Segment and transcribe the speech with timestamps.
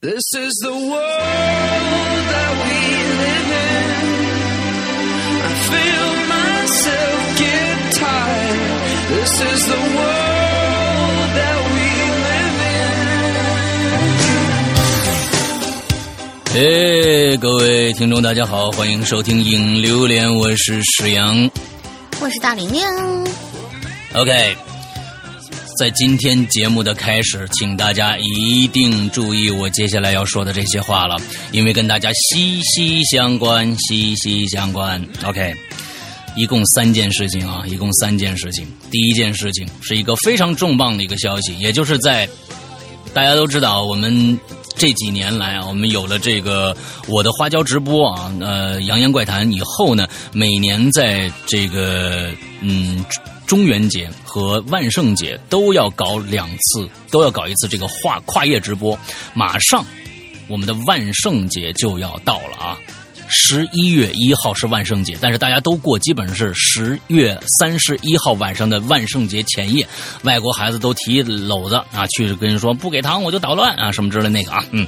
[0.00, 2.78] This is the world that we
[3.18, 3.90] live in.
[5.42, 8.78] I feel myself get tired.
[9.10, 11.90] This is the world that we
[12.22, 12.62] live
[16.54, 17.34] in.
[17.34, 21.50] 哎，各位听众，大家好，欢迎收听影榴莲，我是史阳。
[22.20, 22.84] 我是大玲玲。
[24.14, 24.56] OK，
[25.78, 31.16] 在今天节目的开始，请大家一定注意我接下来要说的这些话了，
[31.52, 35.00] 因为跟大家息息相关，息息相关。
[35.24, 35.54] OK，
[36.36, 38.66] 一共三件事情啊，一共三件事情。
[38.90, 42.28] 第一件事情是一个非常重磅的一个消息，也就是在
[43.14, 44.36] 大家都知道我们。
[44.80, 46.76] 这几年来啊，我们有了这个
[47.08, 53.04] 我的花椒直播啊，呃，扬言怪谈以后呢，每年在这个嗯
[53.48, 58.96] 中元节和万圣节都要搞两次，都要搞一次这个跨跨夜直播。
[59.32, 59.82] 马上
[60.48, 62.78] 我们的万圣节就要到了啊！
[63.26, 69.86] 十一月一号是万圣节，但是大家都过，基本上是十月三十一号晚上的万圣节前夜。
[70.24, 74.86] 外国孩子都提篓子啊，去跟人说不给糖我就捣乱啊，什么之类那个啊，嗯。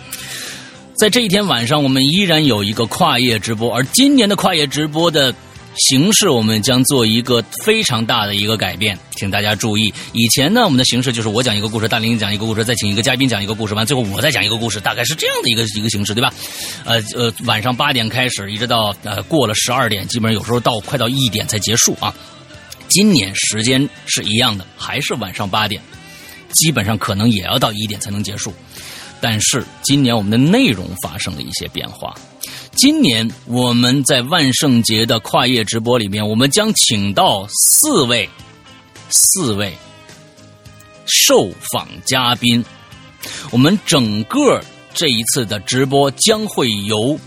[0.99, 5.35] 在这一天晚上，我们依然有一个跨夜直播，而今年的跨夜直播的
[5.77, 9.93] 形式，我们将做一个非常大的一个改变，请大家注意。
[10.13, 16.33] 以前呢，我们的形式就是我讲一个故事，大林讲一个故事，再请一个嘉宾讲一个故事，完最后我再讲一个故事，大概是这样的一个一个形式，对吧？
[16.85, 22.15] 呃呃，晚上八点开始，一直到呃过了十二点，基本上有时候到快到一点才结束啊。
[22.89, 25.81] 今年时间是一样的，还是晚上八点，
[26.51, 28.53] 基本上可能也要到一点才能结束。
[29.21, 32.15] 但是今年我们的内容发生了一些变化。
[32.77, 38.29] 今年我们在万圣节的跨夜直播里面，我们将请到四位
[39.11, 39.77] 四位
[41.05, 42.65] 受访嘉宾。
[43.51, 44.63] 我们整个
[44.95, 47.19] 这一次的直播将会由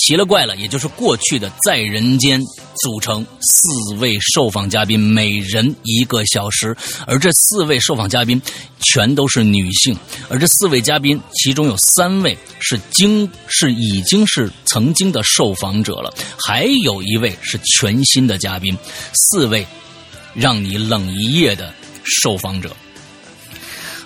[0.00, 2.40] 奇了怪了，也就是过去的在人间
[2.82, 6.76] 组成四位受访嘉宾，每人一个小时。
[7.06, 8.40] 而这四位受访嘉宾
[8.80, 9.96] 全都是女性，
[10.28, 16.12] 而这四位嘉宾其中有三位是经是已经是曾经的受访者了，
[16.46, 18.76] 还有一位是全新的嘉宾，
[19.12, 19.66] 四位
[20.34, 21.72] 让你冷一夜的
[22.04, 22.74] 受访者。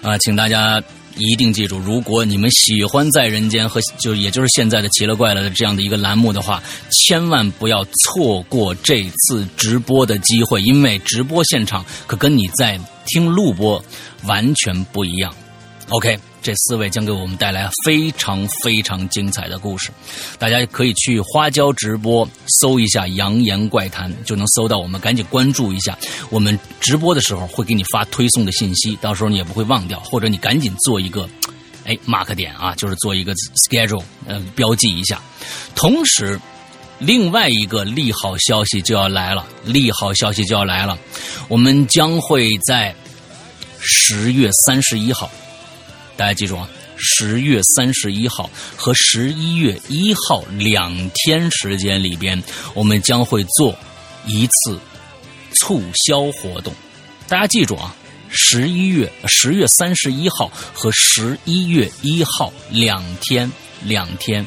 [0.02, 0.82] 啊，请大家。
[1.16, 13.82] 一定记住，如果你们喜欢在人间和就也就是现在的奇了怪了的这样的一个栏目的话，千万不要错过这次直播的机会，因为直播现场可跟你在听录播
[14.24, 15.32] 完全不一样。
[15.90, 19.90] OK，这四位将给我们带来非常非常精彩的故事，
[20.38, 22.28] 大家可以去花椒直播
[22.60, 25.96] 搜一下“扬言怪谈”，就能搜到我们，赶紧关注一下。
[26.28, 31.26] 我们直播的时候会给你发推送的信息，到时候你也不会忘掉，或者你赶紧做一个，
[31.86, 33.32] 哎，mark 点啊，就是做一个
[33.66, 35.22] schedule，呃，标记一下。
[35.74, 36.38] 同时，
[36.98, 40.98] 另外一个利好消息就要来了，利好消息就要来了，
[41.48, 42.94] 我们将会在
[43.80, 45.30] 十月三十一号。
[46.16, 52.40] 大家记住啊，十月三十一号和十一月一号两天时间里边，
[52.72, 53.76] 我们将会做
[54.26, 54.78] 一次
[55.60, 56.72] 促销活动。
[57.26, 57.94] 大家记住啊，
[58.28, 63.50] 十一月十月三十一号和十一月一号两天
[63.82, 64.46] 两天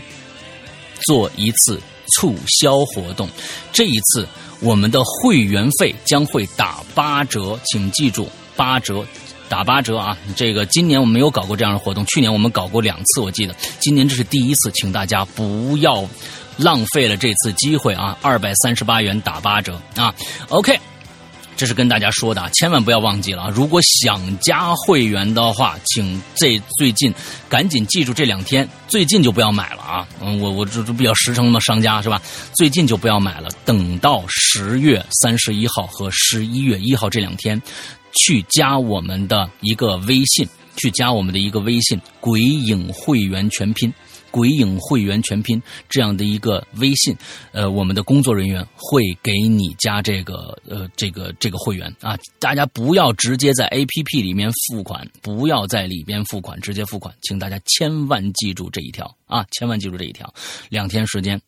[1.05, 1.81] 做一次
[2.15, 3.29] 促销活动。
[3.73, 4.25] 这一次
[4.61, 9.05] 我们的会员费将会打八折，请记住八折。
[9.49, 10.17] 打八折啊！
[10.35, 13.55] 这个今年我们没有搞过这样的活动，去年我们搞过两次，我记得。
[13.79, 16.07] 今年这是第一次，请大家不要
[16.57, 18.17] 浪费了这次机会啊！
[18.21, 20.13] 二百三十八元打八折啊
[20.49, 20.77] ！OK，
[21.55, 23.49] 这是跟大家说的，千万不要忘记了啊！
[23.53, 27.13] 如果想加会员的话，请这最近
[27.47, 30.07] 赶紧记住这两天，最近就不要买了啊！
[30.21, 32.21] 嗯，我我这这比较实诚的商家是吧？
[32.55, 37.61] 最近就不要买了，等到十月三十一号和十一月一号这两天。
[38.17, 43.93] 去加我们的一个微信，去加我们的一个微信“鬼影会员全拼
[44.31, 47.15] ”，“鬼影会员全拼”这样的一个微信，
[47.51, 52.17] 呃，我们的工作人员会给你加这个呃这个这个会员啊。
[52.39, 60.33] 大家不要直接在 APP 里面付款，不要在里边付款，直接付款，请大家千万记住这一条啊，千万记住这一条。
[60.69, 61.39] 两天时间，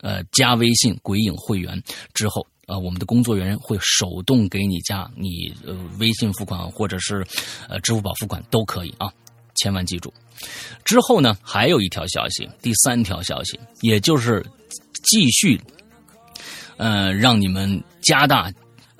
[0.00, 1.82] 呃，加微信“鬼影会员”
[2.14, 2.46] 之后。
[2.66, 7.26] 呃，我们的工作人员会手动给你加你呃微信付款或者是
[7.68, 9.12] 呃支付宝付款都可以啊，
[9.56, 10.12] 千万记住。
[10.84, 14.44] 之后呢，还有一条消息，第三条消息，也就是
[15.04, 15.60] 继续
[16.76, 18.50] 呃让你们加大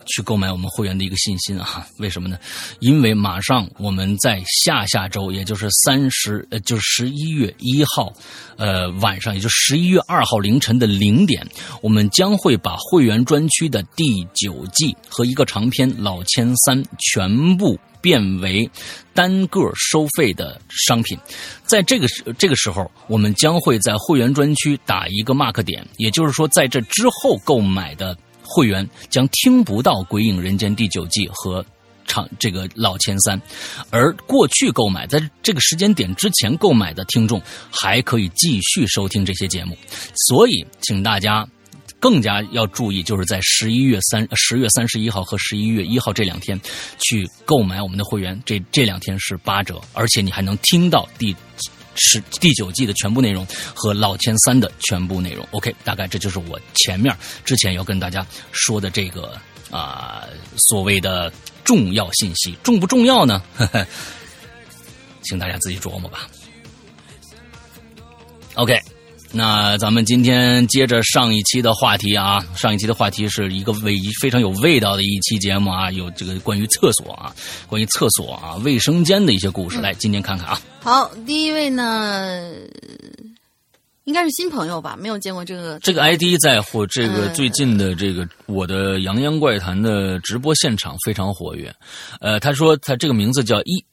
[0.07, 1.87] 去购买我们会员的一个信心啊！
[1.99, 2.39] 为什么呢？
[2.81, 8.13] 因为马上我们在下下周，也就是三十呃，就是十一月一号，
[8.57, 11.47] 呃晚上，也就十一月二号凌晨的零点，
[11.81, 18.71] 我们将会把会员专区的第九季和一个长篇《老千三》全部变为
[19.13, 21.19] 单个收费的商品。
[21.65, 28.17] 在这个时这个时候，我们将会在会员专区打一个 mark 点，也就是说，在这之后购买的。
[28.55, 31.65] 会员将听不到《鬼影人间》第九季和
[32.07, 33.41] 唱这个老千三，
[33.91, 39.77] 而过去购买在这个时间点之前购买的听众还可以继续收听这些节目。
[40.29, 41.45] 所以，请大家
[41.99, 46.61] 更加要注意，就是在十一月三十月三十一号和十一月一号这两天
[47.01, 51.35] 去购买我们的会员，这这两天是八折，而且你还能听到第。
[51.97, 55.47] 是第九季的全部内容和老千三的全部内容。
[55.53, 59.39] OK，大概这就是我前面之前要跟大家说的这个
[59.71, 60.25] 啊
[60.69, 61.33] 所谓的
[61.65, 63.43] 重要信息，重不重要呢？
[65.23, 66.29] 请大家自己琢磨吧。
[68.55, 68.79] OK。
[69.37, 77.35] 那咱们今天接着上一期的话题啊，上一期的话题是一个味非常有味道的一期节目啊，有这个关于厕所啊，
[77.67, 79.81] 关于厕所啊、卫生间的一些故事。
[79.81, 80.61] 来，今天看看啊。
[80.81, 82.49] 好，第一位呢，
[84.05, 91.75] 应该是新朋友吧，没有见过这个这个 ID 在或这个最近的这个我的《洋洋怪谈》的直播现场非常活跃。
[92.21, 93.85] 呃，他说他这个名字叫一，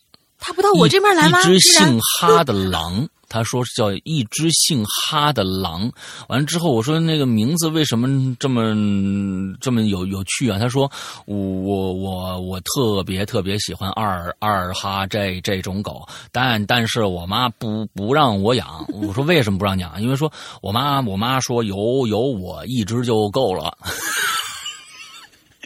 [0.41, 1.39] 他不到我这边来吗？
[1.39, 3.07] 一只姓哈的狼。
[3.33, 5.89] 他说叫一只姓哈的狼，
[6.27, 8.75] 完了之后我说那个名字为什么这么
[9.61, 10.59] 这么有有趣啊？
[10.59, 10.91] 他说
[11.23, 18.85] 我我我我特别特别喜欢二二哈这这种狗，但但是我妈不不让我养。
[19.01, 20.01] 我说为什么不让养？
[20.01, 20.29] 因为说
[20.61, 23.77] 我妈我妈说有有我一只就够了。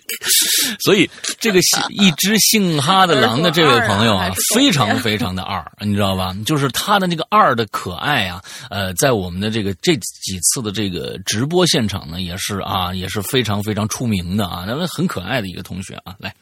[0.83, 1.09] 所以，
[1.39, 1.59] 这个
[1.89, 6.35] 一只姓哈的狼的这位朋友啊， 非常非常的二，你知道吧？
[6.45, 16.35] 就是他的那个二的可爱啊，呃，在我们的这个这几次的这个直播现场呢，也是啊，也是非常非常出名的啊，那么很可爱的一个同学啊，来，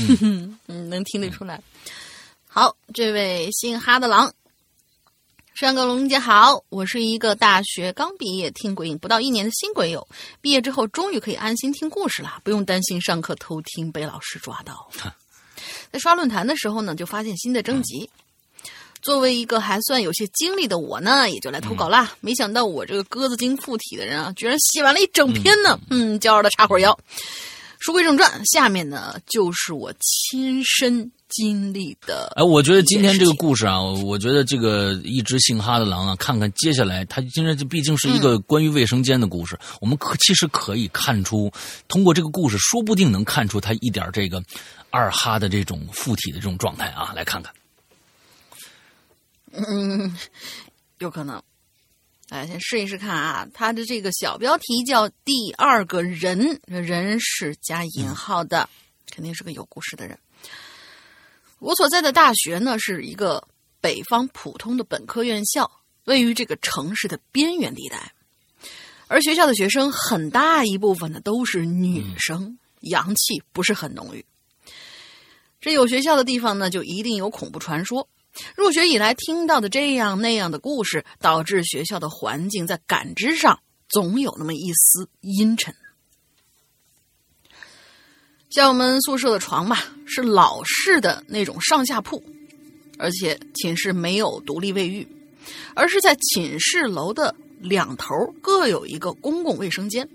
[0.20, 1.60] 嗯，能听得出来。
[2.46, 4.32] 好，这位姓哈的狼。
[5.54, 10.06] 山哥龙姐好，我是一个大学刚毕业听鬼影不到一年的新鬼友，
[10.40, 14.90] 毕业之后终于可以安心听故事了，不用担心上课偷听被老师抓到。
[15.92, 18.08] 在刷论坛的时候呢，就发现新的征集。
[19.02, 22.10] 作为一个还算有些经历的我呢，也就来投稿啦。
[22.20, 25.78] 没想到我这个鸽子精附体的人啊，居然写完了一整篇呢。
[25.90, 26.98] 嗯，骄傲的插会儿腰。
[27.80, 31.12] 书归正传，下面呢就是我亲身。
[31.30, 41.50] 经历的哎，我觉得今天这个故事啊，我觉得这个一只姓哈的狼啊，看看接下来，它今天这毕竟是一个关于卫生间的故事，我们可其实可以看出，
[41.88, 44.42] 通过这个故事，说不定能看出他一点这个
[44.90, 47.52] 二哈的这种附体的这种状态啊，来看看。
[49.52, 50.16] 嗯，
[50.98, 51.42] 有可能。
[52.28, 58.68] 哎，先试一试看啊，他的这个小标题叫“第二个人”，人是加引号的，
[59.10, 60.16] 肯定是个有故事的人。
[61.60, 63.46] 我所在的大学呢，是一个
[63.82, 65.70] 北方普通的本科院校，
[66.06, 68.12] 位于这个城市的边缘地带。
[69.08, 74.24] 而学校的学生很大一部分呢都是女生，阳气不是很浓郁。
[75.60, 78.08] 这有学校的地方呢，就一定有恐怖传说。
[78.56, 85.74] 入学以来听到的这样那样的故事，导致学校的环境在感知上总有那么一丝阴沉。
[88.50, 92.20] 像我们宿舍的床吧，是老式的那种上下铺，
[92.98, 95.06] 而且寝室没有独立卫浴，
[95.74, 100.08] 而是在寝室楼的两头各有一个公共卫生间，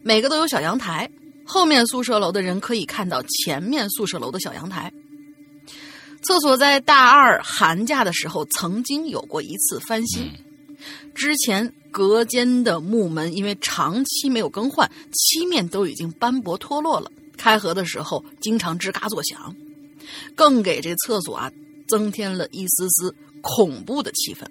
[0.00, 1.10] 每个都有小阳台，
[1.44, 4.90] 后面宿舍楼的人可以看到前面宿舍楼的小阳台。
[6.22, 10.32] 厕所在大二寒假的时候曾经有过一次翻新，
[11.14, 17.12] 之前隔间的木门因为长期没有更换，漆面都已经斑驳脱落了。
[17.38, 19.56] 开合的时候经常吱嘎作响，
[20.34, 21.50] 更给这厕所啊
[21.86, 24.44] 增添了一丝丝恐怖的气氛。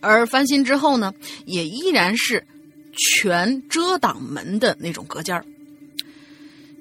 [0.00, 1.14] 而翻新之后呢，
[1.46, 2.46] 也依然是
[2.92, 5.46] 全遮挡门的那种隔间儿。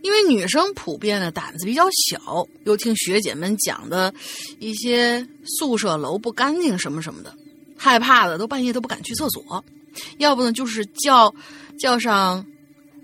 [0.02, 4.14] 因为女生普遍的胆子比较小，又听学姐们讲的
[4.60, 7.34] 一些宿舍楼不干净什么什么的，
[7.78, 9.64] 害怕的都半夜都不敢去厕所，
[10.18, 11.34] 要不呢就是叫
[11.80, 12.46] 叫上。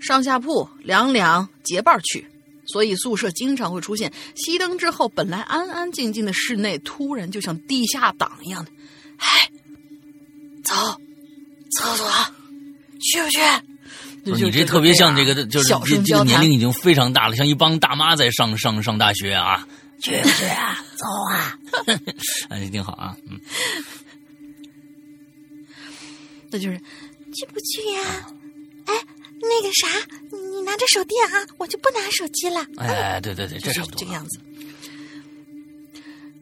[0.00, 2.26] 上下铺两两结伴去，
[2.66, 8.70] 所以宿舍经常会出现熄灯之后本来安安静静的室内，突然就像地下党一样的，
[9.18, 9.50] 哎，
[10.64, 10.74] 走，
[11.76, 12.08] 厕所，
[13.00, 13.38] 去不去？
[14.24, 19.66] 就你这特别像这个，就是小这这个声交谈年龄已经非常大了，像一帮大妈在上上上大学啊，
[20.02, 20.84] 去不去啊？
[20.96, 21.58] 走啊！
[22.50, 23.40] 哎，挺好啊，嗯，
[26.50, 28.26] 那就是去不去呀？
[28.84, 28.94] 哎，
[29.40, 29.88] 那个啥，
[30.30, 32.66] 你拿着手电啊，我就不拿手机了。
[32.76, 34.38] 哎，对对对，这就是差不多这个样子。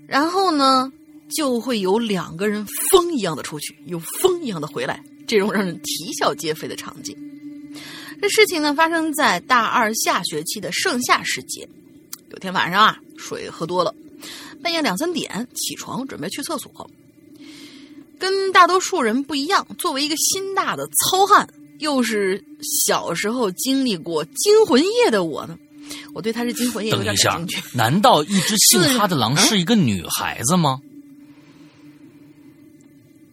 [0.07, 0.93] 然后呢，
[1.31, 7.17] 就会有两个人风一样的出去，有风一样的回来，这种让人啼笑皆非的场景。
[8.21, 11.69] 这事情呢，发生在大二下学期的盛夏时节。
[12.31, 13.95] 有天晚上啊，水喝多了，
[14.63, 16.91] 半夜两三点起床准备去厕所。
[18.19, 22.43] 跟大多数人不一样，作为一个心大的糙汉，又是
[22.85, 25.57] 小时候经历过惊魂夜的我呢，
[26.15, 30.81] 我对他是惊魂夜有等一下点感兴趣。，难道一只姓哈的狼嗯是一个女孩子吗？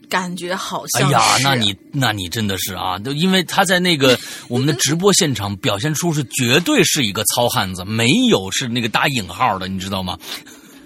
[0.08, 10.18] 感觉好像哎呀，那你那你真的是啊，都因为他在那个 我们的直播现场表现出是绝对是一个糙汉子，没有是那个打引号的，你知道吗？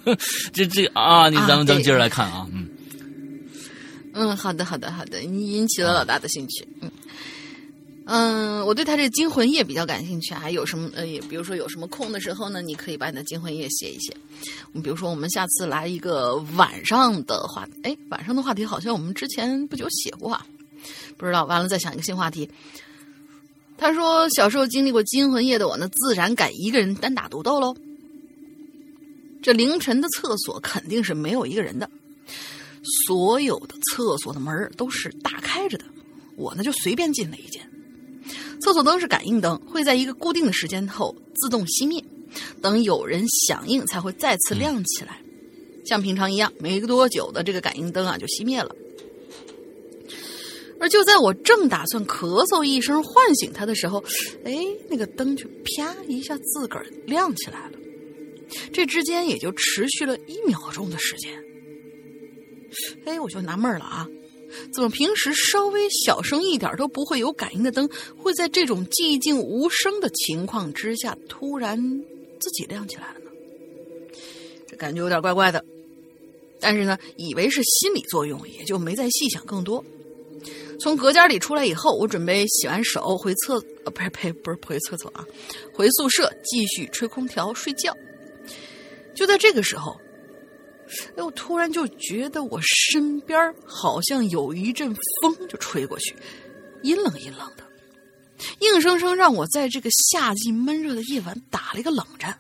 [0.54, 2.70] 这这啊，你啊咱们咱们接着来看啊，嗯，
[4.14, 6.66] 嗯，好的，好的，好的，你引起了老大的兴趣。
[6.82, 6.92] 嗯嗯，
[8.12, 10.50] 嗯我对他这惊魂夜比较感兴趣啊。
[10.50, 14.12] 有什么呃，比如说有什么空的时候呢，你可以把你的惊魂夜写一写。
[14.74, 20.44] 嗯比如说，我们下次来一个晚上的话，哎，晚上的话题好像我们之前不久写过啊，
[21.18, 21.46] 不知道。
[21.46, 22.50] 完了再想一个新话题。
[23.78, 27.76] 他说，小时候经历过惊魂夜的我呢，自然敢一个人单打独斗喽。
[29.44, 31.88] 这凌晨的厕所肯定是没有一个人的，
[33.06, 35.86] 所有的厕所的门都是大开着的，
[36.36, 37.70] 我呢就随便进了一间。
[38.62, 42.04] 厕所灯是感应灯，会在一个固定的时间后自动熄灭，
[42.62, 45.22] 等有人响应才会再次亮起来。
[45.86, 48.76] 像平常一样，没多久的这个感应灯啊就熄灭了。
[50.82, 54.04] 而就在我正打算咳嗽一声唤醒他的时候，
[54.46, 54.56] 哎，
[54.90, 57.78] 那个灯就啪一下自个儿亮起来了。
[58.72, 61.44] 这之间也就持续了一秒钟的时间。
[63.06, 64.08] 哎，我就纳闷了啊，
[64.74, 71.78] 怎么平时稍微小声一点都不会有感应的灯，会在这种寂静无声的情况之下突然
[72.40, 73.32] 自己亮起来了呢？
[74.68, 75.64] 这感觉有点怪怪的。
[76.60, 79.84] 但是呢，以为是心理作用，也就没再细想更多。
[80.80, 85.26] 从隔间里出来以后，我准备洗完手回厕呃，不是呸，不是回厕所啊，
[85.74, 87.96] 回宿舍继续吹空调睡觉。
[89.16, 90.00] 就在这个时候，
[91.16, 96.16] 哎，我突然就觉得我身边好像有一阵风就吹过去，
[96.84, 97.64] 阴冷阴冷的，
[98.60, 102.38] 硬生生让我在这个夏季闷热的夜晚打了一个冷战。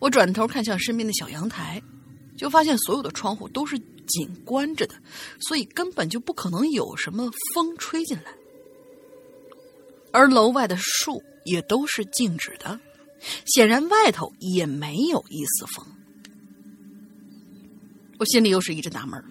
[0.00, 1.82] 我转头看向身边的小阳台，
[2.36, 4.94] 就发现所有的窗户都是紧关着的，
[5.40, 8.32] 所以根本就不可能有什么风吹进来。
[10.12, 12.78] 而楼外的树也都是静止的，
[13.44, 15.84] 显然外头也没有一丝风。
[18.18, 19.24] 我心里又是一阵纳闷儿，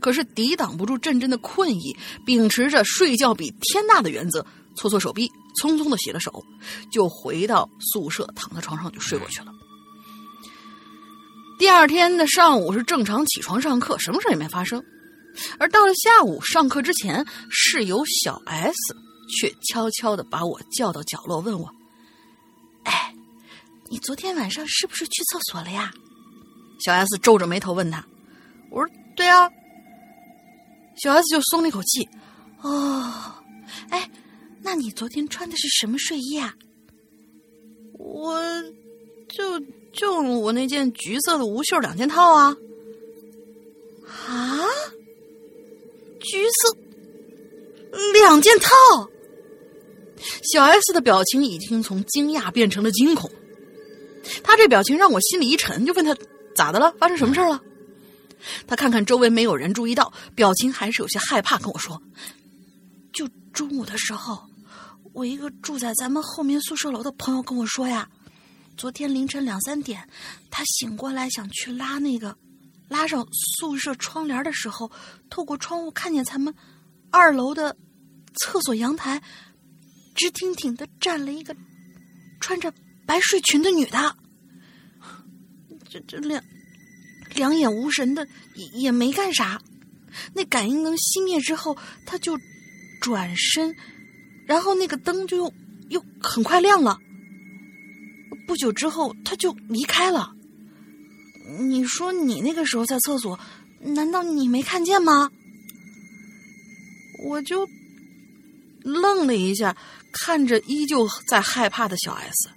[0.00, 6.44] 可是抵挡不住阵阵的困意，秉持着睡觉比天大的原则，搓搓手臂，匆匆的洗了手，
[6.90, 9.52] 就回到宿舍，躺在床上就睡过去了。
[11.58, 14.82] 第二天的上午是正常起床上课，什么事也没发生。
[15.58, 18.74] 而到了下午上课之前，室友小 S
[19.28, 21.68] 却悄悄的把我叫到角落，问我
[22.84, 23.14] ：“哎，
[23.90, 25.92] 你昨天晚上是不是去厕所了呀？
[26.78, 28.04] 小 S 皱着眉头问他
[28.70, 29.50] ：“我说对啊。”
[31.02, 32.08] 小 S 就松了一口气。
[32.60, 33.34] 哦，
[33.90, 34.10] 哎，
[34.62, 36.54] 那你昨天穿的是什么睡衣啊？
[37.92, 38.40] 我
[39.28, 39.60] 就
[39.92, 42.56] 就我那件橘色的无袖两件套啊。
[44.26, 44.60] 啊，
[46.20, 46.78] 橘色
[48.12, 48.70] 两件套。
[50.52, 53.30] 小 S 的表情已经从惊讶变成了惊恐，
[54.42, 56.12] 他这表情让我心里一沉，就问他
[56.58, 57.62] 咋的了，发生什么事了？
[58.66, 62.02] 他看看周围没有人注意到，表情还是有些害怕，跟我说
[63.14, 64.42] ：“就中午的时候，
[65.12, 68.08] 我一个住在咱们后面宿舍楼的朋友跟我说呀，
[68.76, 70.08] 昨天凌晨两三点，
[70.50, 72.36] 他醒过来想去拉那个
[72.88, 74.90] 拉上宿舍窗帘的时候，
[75.30, 76.52] 透过窗户看见咱们
[77.10, 77.76] 二楼的
[78.34, 79.22] 厕所阳台，
[80.16, 81.54] 直挺挺的站了一个
[82.40, 82.72] 穿着
[83.06, 84.16] 白睡裙的女的。
[85.90, 86.42] 这这两
[87.34, 89.60] 两眼无神的，也没干啥。
[90.34, 91.76] 那感应灯熄灭之后，
[92.06, 92.38] 他就
[93.00, 93.74] 转身，
[94.46, 95.54] 然后那个灯就又
[95.90, 96.98] 又很快亮了。
[98.46, 100.34] 不久之后，他就离开了。
[101.60, 103.38] 你说你那个时候在厕所，
[103.80, 105.30] 难道你没看见吗？
[107.24, 107.68] 我就
[108.82, 109.76] 愣了一下，
[110.12, 112.48] 看着依旧在害怕的小 S。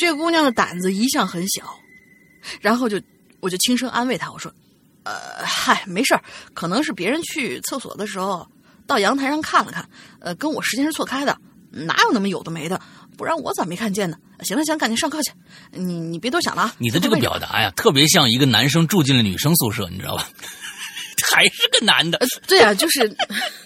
[0.00, 1.78] 这姑娘的胆子一向很小，
[2.62, 2.98] 然后就
[3.40, 4.50] 我就轻声安慰她，我说
[5.04, 6.22] ：“呃，嗨，没事儿，
[6.54, 8.48] 可能是别人去厕所的时候
[8.86, 9.86] 到阳台上看了看，
[10.20, 11.36] 呃，跟我时间是错开的，
[11.70, 12.80] 哪有那么有的没的？
[13.18, 14.16] 不然我咋没看见呢？
[14.40, 15.32] 行了行，赶紧上课去，
[15.72, 20.26] 你你别多想了啊。”你的这个表达呀，特别像一个男生住进了女生宿舍，你知道吧？
[21.30, 23.06] 还是个男的，对啊，就是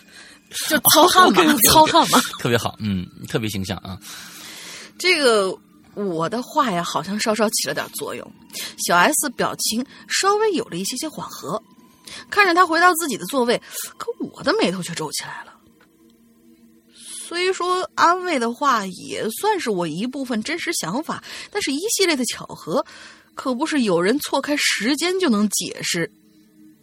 [0.69, 2.21] 就糙汉嘛， 糙汉嘛。
[2.41, 3.97] 特别好，嗯，特别形象啊。
[4.99, 5.57] 这个
[5.95, 8.33] 我的话呀，好像稍稍起了点作用。
[8.87, 11.63] 小 S 表情稍微有了一些些缓和，
[12.31, 13.61] 看着他回到自己的座位，
[13.97, 15.53] 可我的眉头却皱起来了。
[17.27, 22.85] 虽说安慰的话也算是我一部分真实想法，但是一系列的巧合，
[23.35, 26.11] 可不是有人错开时间就能解释。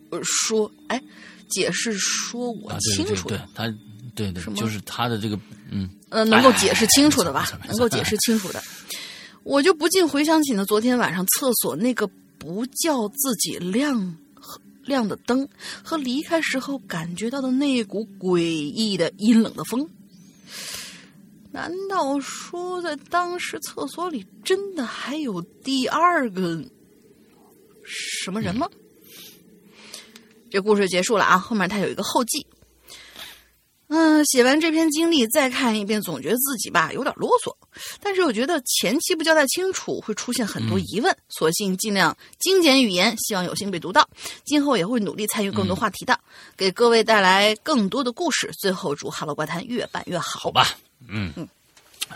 [0.09, 1.01] 呃，说，哎，
[1.49, 3.77] 解释说我清楚的，对对，他，
[4.15, 5.39] 对对什，么就是他的这个，
[5.69, 8.61] 嗯，呃，能够解释清楚的吧能够解释清楚的，
[9.43, 12.07] 我就不禁回想起呢，昨天晚上厕所那个
[12.37, 14.15] 不叫自己亮
[14.83, 15.47] 亮的灯，
[15.83, 19.89] 和离开时候感觉到的那一股诡异的阴冷的风。
[21.51, 26.63] 难道说在当时厕所里真的还有第二个
[27.83, 28.69] 什么人吗？
[30.49, 32.45] 这故事结束了啊，后面它有一个后记。
[33.87, 37.53] 嗯，写完这篇经历再看一遍，总觉得自己吧有点啰嗦，
[38.01, 44.07] 但是我觉得前期不交代清楚会出现很多疑问，索性尽量精简语言，希望有幸被读到。
[44.43, 46.19] 今后也会努力参与更多话题的，
[46.57, 48.51] 给各位带来更多的故事。
[48.59, 50.51] 最后祝《哈喽怪谈》越办越好好。
[50.51, 50.67] 吧，
[51.07, 51.33] 嗯，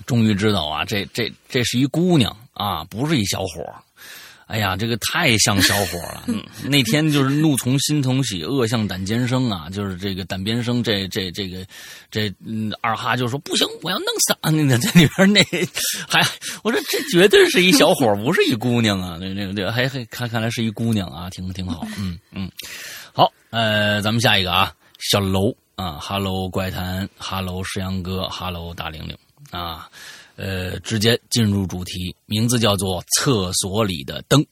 [0.06, 3.76] 终于知道啊，这这这是一姑娘啊，不是一小伙儿。
[4.48, 6.24] 哎呀，这个太像小伙了。
[6.30, 9.68] 嗯，那天就是怒从心头起，恶向胆边生啊！
[9.72, 11.66] 就是这个胆边生，这这这个
[12.12, 14.52] 这嗯，二哈就说不行，我要弄死啊！
[14.52, 15.44] 那 个在里边那
[16.08, 16.22] 还
[16.64, 19.18] 我说这绝对是一小伙，不是一姑娘啊！
[19.20, 21.88] 那那个还还看看来是一姑娘啊，挺挺好。
[21.98, 22.52] 嗯嗯，
[23.14, 29.18] 好，呃，咱们下一个啊，小楼啊哈喽怪谈哈喽石阳哥哈喽大玲玲
[29.50, 29.90] 啊。
[30.36, 34.46] 呃，直接进入主题，名字叫做《厕所里的灯》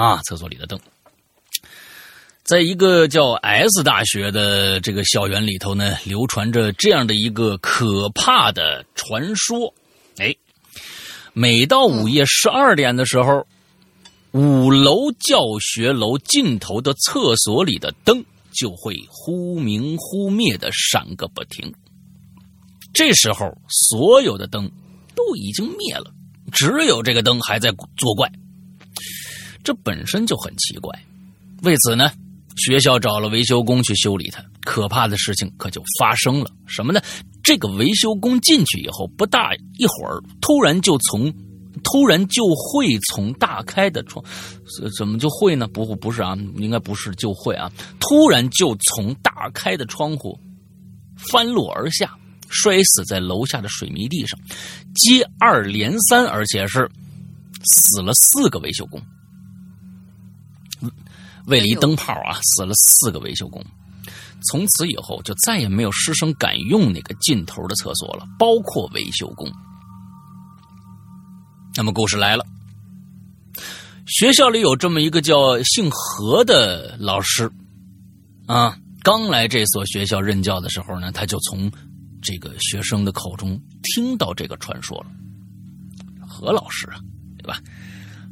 [0.00, 0.78] 啊，厕所里的灯。
[2.42, 9.72] 在一个叫 S 大学的这个校园里头呢，流传着这样的一个可怕的传说。
[10.16, 10.34] 哎，
[11.32, 13.46] 每到午夜十二点的时候，
[14.32, 21.72] 五楼教学楼尽头的厕所里的灯就会忽明忽灭的闪个不停。
[22.92, 24.68] 这时候，所有的灯
[25.26, 26.12] 都已经灭了，
[26.52, 28.30] 只有这个灯还在作怪。
[29.62, 30.98] 这本身就很奇怪。
[31.62, 32.10] 为此呢，
[32.56, 34.42] 学校找了维修工去修理它。
[34.62, 37.00] 可怕的事情可就发生了，什么呢？
[37.42, 41.32] 这个维修工进去以后，不大一会儿，突然就从
[41.82, 44.24] 突然就会从大开的窗，
[44.98, 45.66] 怎么就会呢？
[45.66, 50.38] 不不是啊，应该不是就会啊，突然就从大开的窗户
[51.16, 52.14] 翻落而下。
[52.50, 54.38] 摔死在楼下的水泥地上，
[54.94, 56.90] 接二连三，而且是
[57.64, 59.00] 死了四个维修工。
[61.46, 63.64] 为了一灯泡啊，死了四个维修工。
[64.48, 69.50] 从此以后，就再也没有师生敢用那个尽头的厕所了，包括维修工。
[71.74, 72.44] 那么，故事来了，
[74.06, 77.50] 学校里有这么一个叫姓何的老师，
[78.46, 81.70] 啊，刚来这所学校任教的时候呢，他就从
[82.22, 85.06] 这个学生的口中听到这个传说了。
[86.26, 87.00] 何老师啊，
[87.38, 87.58] 对吧？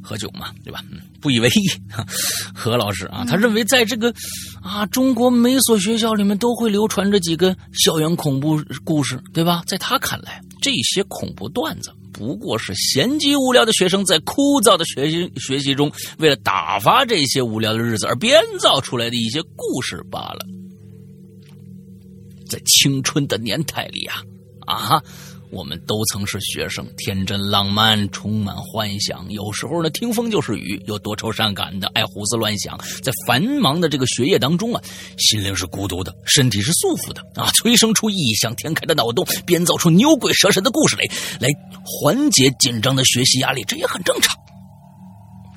[0.01, 0.81] 何炅嘛，对吧？
[0.89, 1.69] 嗯，不以为意。
[2.55, 4.13] 何老师啊，他认为在这个
[4.61, 9.61] 啊中国每所学校里面都会流传着几个校园恐怖故事，对吧？
[9.67, 20.39] 在他看来，这些恐怖段子不过是闲极无聊的学生在枯燥的学习学习中，为了打发这些无聊的日子而编造出来的一些故事罢了。
[22.49, 24.21] 在青春的年代里啊，
[24.65, 25.01] 啊，
[25.51, 29.31] 我们都曾是学生，天真浪漫，充满幻想。
[29.31, 32.77] 有时候呢，听风就是雨，又多愁善感的，爱胡思乱想。
[33.03, 34.81] 在繁忙的这个学业当中啊，
[35.17, 41.03] 心灵是孤独的，身体是束缚的啊，催生出异想天开的脑洞，编造出牛鬼蛇神的故事来，
[41.39, 41.49] 来
[41.83, 44.35] 缓解紧张的学习压力，这也很正常。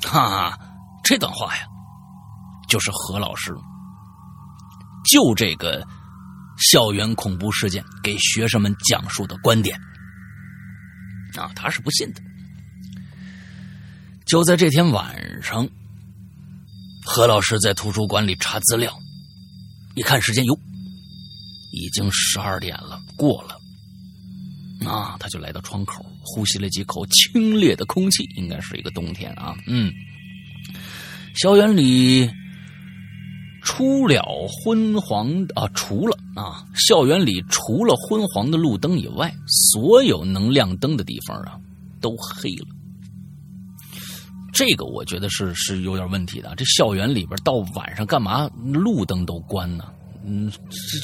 [0.05, 0.59] 哈、哈，
[1.03, 1.63] 这段话呀，
[2.69, 3.53] 就是何老师
[5.11, 5.87] 就这个。
[6.71, 9.79] 校园恐怖事件给学生们讲述的观点
[11.37, 12.23] 啊，他是不信的。
[14.27, 15.69] 就在这天晚上，
[17.05, 18.97] 何老师在图书馆里查资料，
[19.95, 20.59] 一看时间，哟，
[21.73, 23.59] 已经十二点了，过了。
[24.89, 29.55] 啊，他就来到窗口，呼吸了几口清冽的空气，应该是一个冬天啊。
[29.67, 29.93] 嗯，
[31.35, 32.31] 校园里
[33.63, 34.23] 除了
[34.65, 41.59] 昏黄啊，除了啊，校园里除了昏黄的路灯以外，所有能亮灯的地方啊，
[42.01, 42.67] 都黑了。
[44.53, 46.55] 这个我觉得是是有点问题的。
[46.57, 49.85] 这校园里边到晚上干嘛路灯都关呢？
[50.25, 50.53] 嗯，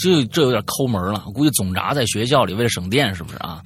[0.00, 1.20] 这这有点抠门了。
[1.32, 3.64] 估计总闸在学校里为了省电，是不是啊？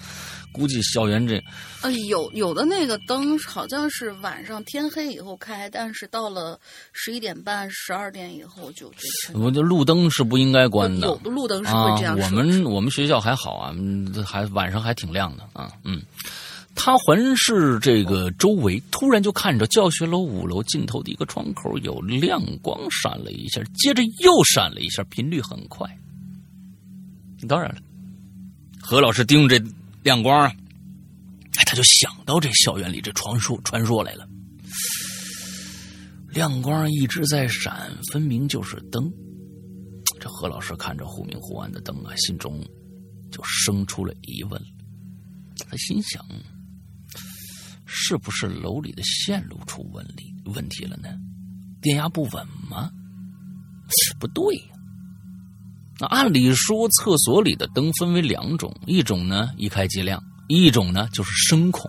[0.53, 1.43] 估计校园这
[1.83, 6.59] 呃，有有的那个灯好像是晚上天黑以后开，但是到了
[6.93, 11.07] 十一点半、十二点以后就这我这路灯是不应该关的。
[11.09, 16.03] 有的路灯是啊会这样，我们我们学校还好啊，嗯还晚上还挺亮的啊，嗯。
[16.75, 25.87] 他环视这个周围，突然就看着教学楼五楼尽头的一个窗口有亮光闪了一下，接着又闪了一下，频率很快。
[27.47, 27.77] 当然了，
[28.81, 29.67] 何老师盯着这
[30.03, 30.53] 亮光啊，
[31.57, 34.29] 哎，他就想到这校园里这传说传说来了。
[36.31, 39.13] 亮光一直在闪，分明就是灯。
[40.19, 42.65] 这何老师看着忽明忽暗的灯啊，心中
[43.31, 44.61] 就生出了疑问。
[45.69, 46.25] 他心想：
[47.87, 51.09] 是不是楼里的线路出问题问题了呢？
[51.81, 52.91] 电压不稳吗？
[54.19, 54.65] 不对呀、
[56.03, 61.89] 那按理说，厕所里的灯分为两种，一种呢一开即亮，一种呢就是声控。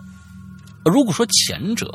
[0.84, 1.92] 如果说前者，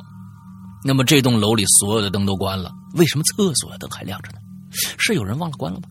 [0.84, 4.38] 那么这栋楼里所有的灯都关了，为什么厕所的灯还亮着呢？
[4.70, 5.88] 是有人忘了关了吗？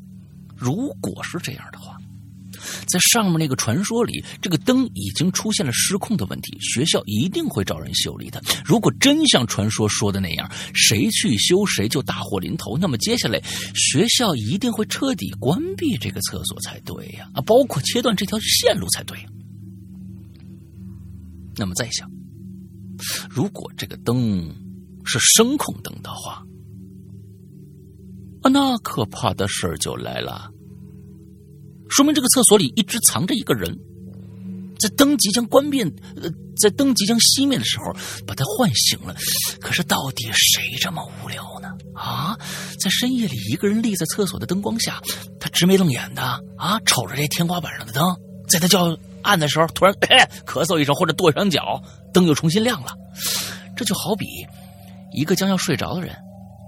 [0.55, 1.97] 如果是这样的话，
[2.88, 8.42] 在上面那个传说里，这个灯已经出现了失控的问题，学校一定会找人修理的。
[8.64, 13.38] 如果真像传说说的那样，谁去修谁就大祸临头，那么接下来
[13.74, 17.29] 学校一定会彻底关闭这个厕所才对呀！
[17.35, 19.16] 啊，包括切断这条线路才对。
[21.57, 22.11] 那么再想，
[23.29, 24.55] 如果这个灯
[25.05, 26.42] 是声控灯的话，
[28.42, 30.51] 啊，那可怕的事儿就来了。
[31.90, 33.77] 说明这个厕所里一直藏着一个人，
[34.79, 37.92] 在灯即将关闭，呃，在灯即将熄灭的时候，
[38.27, 39.14] 把他唤醒了。
[39.61, 41.68] 可是到底谁这么无聊呢？
[41.94, 42.37] 啊，
[42.79, 45.01] 在深夜里一个人立在厕所的灯光下，
[45.40, 46.22] 他直眉瞪眼的
[46.57, 48.05] 啊，瞅着这天花板上的灯，
[48.48, 52.92] 在他叫暗的时候，突然、哎、 咳嗽一声或者跺一声脚，灯又重新亮了。
[53.77, 54.27] 这就好比
[55.12, 56.14] 一个将要睡着的人。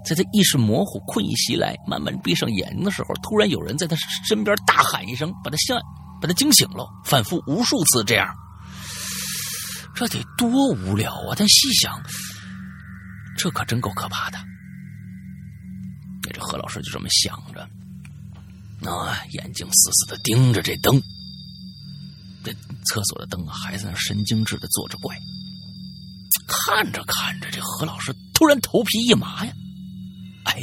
[0.05, 3.95] 在他意识模糊、困意袭来、慢慢闭上眼睛的时候，突然有人在他
[4.27, 5.75] 身边大喊一声，把他吓，
[6.21, 6.89] 把他惊醒了。
[7.05, 8.27] 反复无数次这样，
[9.95, 11.35] 这得多无聊啊！
[11.37, 12.01] 但细想，
[13.37, 14.39] 这可真够可怕的。
[16.25, 17.61] 那这何老师就这么想着，
[18.91, 21.01] 啊，眼睛死死的盯着这灯，
[22.43, 22.53] 这
[22.87, 25.15] 厕所的灯啊，还在那神经质的做着怪。
[26.47, 29.53] 看着看着，这何老师突然头皮一麻呀！
[30.51, 30.61] 哎，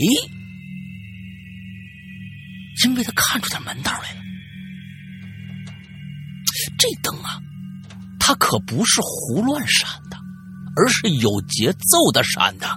[2.86, 4.22] 因为他看出点门道来了。
[6.78, 7.40] 这灯啊，
[8.20, 10.18] 它可不是胡乱闪的，
[10.76, 12.68] 而是有节奏的闪的。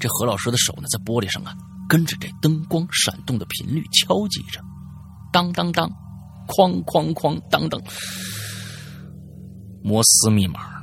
[0.00, 1.54] 这何老师的手呢，在玻璃上啊，
[1.88, 4.60] 跟着这灯光闪动的频率敲击着，
[5.32, 5.88] 当当当，
[6.48, 7.80] 哐哐哐，当当，
[9.82, 10.76] 摩斯密码。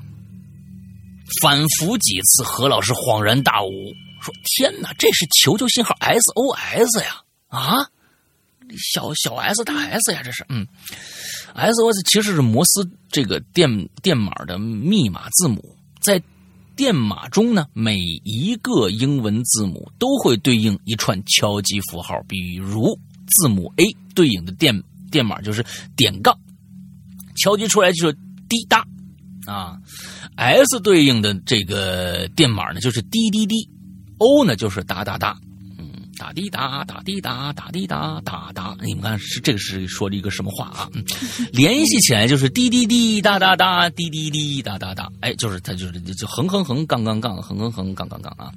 [1.42, 3.70] 反复几次，何老师恍然大悟，
[4.24, 7.22] 说：“天哪，这是求救信号 SOS 呀！
[7.50, 7.90] 啊，
[8.78, 10.66] 小小 S 大 S 呀，这是嗯
[11.54, 16.22] ，SOS 其实是摩斯这个电电码的密码字母，在
[16.76, 24.82] 电码中呢，每一个英文字母都会对应一串敲击符号，比如字母 A 对应的电
[25.12, 25.64] 电码就是
[25.96, 26.36] 点杠，
[27.36, 28.14] 敲击出来就是
[28.50, 28.86] 滴答
[29.46, 29.78] 啊。”
[30.36, 33.70] S 对应的这个电码呢，就是滴滴滴
[34.24, 35.38] ；O 呢，就是哒哒哒。
[35.78, 38.76] 嗯，哒滴哒，哒滴哒，哒滴哒，哒哒。
[38.82, 40.90] 你们看，是这个是说了一个什么话啊？
[41.52, 45.10] 联系起来就是滴滴滴，哒哒哒，滴滴滴，哒哒哒。
[45.20, 48.52] 哎，就是它就是就横横横，杠杠杠，横横横，杠杠杠啊。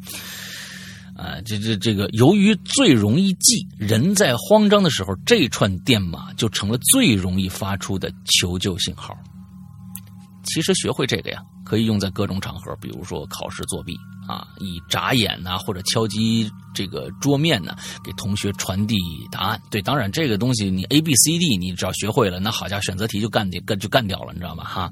[1.17, 9.17] 啊，这这这个，由于最容易记，人在慌张的时候，这串电码就成了最容易发出的求救信号。
[10.45, 13.93] 其实学会这个呀，可以用在各种场合，比如说考试作弊
[14.29, 18.97] 啊，以眨眼呐、或者敲击这个桌面呢，给同学传递
[19.33, 19.61] 答案。
[19.69, 24.63] 对，当然这个东西你 A B C D 你只要学会了，那好家伙，选择题就干掉干就干掉了，你知道吗？
[24.65, 24.91] 哈，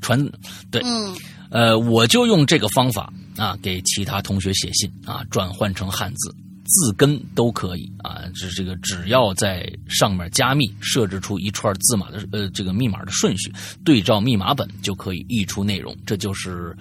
[0.00, 0.24] 传
[0.70, 1.16] 对，嗯，
[1.50, 6.34] 呃，我就用这个方法啊，给其他同学写信啊，转换成汉字。
[6.64, 13.52] 字根都可以啊，这这个只要在上面加密，设置出一串字码的呃这个密码的顺序，
[13.84, 15.96] 对照密码本就可以译出内容。
[16.06, 16.76] 这就是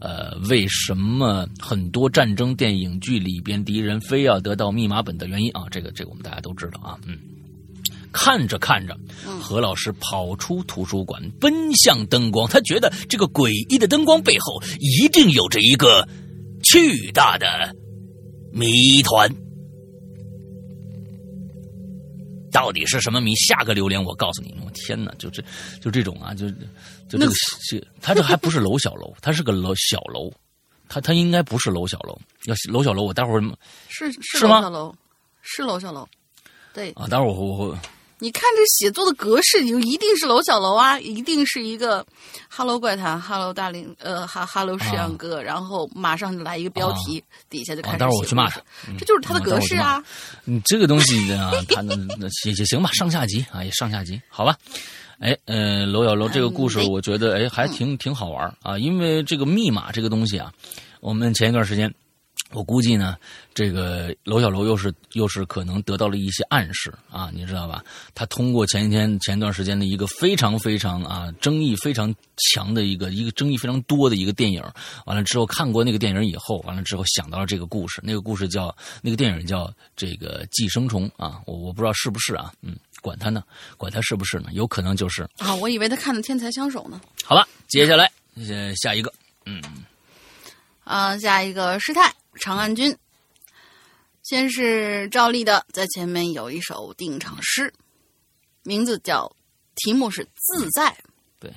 [0.00, 5.64] 呃为什么很多战争电影剧里边敌人非要得到密码本的原因啊。
[5.70, 7.18] 这个这个我们大家都知道啊，嗯。
[8.10, 8.98] 看着看着，
[9.38, 12.48] 何老师跑出图书馆，奔向灯光。
[12.48, 16.08] 他觉得这个诡异的灯光背后一定有着一个
[16.62, 17.46] 巨大的
[18.52, 19.28] 谜团。
[22.50, 23.34] 到底是什么谜？
[23.34, 24.56] 下个榴莲我告诉你。
[24.64, 25.42] 我天哪，就这
[25.80, 26.56] 就这种啊，就就
[27.10, 27.32] 这个
[27.70, 30.32] 这，他这还不是楼小楼，他是个楼小楼，
[30.88, 32.18] 他他应该不是楼小楼。
[32.46, 33.42] 要楼小楼，我待会儿
[33.88, 34.94] 是是吗楼小楼，
[35.42, 36.08] 是楼小楼，
[36.72, 36.90] 对。
[36.92, 37.78] 啊，待会儿我我
[38.20, 42.04] 你看这写作的格式，就一定是楼小楼啊，一定是一个
[42.48, 47.98] “Hello 怪谈 ”，“Hello 大林”，呃，哈 “Hello 石阳哥”，然后马上就来一个标题，底下就开始。
[47.98, 48.60] 待会儿我去骂他，
[48.98, 50.02] 这就是他的格式啊。
[50.44, 54.56] 你这个东西啊， 他那那也也行吧，上下级啊，也上下级，好吧。
[55.20, 60.52] 哎，呃，楼小楼这个故事，我觉得哎还挺挺好玩啊，因为这个密码这个东西啊，
[61.00, 61.92] 我们前一段时间。
[62.52, 63.14] 我估计呢，
[63.52, 67.84] 这个楼小楼又是又是可能得到了一些暗示啊，你知道吧？
[68.14, 72.14] 他通过前一天前段时间的一个非常非常啊争议非常
[72.50, 74.64] 强的一个一个争议非常多的一个电影，
[75.04, 83.44] 完了之后看过那个电影以后，完了之后想到了这个故事，那个故事叫那个电影叫这个寄生虫啊，我我不知道是不是啊，嗯，管他呢，
[83.76, 86.98] 管他是不是呢，有可能就是啊，我以为他看的《天才枪手》呢。
[87.24, 89.12] 好了，接下来呃下一个，
[89.44, 89.62] 嗯，
[90.84, 92.10] 啊，下一个师太。
[92.38, 92.96] 长安君，
[94.22, 97.72] 先是照例的在前面有一首定场诗，
[98.62, 99.30] 名字叫，
[99.74, 100.96] 题目是自在。
[101.38, 101.52] 对，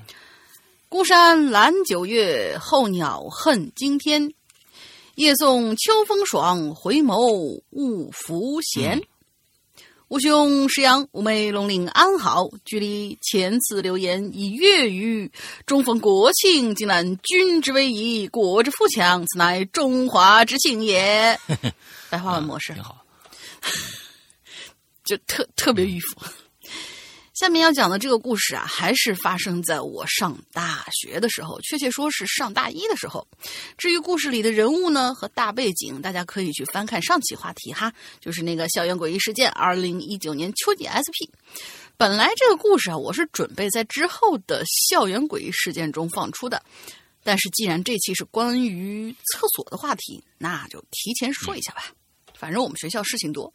[0.89, 4.33] 孤山揽九月，候鸟恨惊天。
[5.15, 9.01] 夜送秋风爽，回眸误浮闲。
[10.11, 12.49] 吾兄石阳，吾妹龙岭安好？
[12.65, 15.31] 距离前次留言已月余，
[15.65, 21.39] 中逢国庆，竟览君之威仪，国之富强，此乃中华之幸也。
[22.11, 23.05] 白话文模式挺好，
[25.05, 26.19] 就特特别迂腐。
[27.41, 33.27] 下面要讲的这个故事啊，还是发生在我上大学的时候，确切说是上大一的时候。
[33.79, 41.25] 至于故事里的人物呢和大背景，大家可以去翻看上期话题哈，就是那个校园诡异事件，二零一九年秋季 SP。
[41.97, 46.61] 本来这个故事啊，我是准备在之后的校园诡异事件中放出的，
[47.23, 51.85] 但是既然这期是关于厕所的话题，那就提前说一下吧。
[52.35, 53.51] 反正我们学校事情多。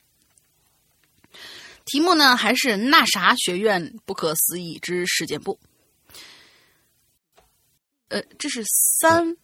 [1.86, 5.58] 题目呢，还是那啥学院不可思议之事件簿。
[8.08, 8.62] 呃，这是
[9.00, 9.36] 三，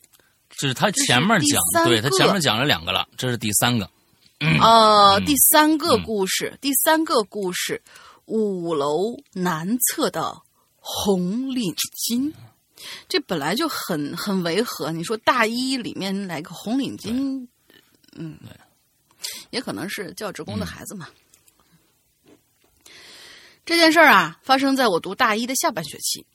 [0.50, 3.88] 这是他前面讲，对他前面讲了两个了，这是第三个。
[4.60, 7.80] 呃，第三个故事，第三个故事，
[8.24, 10.42] 五楼南侧的
[10.76, 12.32] 红领巾，
[13.08, 14.90] 这本来就很很违和。
[14.90, 17.46] 你说大一里面来个红领巾，
[18.16, 18.36] 嗯，
[19.50, 21.08] 也可能是教职工的孩子嘛。
[23.64, 26.26] 这件事儿啊，发生在我读大一的下半学期，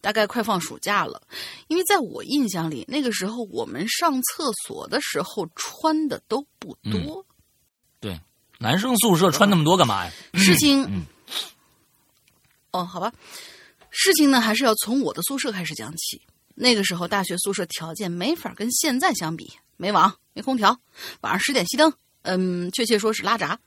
[0.00, 1.22] 大概快放暑假了。
[1.68, 7.24] 因为在我印象里，那个时候我们上厕所的时候穿的都不多。
[8.00, 8.20] 对，
[8.58, 10.12] 男生宿舍穿那么多干嘛呀？
[10.34, 11.06] 事情，
[12.72, 13.12] 哦，好吧，
[13.90, 16.20] 事情呢还是要从我的宿舍开始讲起。
[16.54, 20.76] 那个时候大学宿舍条件没法跟现在相比，没网，没空调，
[21.20, 21.92] 晚上十点熄灯，
[22.22, 23.58] 嗯，确切说是拉闸。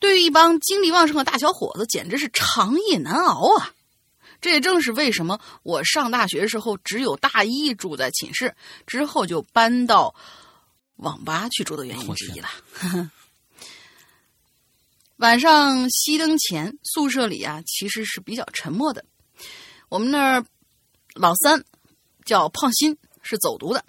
[0.00, 3.72] 对于一帮精力旺盛的大小伙子，简直是长夜难熬啊！
[4.40, 8.54] 这也正是为什么我上大学时候只有大一住在寝室，
[8.86, 10.14] 之后就搬到
[10.96, 12.48] 网吧去住的原因之一了。
[15.16, 19.04] 晚上熄灯前，宿舍里啊其实是比较沉默的。
[19.88, 20.44] 我们那儿
[21.14, 21.64] 老三
[22.24, 23.80] 叫胖新，是走读的；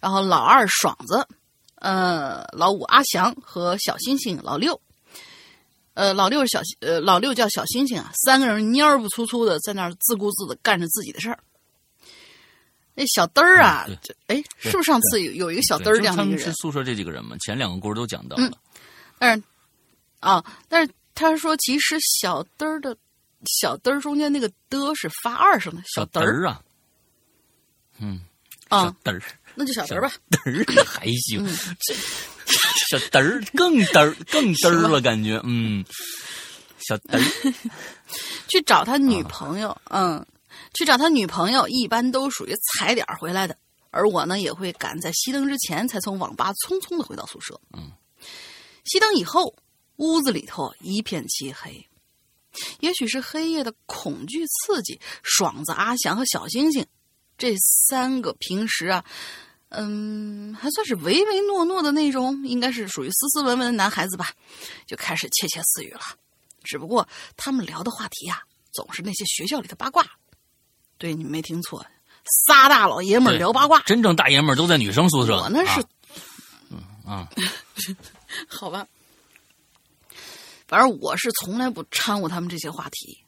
[0.00, 1.26] 然后老二爽子，
[1.76, 4.78] 呃，老五阿翔和小星星老六。
[5.98, 11.36] 呃，老六是小呃，老六叫小星星啊，三个人蔫不粗粗的在那儿自顾自的干着自己的事儿。
[12.94, 13.84] 那小嘚儿啊，
[14.28, 16.44] 哎，是不是上次有有一个小嘚儿这样的一个人？
[16.44, 17.36] 是宿舍这几个人吗？
[17.40, 18.48] 前两个故事都讲到了。
[19.18, 19.42] 但是
[20.20, 22.96] 啊，但是他说，其实小嘚儿的
[23.60, 26.62] 小嘚儿中间那个的是发二声的，小嘚儿啊。
[27.98, 28.20] 嗯，
[28.68, 29.20] 啊，嘚儿，
[29.56, 30.12] 那就小嘚儿吧。
[30.30, 31.44] 嘚儿还行，
[31.80, 31.94] 这。
[32.90, 35.84] 小嘚儿更嘚儿更嘚儿了，感觉嗯，
[36.78, 37.52] 小嘚儿
[38.48, 40.24] 去找他女朋友，嗯，
[40.74, 43.56] 去找他女朋友，一般都属于踩点回来的。
[43.90, 47.58] 而我呢，也会赶在熄灯之前才从网吧匆匆的回到宿舍。
[47.76, 47.90] 嗯，
[48.84, 49.54] 熄灯以后，
[49.96, 51.86] 屋子里头一片漆黑。
[52.80, 56.84] 也许是黑夜的恐惧刺激，爽子、阿翔和小星星
[57.36, 57.54] 这
[57.88, 59.04] 三个平时啊，
[59.70, 64.30] 嗯，还算是唯唯诺诺的那种，应该是属于斯斯文文的男孩子吧，
[64.86, 66.00] 就开始窃窃私语了。
[66.64, 70.04] 只不过他们聊的话题呀、总是那些学校里的八卦。
[70.96, 71.84] 对，你没听错，
[72.46, 73.80] 仨大老爷们儿聊八卦。
[73.82, 75.36] 真正大爷们儿都在女生宿舍。
[75.36, 75.80] 我那是
[77.04, 77.28] 啊啊，
[78.48, 78.86] 好吧，
[80.66, 83.18] 反正我是从来不掺和他们这些话题，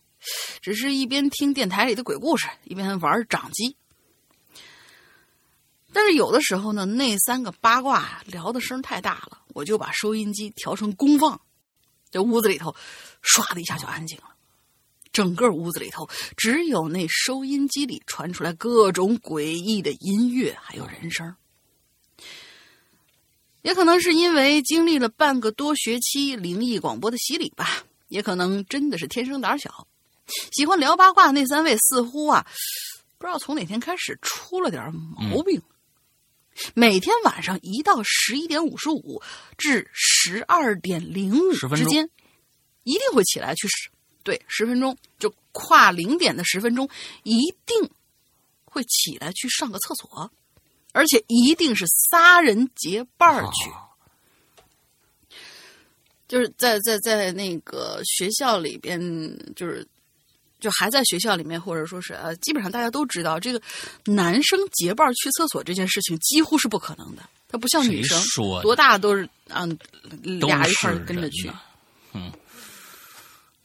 [0.61, 3.77] 只是一边听电台里的鬼故事，一边玩掌机。
[5.93, 11.41] 但是有的时候呢，那三个八卦聊的声太大了，我就把收音机调成公放，
[12.11, 12.75] 这屋子里头
[13.23, 14.25] 唰的一下就安静了。
[15.13, 21.35] 整个屋子里头只有那收音机里传出来各种诡异的音乐，还有人声。
[23.63, 29.89] 也可能是因为经历了半个多学期灵异广播的洗礼吧，也可能真的是天生胆小。
[30.53, 32.47] 喜欢聊八卦的那三位似乎啊，
[33.19, 35.61] 不知道从哪天开始出了点毛病。
[36.75, 39.23] 每天晚上一到十一点五十五
[39.57, 42.11] 至十二点零五10分钟之间，
[42.85, 43.91] 一定会起来去十
[44.23, 46.89] 对十分钟，就跨零点的十分钟，
[47.23, 47.91] 一定
[48.65, 50.31] 会起来去上个厕所，
[50.93, 53.71] 而且一定是仨人结伴儿去。
[56.29, 59.01] 就是在在在那个学校里边，
[59.57, 59.85] 就是
[60.61, 63.61] 就还在学校里面，或者说是呃，基本上大家都知道，这个
[64.05, 67.23] 男生结伴去厕所这件事情几乎是不可能的。
[67.51, 69.67] 他不像女生，说多大都是啊，
[70.41, 71.51] 都俩一块儿跟着去。
[72.13, 72.31] 嗯，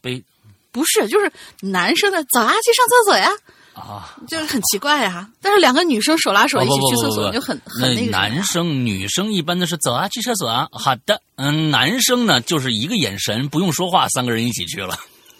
[0.01, 0.23] 被
[0.71, 1.31] 不是，就是
[1.61, 3.29] 男生的走啊，去上厕所呀，
[3.75, 5.29] 啊，就是很奇怪呀。
[5.39, 10.67] 但是两个女生手拉手一起去厕所，就很很那那个男生女生一般都是走啊，去厕所啊。
[10.71, 14.99] 好的，嗯，男生呢就是一个眼神，不用说话，三个人一起去了。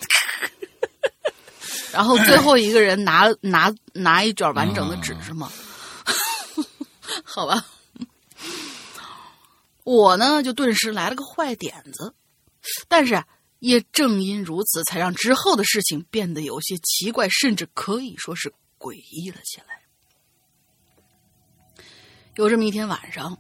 [1.96, 5.50] 然后最后一个人拿 拿拿一卷完整的纸是吗？
[7.24, 7.66] 好吧，
[9.86, 12.14] 我呢就顿时来了个坏点子，
[12.90, 13.26] 但是啊
[13.60, 19.80] 也正因如此，才让之后的事情变得有些奇怪，甚至可以说是诡异了起来。
[22.36, 23.38] 有这么一天晚上，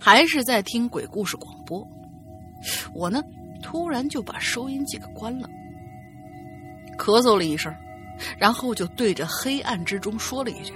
[0.00, 1.86] 还是在听鬼故事广播，
[2.94, 3.22] 我呢
[3.62, 5.46] 突然就把收音机给关了。
[6.96, 7.74] 咳嗽了一声，
[8.38, 10.72] 然后就对着黑暗之中说了一句：“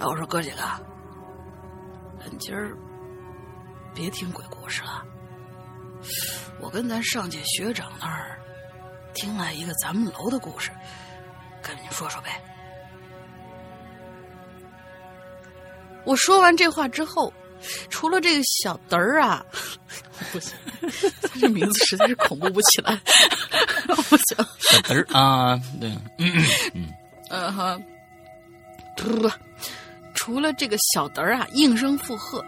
[0.00, 0.56] 哎，我说哥几个，
[2.20, 2.76] 咱今儿
[3.94, 5.04] 别听鬼故事了，
[6.60, 8.38] 我跟咱上届学长那儿
[9.14, 10.70] 听来一个咱们楼的故事，
[11.62, 12.30] 跟你说说呗。”
[16.04, 17.30] 我说完这话之后，
[17.90, 19.44] 除了这个小嘚儿啊，
[20.32, 20.54] 不行，
[21.22, 22.96] 他这名字实在是恐怖不起来，
[23.86, 24.36] 不行。
[24.60, 26.92] 小嘚儿啊，对，嗯
[27.30, 27.78] 嗯哈，
[28.96, 29.30] 不，
[30.14, 32.44] 除了这个小嘚儿啊应声附和，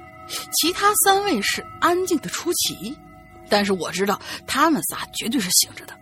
[0.52, 2.96] 其他三位是安静的出奇。
[3.48, 5.98] 但是我知道他们仨绝对是醒着的，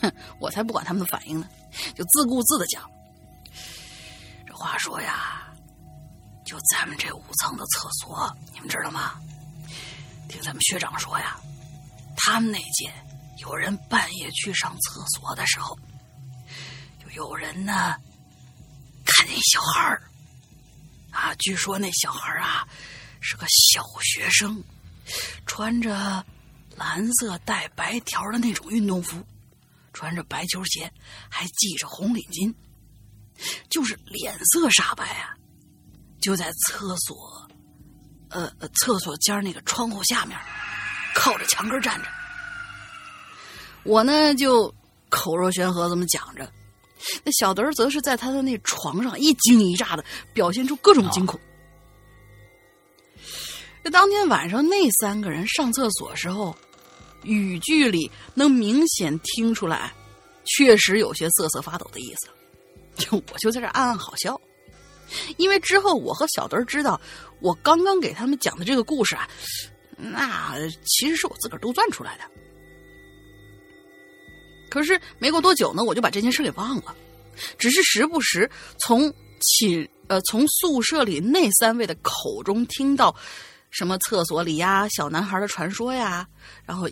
[0.00, 1.48] 哼，我才不管他们的反应呢，
[1.94, 2.88] 就自顾自的讲。
[4.46, 5.45] 这话说呀，
[6.46, 9.20] 就咱们这五层的厕所，你们知道吗？
[10.28, 11.36] 听咱们学长说呀，
[12.16, 12.90] 他们那届
[13.38, 15.76] 有人半夜去上厕所的时候。
[17.04, 17.96] 就有人呢
[19.04, 20.02] 看见小孩儿
[21.10, 22.66] 啊，据说那小孩儿啊
[23.20, 24.62] 是个小学生，
[25.46, 26.24] 穿着
[26.76, 29.20] 蓝色带白条的那种运动服，
[29.92, 30.92] 穿着白球鞋，
[31.28, 32.54] 还系着红领巾，
[33.68, 35.36] 就是脸色煞白啊，
[36.26, 37.48] 就在厕所，
[38.30, 40.36] 呃，呃厕所间儿那个窗户下面，
[41.14, 42.08] 靠着墙根站着。
[43.84, 44.74] 我呢就
[45.08, 46.52] 口若悬河这么讲着，
[47.22, 51.38] 那小德儿则是在他的那床上一惊一乍的表现出各种惊恐。
[53.84, 56.56] 这当天晚上，那三个人上厕所时候，
[57.22, 59.94] 语句里能明显听出来，
[60.44, 62.28] 确实有些瑟瑟发抖的意思。
[62.98, 64.40] 就我就在这暗暗好笑，
[65.36, 67.00] 因为之后我和小德知道，
[67.40, 69.28] 我刚刚给他们讲的这个故事啊，
[69.96, 72.24] 那其实是我自个儿杜撰出来的。
[74.68, 76.94] 可是没过多久呢，我就把这件事给忘了，
[77.56, 83.14] 只是时不时从寝呃从宿舍里那三位的口中听到
[83.70, 86.26] 什么厕所里呀、小男孩的传说呀，
[86.64, 86.88] 然后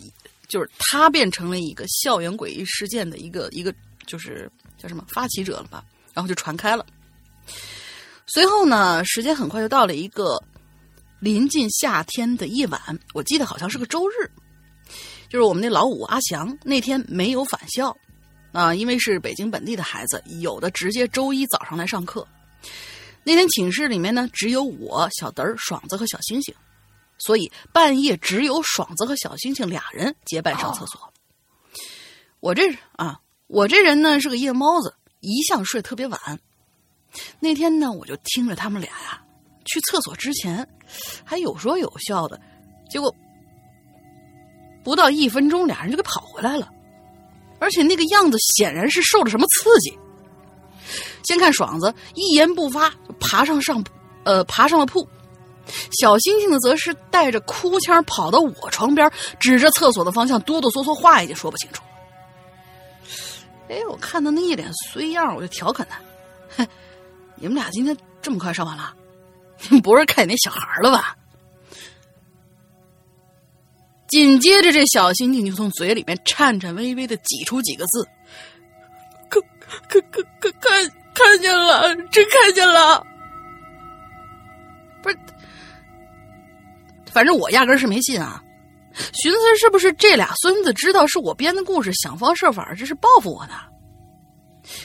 [0.47, 3.73] 就是他变成了一个校园诡异事件的一个一个
[4.07, 6.85] 就是叫什么发起者了吧，然后就传开了。
[8.27, 10.41] 随后呢，时间很快就到了一个
[11.19, 12.79] 临近夏天的夜晚，
[13.13, 14.29] 我记得好像是个周日，
[15.29, 17.95] 就是我们那老五阿翔那天没有返校，
[18.51, 22.27] 啊，因为是北京本地的孩子，有的直接周一早上来上课。
[23.23, 26.53] 那天寝室里面呢，只有我、小德儿、爽子和小星星，
[27.19, 31.13] 所以半夜只有爽子和小星星俩人结伴上厕所。
[32.39, 36.39] 我这啊，我这人呢是个夜猫子，一向睡特别晚。
[37.39, 39.21] 那天呢，我就听着他们俩呀
[39.65, 40.67] 去厕所之前
[41.23, 42.39] 还有说有笑的，
[42.89, 43.13] 结果
[44.83, 46.69] 不到一分钟，俩人就给跑回来了，
[47.59, 49.97] 而且那个样子显然是受了什么刺激。
[51.23, 53.83] 先看爽子一言不发爬上上，
[54.23, 55.07] 呃，爬上了铺。
[55.99, 61.81] 小星星呢，则是带着哭腔跑到我床边，指着厕所的方向哆哆嗦嗦，话已经说不清楚。
[63.67, 65.99] 哎，我看他那一脸衰样，我就调侃他
[66.55, 66.67] ：“哼，
[67.35, 68.93] 你们俩今天这么快上完了？
[69.69, 71.15] 你 不是看见那小孩了吧？”
[74.07, 78.07] 紧接着，这小星星就从嘴里面颤颤巍巍的挤出几个字
[79.29, 79.41] ：“看，
[79.89, 83.01] 看，看，看，看。”看见了，真看见了。
[85.01, 85.17] 不是，
[87.09, 88.43] 反正我压根是没信啊。
[89.13, 93.53] 寻思是不是这俩孙子知道是我编的故事，想方设法这是报复我呢？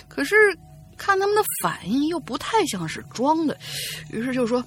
[0.06, 0.36] 可是
[1.00, 3.56] 看他们的反应又不太像是装的，
[4.10, 4.62] 于是就说：“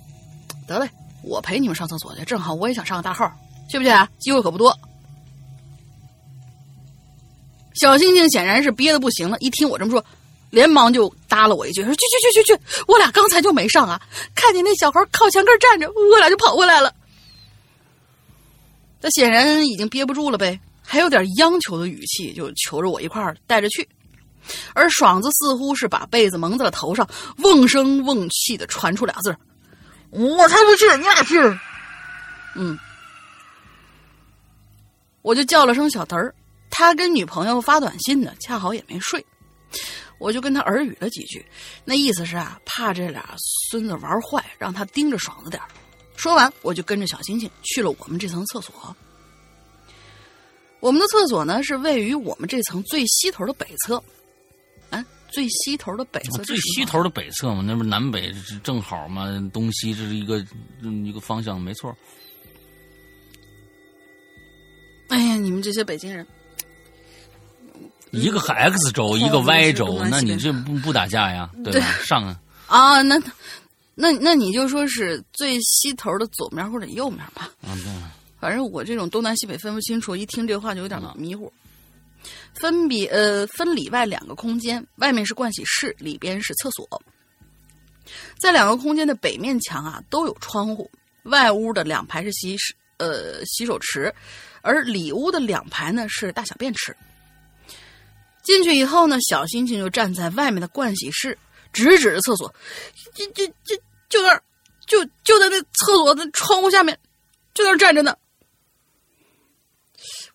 [0.67, 0.89] 得嘞，
[1.21, 3.31] 我陪你们上厕所去，正好我也想上个大号，
[3.69, 4.09] 去不去啊？
[4.17, 4.75] 机会可不多。”
[7.79, 10.03] 小星星显然是憋的不行了，一听我这么说。
[10.49, 14.01] 连忙就搭了我一句，说：“去去去去去，我俩刚才就没上啊，
[14.33, 16.93] 看见那小孩靠墙根站着，我俩就跑回来了。”
[19.01, 23.87] 他显然已经憋不住了呗，还有点央求的语气，就求着我一块儿带着去。
[24.73, 29.35] 而爽子似乎是把被子蒙在了头上，瓮声瓮气的传出俩字
[30.11, 31.39] ：“我才不去，你俩去。”
[32.55, 32.77] 嗯，
[35.21, 36.35] 我就叫了声小德儿，
[36.69, 39.25] 他跟女朋友发短信呢，恰好也没睡。
[40.19, 41.45] 我就跟他耳语了几句，
[41.83, 43.35] 那意思是啊，怕这俩
[43.69, 45.61] 孙子玩坏，让他盯着爽子点
[46.15, 48.95] 说完，我就跟着小星星去了我们这层厕所。
[50.79, 54.01] 我们的厕所呢，是位于我们这层最西头的北侧。
[55.33, 58.31] 哎，最西头的北侧，最西头的北侧嘛，那不南北
[58.63, 60.45] 正好嘛，东西这是一个
[61.03, 61.95] 一个方向，没错。
[65.09, 66.25] 哎呀，你们这些北京人。
[68.11, 71.49] 一个 X 轴，一个 Y 轴，那你这不不打架呀？
[71.63, 71.87] 对吧？
[72.03, 72.39] 上啊！
[72.67, 73.19] 啊，那
[73.95, 77.49] 那那你就说是最西头的左面或者右面吧。
[77.63, 77.91] 嗯，对。
[78.39, 81.51] 反正我这种东南西北分不清楚，一听这话就有点迷糊。
[82.55, 87.01] 分别呃分里外两个空间，外面是盥洗室，里边是厕所。
[88.39, 90.89] 在两个空间的北面墙啊都有窗户，
[91.23, 92.57] 外屋的两排是洗
[92.97, 94.13] 呃洗手池，
[94.61, 96.95] 而里屋的两排呢是大小便池。
[98.43, 101.37] 进去以后呢，小星星就站在外面的盥洗室，
[101.71, 102.53] 直指着厕所，
[103.13, 103.75] 就就就
[104.09, 104.43] 就那儿，
[104.85, 106.99] 就就在那厕所的窗户下面，
[107.53, 108.15] 就那儿站着呢。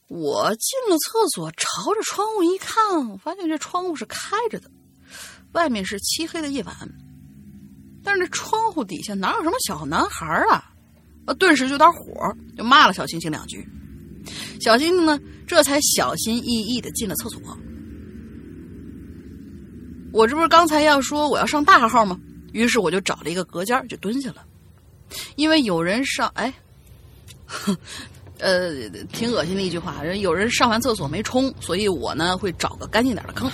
[0.08, 4.70] 我进了厕所，朝着窗户一看，发现这窗户是开着的，
[5.52, 6.74] 外面是漆黑的夜晚，
[8.02, 10.72] 但是这窗户底下哪有什么小男孩啊？
[11.26, 13.68] 我顿时就有点火，就骂了小星星两句。
[14.60, 17.40] 小星星呢，这才小心翼翼的进了厕所。
[20.10, 22.18] 我这不是刚才要说我要上大号吗？
[22.52, 24.42] 于是我就找了一个隔间就蹲下了，
[25.36, 26.52] 因为有人上哎，
[28.38, 33.50] 呃，挺恶心的一句话，人有人上完厕所没冲，所以我呢会找个干净点的坑。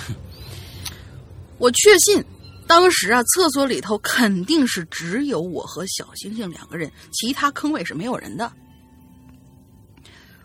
[1.59, 2.22] 我确信，
[2.66, 8.53] 当时啊，厕所里头肯定是只有我和小星星两个人，其他坑位是没有人的。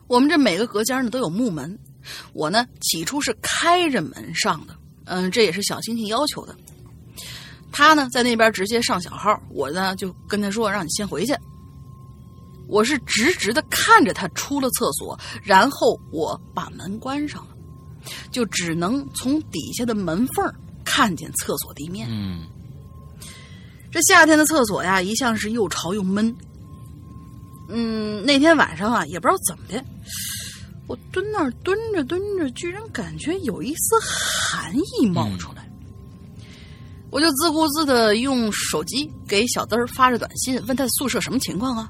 [0.08, 1.78] 我们这每个隔间呢都有木门，
[2.34, 4.76] 我呢起初是开着门上的。
[5.06, 6.56] 嗯，这也是小星星要求的。
[7.72, 11.34] 他呢，在那边直接上小号，我呢就跟他说：“让你先回去。”
[12.70, 17.50] 我是直直的看着他出了厕所，然后我把门关上了，
[18.32, 20.54] 就只能从底下的门缝
[20.86, 22.08] 看见厕所地面。
[22.12, 22.46] 嗯，
[23.92, 26.34] 这夏天的厕所呀，一向是又潮又闷。
[27.70, 29.84] 嗯，那天晚上啊，也不知道怎么的。
[30.88, 35.68] 我蹲那儿蹲着蹲着，居然感觉有一丝寒意冒出来。
[37.12, 41.90] 我就自顾自的用手机给小灯儿发着短信，问他宿舍什么情况啊？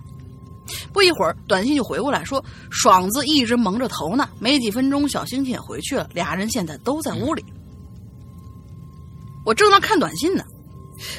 [0.91, 4.29] 不一会儿，短信就回过来说，爽子一直蒙着头呢。
[4.39, 7.43] 没几分钟，小星星也回去了，俩人现在都在屋里。
[9.45, 10.43] 我正在看短信呢，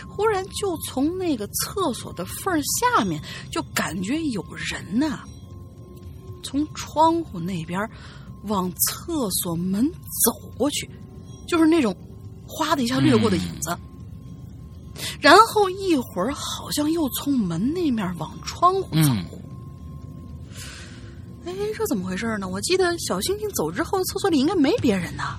[0.09, 3.21] 忽然就从那个厕所的缝儿下面，
[3.51, 5.21] 就感觉有人呐、
[6.43, 7.81] 从窗户那边
[8.45, 9.91] 往厕所门
[10.25, 10.89] 走过去，
[11.49, 11.97] 就是那种
[12.47, 13.77] 哗的一下掠过的影子。
[15.19, 19.11] 然后一会儿好像又从门那面往窗户走。
[19.11, 19.25] 嗯
[21.47, 22.47] 哎，这怎么回事呢？
[22.47, 25.38] 我记得小星星走之后，厕所里应该没别人呐。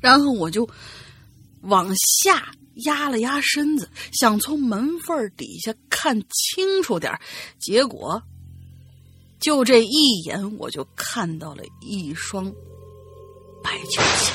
[0.00, 0.68] 然后我就
[1.62, 2.52] 往下
[2.86, 7.18] 压了压身子，想从门缝底下看清楚点
[7.58, 8.22] 结果
[9.38, 12.52] 就这一眼，我就看到了一双
[13.62, 14.32] 白球鞋，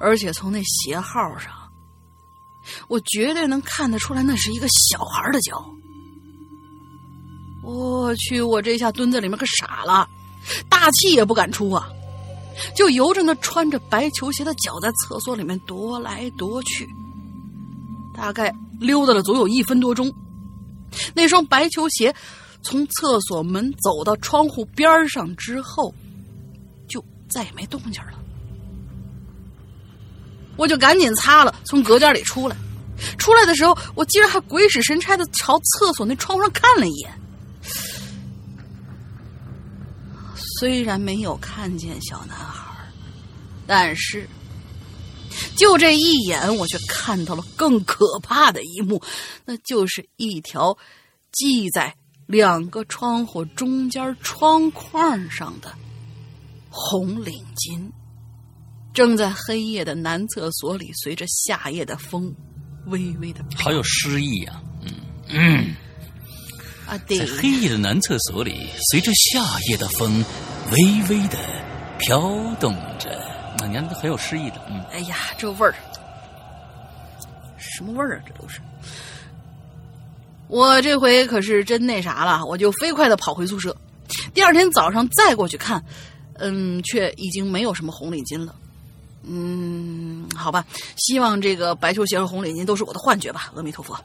[0.00, 1.52] 而且从那鞋号上，
[2.88, 5.75] 我绝对能看得出来，那是一个小孩的脚。
[7.66, 8.40] 我去！
[8.40, 10.08] 我这下蹲在里面可傻了，
[10.68, 11.88] 大气也不敢出啊，
[12.76, 16.88] 就由着那穿着白球鞋的脚在厕所里面踱来踱去，
[18.14, 20.12] 大概溜达了足有一分多钟。
[21.12, 22.14] 那双白球鞋
[22.62, 25.92] 从厕所门走到窗户边上之后，
[26.88, 28.12] 就再也没动静了。
[30.56, 32.56] 我就赶紧擦了，从隔间里出来。
[33.18, 37.10] 出来的时候，我竟然还鬼使神差的朝厕所那窗户上看了一眼。
[40.58, 42.72] 虽然没有看见小男孩，
[43.66, 44.28] 但是
[45.56, 49.02] 就这一眼，我却看到了更可怕的一幕，
[49.44, 50.76] 那就是一条
[51.32, 51.94] 系在
[52.26, 55.72] 两个窗户中间窗框上的
[56.70, 57.90] 红领巾，
[58.94, 62.34] 正在黑夜的男厕所里，随着夏夜的风
[62.86, 64.62] 微微的好有诗意啊！
[64.82, 64.92] 嗯
[65.28, 65.74] 嗯，
[66.86, 70.24] 啊，对在，黑夜的男厕所里，随着夏夜的风，
[70.70, 71.38] 微微的
[71.98, 72.20] 飘
[72.60, 73.10] 动着。
[73.58, 74.60] 啊，你看，很有诗意的。
[74.68, 75.74] 嗯，哎呀，这味儿，
[77.58, 78.22] 什么味儿啊？
[78.26, 78.60] 这都是。
[80.48, 83.76] 我这回可是真那啥了，我就飞快的跑回宿舍。
[84.32, 85.84] 第二天早上再过去看，
[86.34, 88.54] 嗯，却已经没有什么红领巾了。
[89.24, 90.64] 嗯，好吧，
[90.96, 93.50] 希望这个白球鞋和红领巾都是我的幻觉吧。
[93.56, 93.98] 阿弥陀佛。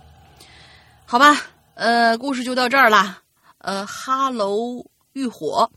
[1.06, 1.40] 好吧，
[1.82, 3.24] 呃，故事就到这儿啦。
[3.58, 5.68] 呃，哈喽，欲火，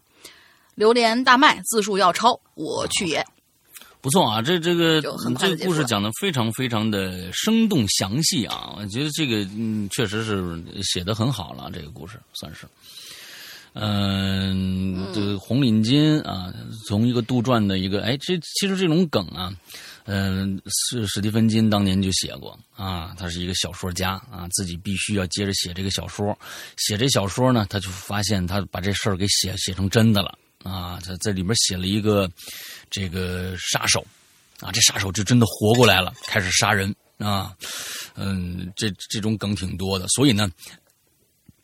[0.75, 3.25] 榴莲大卖，字数要超，我去也。
[4.03, 12.67] 不错啊，这这个这个故事讲的非常非常的生动详细啊，我觉得这个嗯确实是写的很好了，这个故事算是。
[13.73, 16.53] 嗯，这个红领巾啊，
[16.87, 19.51] 从一个杜撰的一个，哎，这其实这种梗啊，
[20.07, 26.39] 嗯，是史蒂芬金当年就写过啊，他是一个小说家啊，自己必须要接着写这个小说，
[26.77, 32.31] 写这小说呢，他就发现他把这事儿给写写成真的了啊，他在里边写了一个
[32.91, 34.07] 这个杀手
[34.61, 37.57] 啊，这杀手就真的活过来了，开始杀人啊，
[38.15, 40.51] 嗯，这这种梗挺多的，所以呢，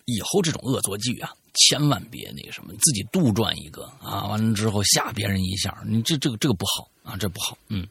[0.07, 7.87] 以后这种恶作剧啊，千万别那个什么，自己杜撰一个啊，完了之后吓别人一下，你这这个这个不好啊，这不好，嗯。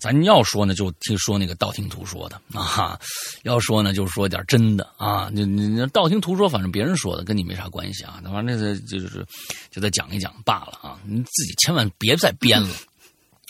[0.00, 2.98] 咱要说呢，就听说那个道听途说的啊；
[3.42, 5.30] 要说呢，就说点真的啊。
[5.32, 8.18] 你你你道听途说，反正别人说的，跟你没啥关系啊。
[8.24, 9.24] 那反正这就是
[9.70, 10.98] 就再讲一讲罢了啊。
[11.06, 12.68] 你自己千万别再编了。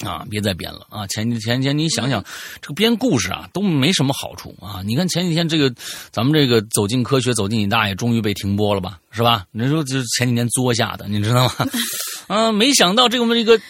[0.01, 1.07] 啊，别再编了啊！
[1.09, 2.25] 前前前，你想想，
[2.63, 4.81] 这个编故事啊，都没什么好处啊。
[4.83, 5.71] 你看前几天这个，
[6.11, 8.99] 咱们这个走进科学，走进你大爷，终于被停播了吧？
[9.11, 9.45] 是吧？
[9.51, 11.55] 你说这是前几天作下的，你知道吗？
[12.29, 13.61] 啊，没想到这个这个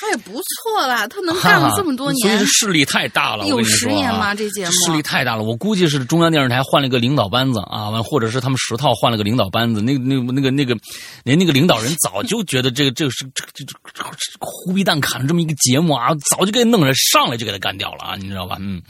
[0.00, 3.46] 他也不错啦，他能干了这么多年所以势力太大了。
[3.46, 4.34] 有十年吗？
[4.34, 10.74] 这节目势力太大了，我估计是中央电视台换了个领导班子啊，完或者是他们十套换了个领导班子，那那那个那个
[11.22, 18.56] 连那个领导人早就觉得这个这个是这个这个这个胡逼蛋砍了这么一个节目啊，早就给他弄着上来就给他干掉了啊，你知道吧？
[18.58, 18.80] 嗯。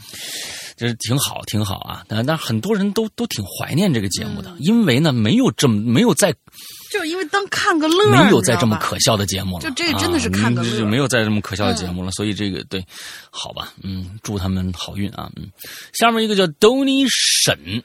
[0.77, 2.03] 就是挺好，挺好啊！
[2.07, 6.33] 但但很多人都都挺怀念这个节目的，因为呢，没有这么没有在
[6.91, 12.85] 就是因为当看个乐儿，没有再这么可笑的节目了，就这个真的是看个乐啊就没有再这么可笑的节目了，所以这个对，
[13.29, 15.49] 好吧，嗯，祝他们好运啊，嗯，
[15.93, 17.81] 下面一个叫 Donny 沈，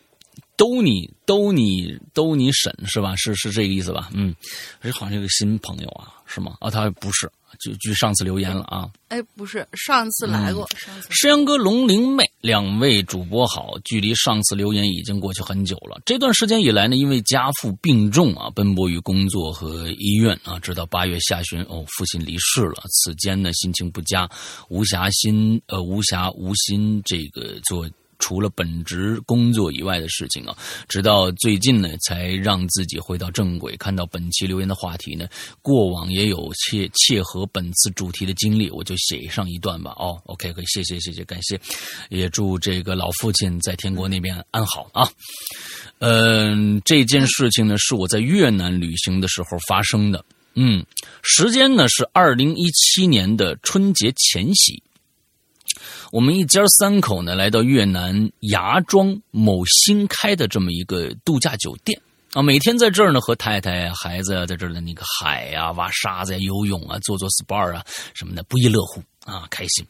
[0.56, 3.14] 兜你兜你兜你婶是吧？
[3.16, 4.10] 是是这个意思吧？
[4.14, 4.34] 嗯，
[4.80, 6.56] 这好像是个新朋友啊，是吗？
[6.60, 7.30] 啊，他不是，
[7.60, 16.00] 就据上次留言了啊，哎，不是，上次来过，嗯上次石阳哥、龙灵妹两位主播好，距离上次留言已经过去很久了。
[16.06, 22.82] 这段时间以来呢，因为家父病重啊，奔波于工作和医院啊，直到八月下旬哦，父亲离世了。
[22.90, 24.26] 此间呢，心情不佳，
[24.70, 27.86] 无暇心呃无暇无心这个做
[28.18, 30.56] 除了本职工作以外的事情啊。
[30.88, 33.76] 直到最近呢，才让自己回到正轨。
[33.76, 35.28] 看到本期留言的话题呢，
[35.62, 39.94] 过往也有切切合本次主题的经历，我就写上一段吧。
[39.98, 41.60] 哦，OK，可以，谢谢谢谢，感谢，
[42.08, 45.08] 也祝这个老父亲在天国那边安好啊。
[45.98, 50.24] 嗯，这件事情呢，是我在越南旅行的时候发生的。
[50.54, 50.84] 嗯，
[51.22, 54.82] 时间呢是二零一七年的春节前夕。
[56.12, 62.00] 我们一家三口呢来到越南芽庄某新开的这么一个度假酒店
[62.32, 67.84] 啊，每天在这儿呢和太太、孩子在这儿的那个海呀、挖沙子呀、游泳啊、做做 SPA 啊
[68.14, 69.86] 什么的，不亦乐乎啊，开心。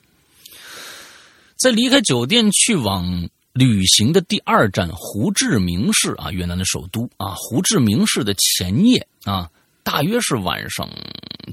[1.57, 3.29] 在离开酒店去往。
[3.59, 7.33] 旅行的第二站胡志明市啊，越南的首都啊。
[7.39, 9.51] 胡志明市的前夜啊，
[9.83, 10.87] 大约是晚上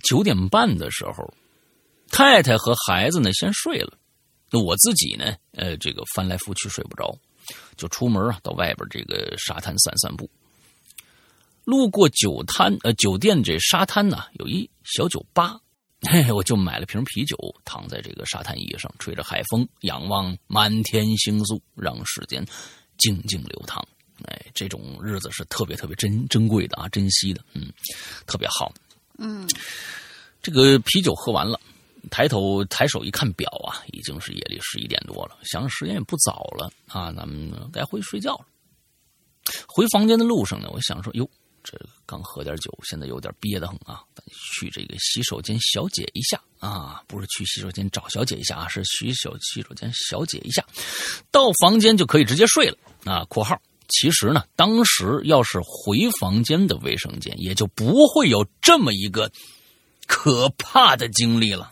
[0.03, 1.33] 九点半的时候，
[2.11, 3.93] 太太和孩子呢先睡了，
[4.53, 7.17] 那我自己呢，呃，这个翻来覆去睡不着，
[7.75, 10.29] 就出门啊，到外边这个沙滩散散步。
[11.63, 15.59] 路过酒摊呃酒店这沙滩呢，有一小酒吧。
[16.01, 17.35] 嘿，我就买了瓶啤酒，
[17.65, 22.45] 躺在这个沙滩椅上，吹着海风，仰望满天星宿，让时间
[22.99, 23.83] 静静流淌。
[24.25, 27.73] 哎，这种日子是特别特别珍珍贵的啊，珍惜的，嗯，
[28.27, 28.71] 特别好。
[29.17, 29.49] 嗯，
[30.43, 31.59] 这个啤酒喝完了，
[32.09, 38.45] 抬头抬手一看表啊，已经是夜里十一点多了，想时间也不早了啊，咱们该回去睡觉了。
[39.67, 41.29] 回房间的路上呢，我想说，哟。
[41.65, 44.03] 这刚喝点酒，现在有点憋得很啊！
[44.53, 50.61] 去这个洗手间小解一下啊，不是去洗手间找小姐一下啊，是洗手洗手间小解一下，
[51.31, 53.23] 到房间就可以直接睡了啊。
[53.31, 59.31] （括号其实呢，当时要是回房间的卫生间，也就不会有这么一个
[60.05, 61.71] 可怕的经历了。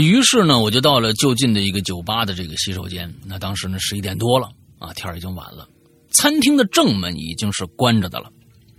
[0.00, 3.12] 于是呢，我就到了就近的一个酒吧的这个洗手间。
[3.24, 5.68] 那当时呢，十一点多了啊，天已经晚了，
[6.10, 8.30] 餐厅的正门已经是关着的了。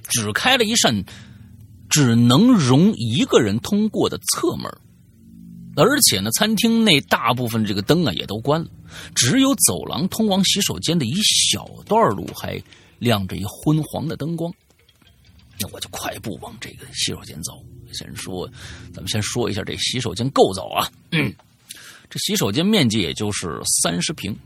[0.09, 1.03] 只开了一扇
[1.89, 4.69] 只能容一个人通过的侧门，
[5.77, 8.67] 而且呢，餐厅内大部分这个灯啊也都关了，
[9.15, 12.61] 只有走廊通往洗手间的一小段路还
[12.99, 14.53] 亮着一昏黄的灯光。
[15.59, 17.53] 那我就快步往这个洗手间走。
[17.95, 18.47] 先说，
[18.93, 20.87] 咱们先说一下这洗手间构造啊。
[22.09, 24.37] 这洗手间面积也就是三十平，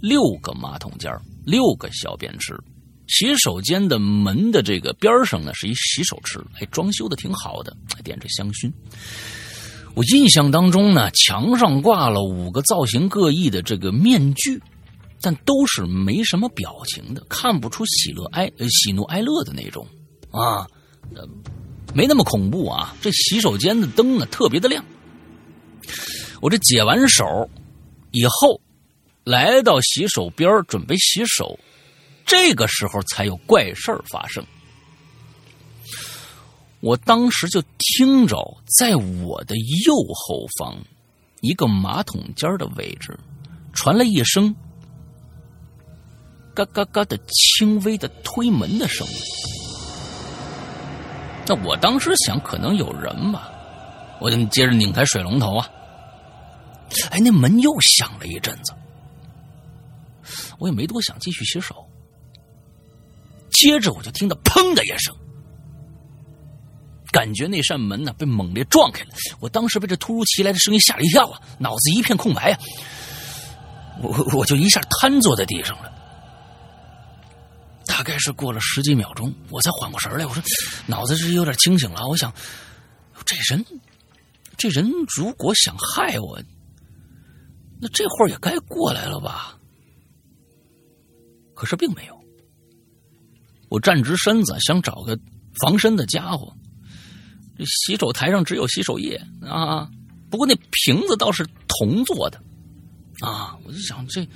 [0.00, 1.12] 六个马桶间，
[1.44, 2.58] 六个小便池。
[3.08, 8.72] 洗手间的门的这个边上呢，是一洗手池，还装修的挺好的，还点着香薰。
[9.94, 14.58] 我印象当中呢，墙上挂了五个造型各异的这个面具，
[15.20, 19.86] 但都是没什么表情的，看不出喜乐哀喜怒哀乐的那种
[20.30, 20.66] 啊，
[21.94, 22.94] 没那么恐怖啊。
[23.00, 24.84] 这洗手间的灯呢，特别的亮。
[26.40, 27.48] 我这解完手
[28.10, 28.60] 以后，
[29.24, 31.58] 来到洗手边准备洗手。
[32.24, 34.44] 这个时候才有怪事儿发生。
[36.80, 38.36] 我当时就听着，
[38.78, 40.76] 在我的右后方
[41.40, 43.16] 一个马桶间的位置，
[43.72, 44.54] 传来一声
[46.54, 49.14] “嘎嘎嘎”的轻微的推门的声音。
[51.46, 53.50] 那我当时想，可能有人吧，
[54.20, 55.68] 我就接着拧开水龙头啊。
[57.10, 58.72] 哎，那门又响了一阵子，
[60.58, 61.74] 我也没多想，继续洗手。
[63.50, 65.14] 接着我就听到“砰”的一声，
[67.10, 69.10] 感觉那扇门呢被猛烈撞开了。
[69.40, 72.58] 我当时被这突如其来的声音吓了一跳啊，脑子一片空白啊，
[74.02, 75.92] 我我就一下瘫坐在地上了。
[77.92, 80.24] 大概是过了十几秒钟，我才缓过神来。
[80.24, 80.42] 我说，
[80.86, 82.08] 脑子是有点清醒了。
[82.08, 82.32] 我想，
[83.26, 83.62] 这人，
[84.56, 86.40] 这人如果想害我，
[87.78, 89.58] 那这会儿也该过来了吧？
[91.54, 92.18] 可是并没有。
[93.68, 95.18] 我站直身子，想找个
[95.60, 96.50] 防身的家伙。
[97.58, 99.86] 这洗手台上只有洗手液啊，
[100.30, 102.42] 不过那瓶子倒是铜做的
[103.20, 103.54] 啊。
[103.64, 104.26] 我就想这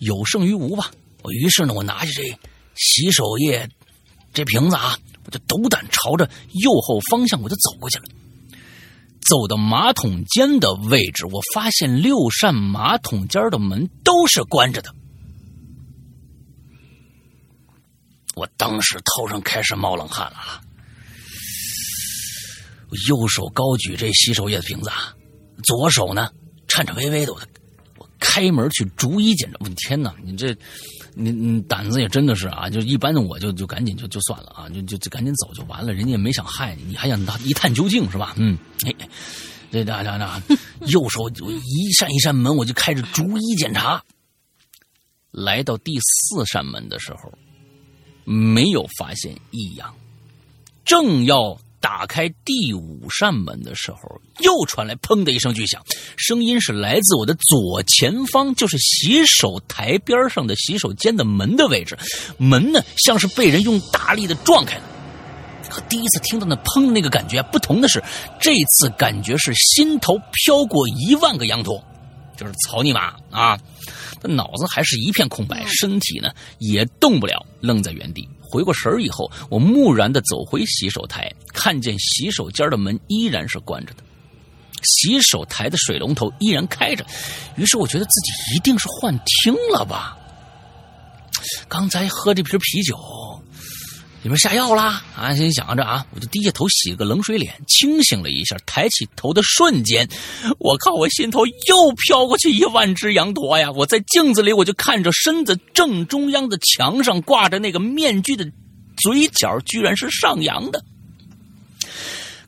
[0.00, 0.90] 有胜于无吧。
[1.22, 2.22] 我于是呢，我拿起这
[2.74, 3.68] 洗手液
[4.32, 6.28] 这瓶子啊，我就斗胆朝着
[6.62, 8.04] 右后方向我就走过去了。
[9.28, 14.92] 走到马桶间的位置，我发现六扇马桶间的门都是关着的。
[18.34, 20.60] 我当时头上开始冒冷汗了啊！
[22.88, 25.14] 我右手高举这洗手液的瓶子，啊，
[25.62, 26.30] 左手呢
[26.66, 27.40] 颤颤巍巍的，我
[27.98, 29.58] 我开门去逐一检查。
[29.60, 30.56] 我天哪，你这
[31.14, 32.70] 你你胆子也真的是啊！
[32.70, 35.92] 就一般的我就就赶紧就就算了啊，就就就赶紧走就完了。
[35.92, 38.34] 人家也没想害你，你还想一探究竟是吧？
[38.36, 38.94] 嗯，哎，
[39.70, 40.42] 这那那那
[40.86, 44.02] 右手一扇一扇门，我就开始逐一检查。
[45.30, 47.32] 来到第四扇门的时候，
[48.24, 49.94] 没有发现异样，
[50.84, 51.58] 正要。
[51.80, 53.98] 打开第五扇门的时候，
[54.40, 55.82] 又传来“砰”的一声巨响，
[56.16, 61.96] 声音是来自我的左前方，就是洗手台边上的洗手间的门的位置。
[62.36, 64.82] 门呢，像是被人用大力的撞开了。
[65.70, 68.02] 和第一次听到那“砰”那个感觉不同的是，
[68.40, 71.82] 这次感觉是心头飘过一万个羊驼，
[72.36, 73.58] 就是草泥马啊！
[74.22, 78.28] 脑子还是一片空白，身体呢也动不了，愣在原地。
[78.50, 84.02] 回过神儿以后，我木然的走回洗手台，看见洗手间的门依然是关着的，
[84.82, 87.06] 洗手台的水龙头依然开着。
[87.56, 90.18] 于是我觉得自己一定是幻听了吧？
[91.68, 93.39] 刚才喝这瓶啤酒。
[94.22, 95.02] 里面下药啦！
[95.16, 98.54] 啊，心想着啊，我就低下头洗个冷水脸，清醒了一下。
[98.66, 100.06] 抬起头的瞬间，
[100.58, 100.92] 我靠！
[100.92, 103.72] 我心头又飘过去一万只羊驼呀！
[103.72, 108.44] 我在镜子里，我就看着身子正中央的墙上挂着那个面具的
[109.02, 110.84] 嘴角，居然是上扬的，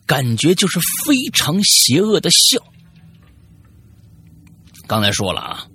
[0.05, 2.62] 感觉就是非常邪恶的笑。
[4.87, 5.66] 刚才说了啊，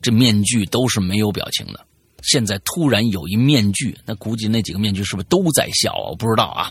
[0.00, 1.84] 这面具都是没有表情的。
[2.28, 6.10] 现在突然有一面具，那估计那几个面具是不是都在笑啊？
[6.10, 6.70] 我不知道啊。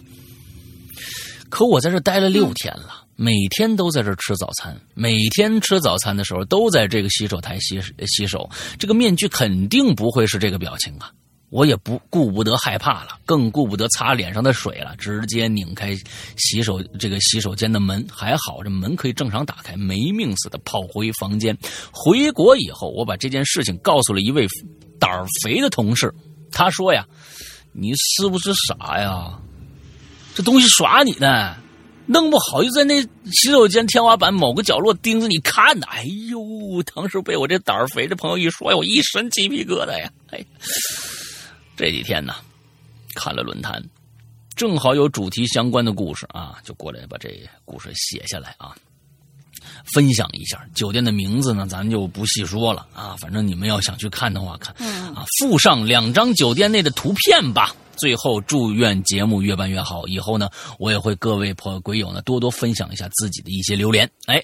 [1.49, 11.11] 可我在这待了六天了，每天都在这吃早餐，每天吃早餐的时候都在这个洗手台洗洗手，这个面具肯定不会是这个表情啊！
[11.49, 15.95] 我也不顾不得害怕了，更顾不得擦脸上的水了，直接拧开
[16.35, 21.57] 洗手这个洗手间的门，还好这门可以正常打开，没命似的跑回房间。
[21.91, 24.47] 回国以后，我把这件事情告诉了一位。
[24.99, 26.11] 胆儿肥的同事，
[26.51, 27.05] 他说呀
[27.71, 29.39] ：“你是不是傻呀？
[30.33, 31.55] 这东西耍你呢，
[32.07, 32.99] 弄不好就在那
[33.31, 36.39] 洗手间天花板某个角落盯着你看呢。”哎呦，
[36.95, 40.11] 当时被我这胆儿肥的朋友一说，我一身鸡皮疙瘩呀！
[40.31, 40.43] 哎，
[41.77, 42.33] 这几天呢，
[43.13, 43.81] 看了论坛，
[44.55, 47.29] 正好有主题相关的故事啊，就过来把这
[47.65, 48.75] 故事写下来啊。
[49.93, 53.15] 分享一下酒店的名字呢，咱就不细说了啊。
[53.19, 54.73] 反正你们要想去看的话，看
[55.13, 57.75] 啊，附上两张酒店内的图片吧。
[57.95, 60.07] 最后祝愿节目越办越好。
[60.07, 60.49] 以后呢，
[60.79, 64.09] 我也会各位朋友鬼友呢多多分享一下自己的一些留言。
[64.25, 64.43] 哎，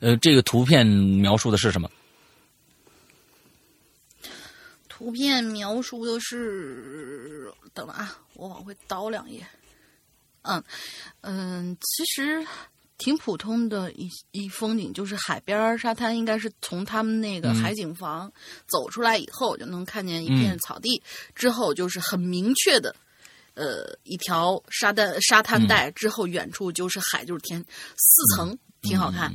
[0.00, 1.88] 呃，这个图片描述的是什么？
[5.02, 9.44] 图片描述的是，等了啊，我往回倒两页。
[10.42, 10.62] 嗯
[11.22, 12.46] 嗯，其实。
[12.98, 18.32] 挺普通的一一风景，就是海边沙滩，应该是从他们那个海景房
[18.68, 21.02] 走出来以后，就能看见一片草地。
[21.34, 22.94] 之后就是很明确的，
[23.54, 25.90] 呃，一条沙滩沙滩带。
[25.90, 27.60] 之后远处就是海，就是天，
[27.96, 29.34] 四层，挺好看。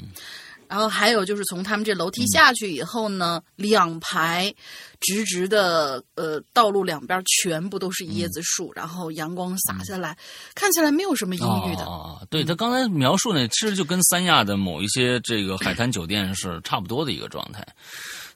[0.69, 4.53] 然后还有就是从他们这楼梯下去以后呢，两排
[4.99, 10.17] 直直的呃道路两边全部都是椰子树，然后阳光洒下来，
[10.53, 11.85] 看起来没有什么阴郁的。
[11.85, 17.65] 啊，对他刚才描述呢，其实就跟三亚的某一些这个海滩酒店是差不多的一个状态。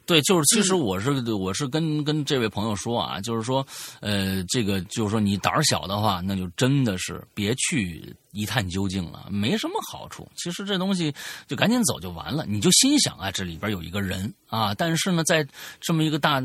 [0.04, 3.66] 对，就是其实我是我是跟跟这位朋友说啊，就是说，
[4.02, 10.28] 呃，这个就是说你胆儿小的话，那就真的是别去一探究竟了，没什么好处。
[10.36, 11.14] 其实这东西
[11.48, 12.46] 就赶紧走就完了。
[12.48, 15.46] 你就心想啊，这里边有一个人啊，但是呢，在
[15.80, 16.42] 这么一个大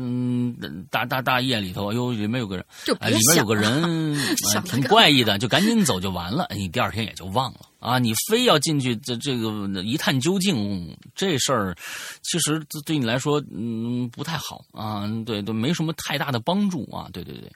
[0.89, 4.17] 大大大夜里头，哟，里面有个人，里面有个人
[4.65, 6.47] 挺怪异的， 就赶紧走就完了。
[6.51, 7.61] 你第二天也就忘了。
[7.79, 9.49] 啊，你非要进去这这个
[9.83, 11.75] 一探究竟，这事儿
[12.23, 15.07] 其实对你来说，嗯，不太好啊。
[15.25, 17.07] 对，都没什么太大的帮助啊。
[17.13, 17.49] 对对对，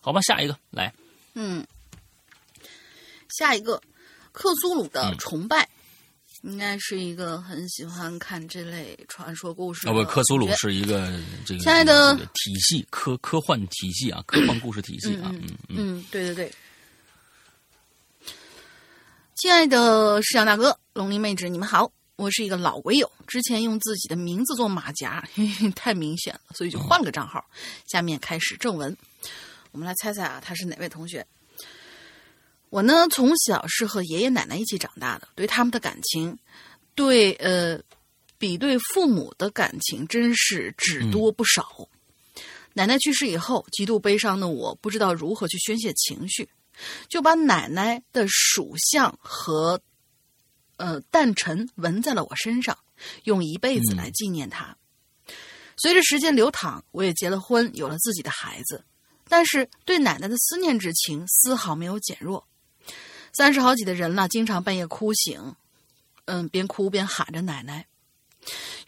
[0.00, 0.92] 好吧，下一个来。
[1.34, 1.64] 嗯，
[3.38, 3.80] 下一个
[4.32, 5.68] 克苏鲁的崇拜，
[6.42, 9.88] 应该是一个很喜欢看这类传说故事。
[9.88, 11.08] 哦不，克苏鲁是一个
[11.46, 15.30] 这个亲爱的体系科科幻体系啊，科幻故事体系啊。
[15.32, 16.52] 嗯嗯，对对对。
[19.36, 25.24] 亲爱的市长大哥、龙鳞妹纸，你们好，我是一个老鬼友，之前用自己的名字做马甲，
[25.76, 27.48] 太明显了，所以就换了个账号。
[27.86, 28.96] 下面开始正文，
[29.70, 31.24] 我们来猜猜啊，他是哪位同学？
[32.70, 36.38] 我呢，从小是和爷爷奶奶一起长大的，对他们的感情，
[36.94, 37.80] 对呃，
[38.36, 41.88] 比对父母的感情真是只多不少。
[42.74, 46.48] 奶奶去世以后，极度悲伤的我，不知道如何去宣泄情绪。
[47.08, 49.80] 就把奶奶的属相和，
[50.76, 52.78] 呃，诞辰纹在了我身上，
[53.24, 54.76] 用一辈子来纪念她。
[55.76, 58.84] 随着时间流淌，我也结了婚，有了自己的孩子，
[59.28, 62.46] 但是对奶奶的思念之情丝毫没有减弱。
[63.38, 65.54] 三十好几的人了，经常半夜哭醒，
[66.24, 67.86] 嗯，边哭边喊着奶奶。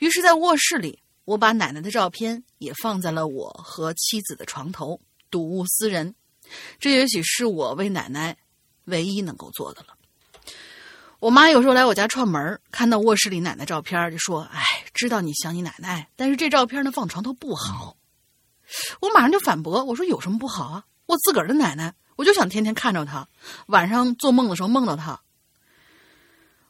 [0.01, 6.13] 于是，在卧室里，我把奶奶的照片也放在了我和妻子的床头，睹物思人。
[6.81, 8.37] 这也许是我为奶奶
[8.87, 9.95] 唯一能够做的了。
[11.21, 14.61] 我妈有时候来我家串门，看到卧室里奶奶照片，就说：“哎，
[14.93, 17.97] 知道你想你奶奶，但是这照片呢放床头不好。”
[19.01, 20.85] 我马上就反驳：“我说有什么不好啊？
[21.07, 23.27] 我自个儿的奶奶，我就想天天看着他，
[23.69, 25.19] 晚上做梦的时候梦到他。”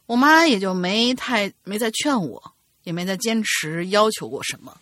[0.07, 4.81] 我妈也就没太没再劝我，也没再坚持要求过什么。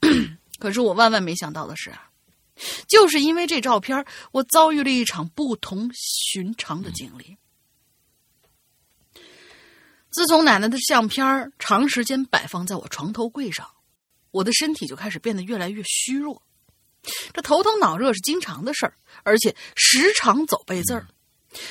[0.58, 2.10] 可是我万万没想到的是啊，
[2.88, 7.36] 就是因为这照片，我遭遇了一场不同寻常的经历。
[10.10, 13.70] 自从奶奶的相片长时间摆放在我床头柜上，
[14.32, 16.42] 我的身体就开始变得越来越虚弱。
[17.32, 21.06] 这头疼脑热是经常的事儿，而且时常走背字儿，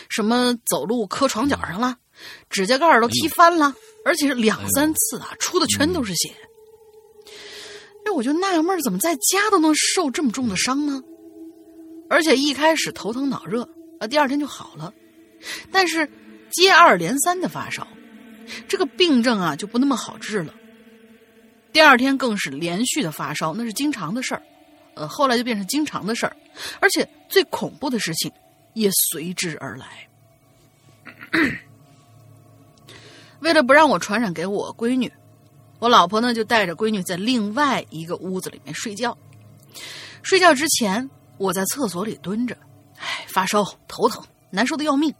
[0.10, 1.98] 什么走路磕床角上了，
[2.50, 3.74] 指甲盖儿都踢翻了，
[4.06, 6.34] 而且是两三次啊，出的全都是血。
[8.06, 11.02] 那我就纳闷，怎么在家都能受这么重的伤呢？
[12.10, 13.68] 而且一开始头疼脑热，
[14.00, 14.94] 啊，第二天就好了，
[15.72, 16.08] 但是
[16.52, 17.88] 接二连三的发烧。
[18.68, 20.54] 这个病症啊就不那么好治了。
[21.72, 24.44] 第二天更是连续的发烧，那是经常的事儿。
[24.96, 26.36] 呃，后来就变成经常的事儿，
[26.80, 28.32] 而且最恐怖的事情
[28.74, 30.08] 也随之而来。
[33.40, 35.12] 为了不让我传染给我闺女，
[35.80, 39.18] 我老婆呢就带着闺女在另外一个屋子里面睡觉。
[40.22, 42.56] 睡觉之前，我在厕所里蹲着，
[42.98, 45.14] 唉，发烧、头疼、难受的要命。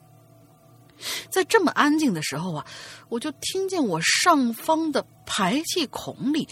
[1.30, 2.66] 在这么安静的时候啊，
[3.10, 6.48] 我就听见我上方的排气孔里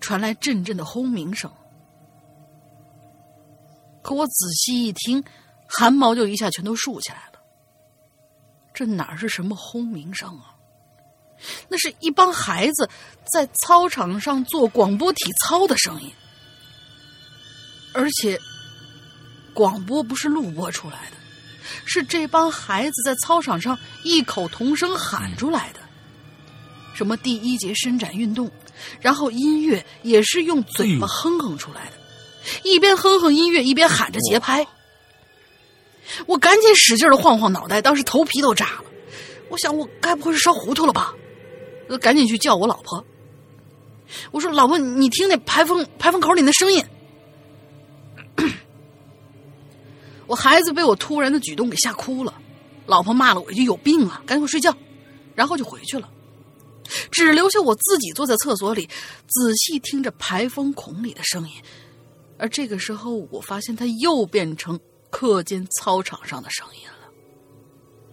[0.00, 1.50] 传来阵阵的轰鸣声。
[4.06, 5.24] 可我仔细一听，
[5.66, 7.40] 汗毛就一下全都竖起来了。
[8.72, 10.54] 这哪是什么轰鸣声啊？
[11.66, 12.88] 那是一帮孩子
[13.32, 16.12] 在操场上做广播体操的声音，
[17.92, 18.38] 而且
[19.52, 21.16] 广播不是录播出来的。
[21.84, 25.80] 是这帮孩子在操场上异口同声喊出来的，
[26.94, 28.48] 什么第一节伸展运动，
[29.00, 31.96] 然后音乐也是用嘴巴哼哼出来的，
[32.62, 34.66] 一边哼哼音乐一边喊着节拍。
[36.26, 38.84] 我赶紧使劲的晃晃脑袋，当时头皮都炸了。
[39.48, 41.14] 我想我该不会是烧糊涂了吧？
[41.88, 43.04] 我赶紧去叫我老婆。
[44.30, 46.84] 我说：“老婆，你听那排风排风口里那声音。
[50.26, 52.32] ”我孩子被我突然的举动给吓哭了，
[52.86, 54.72] 老婆骂了我一句“有病啊”，赶紧睡觉，
[55.34, 56.08] 然后就回去了，
[57.10, 58.88] 只留下我自己坐在厕所里，
[59.26, 61.54] 仔细听着排风孔里的声音。
[62.38, 64.78] 而这个时候，我发现它又变成
[65.10, 66.94] 课间操场上的声音了。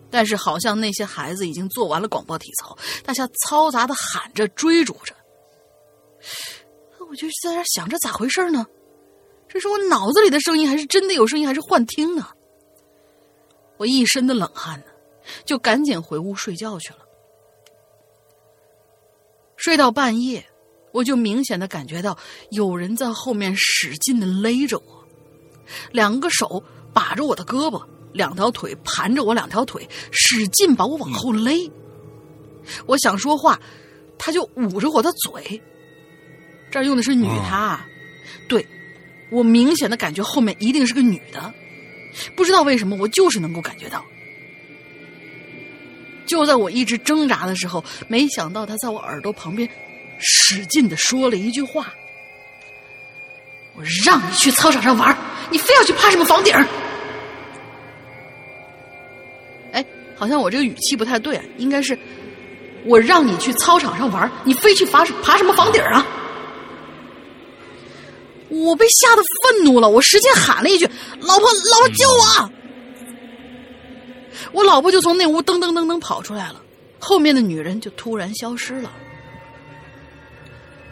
[0.10, 5.16] 但是，好像那些孩子已经做完了广播体操，大家嘈杂的喊着、追逐着。
[7.10, 8.66] 我就在那想着咋回事呢？
[9.48, 12.28] 这是我脑子里的声音，还是真的有声音，还是幻听呢？
[13.78, 14.86] 我一身的冷汗呢，
[15.46, 17.00] 就赶紧回屋睡觉去了。
[19.58, 20.46] 睡到半夜，
[20.94, 22.18] 我就明显的感觉到
[22.52, 25.04] 有人在后面使劲的勒着我，
[25.92, 26.64] 两个手
[26.94, 27.84] 把着我的胳膊，
[28.14, 31.52] 两条腿盘着我两条腿，使劲把我往后勒。
[32.86, 33.60] 我想说话，
[34.20, 35.60] 他就捂着我的嘴。
[36.72, 37.84] 这儿用的是女他，
[38.48, 38.66] 对。
[39.32, 41.52] 我明显的感觉后面一定是个女的，
[42.36, 44.06] 不知道为什么，我就是能够感觉到。
[46.28, 49.68] 就在我一直挣扎的时候，没想到他在我耳朵旁边
[50.20, 51.94] 使劲的说了一句话
[53.76, 55.18] ：“我让你去操场上玩，
[55.50, 56.54] 你非要去爬什么房顶？”
[59.74, 59.86] 哎，
[60.16, 61.98] 好像我这个语气不太对，应该是
[62.86, 66.06] “我让你去操场上玩，你非去爬爬什么房顶啊？”
[68.50, 70.86] 我被吓得愤怒了，我使劲喊了一句
[71.20, 72.52] ：“老婆，老婆救我！”
[74.52, 76.62] 我老婆就从那屋噔噔噔噔跑出来了，
[77.00, 78.92] 后面的女人就突然消失了。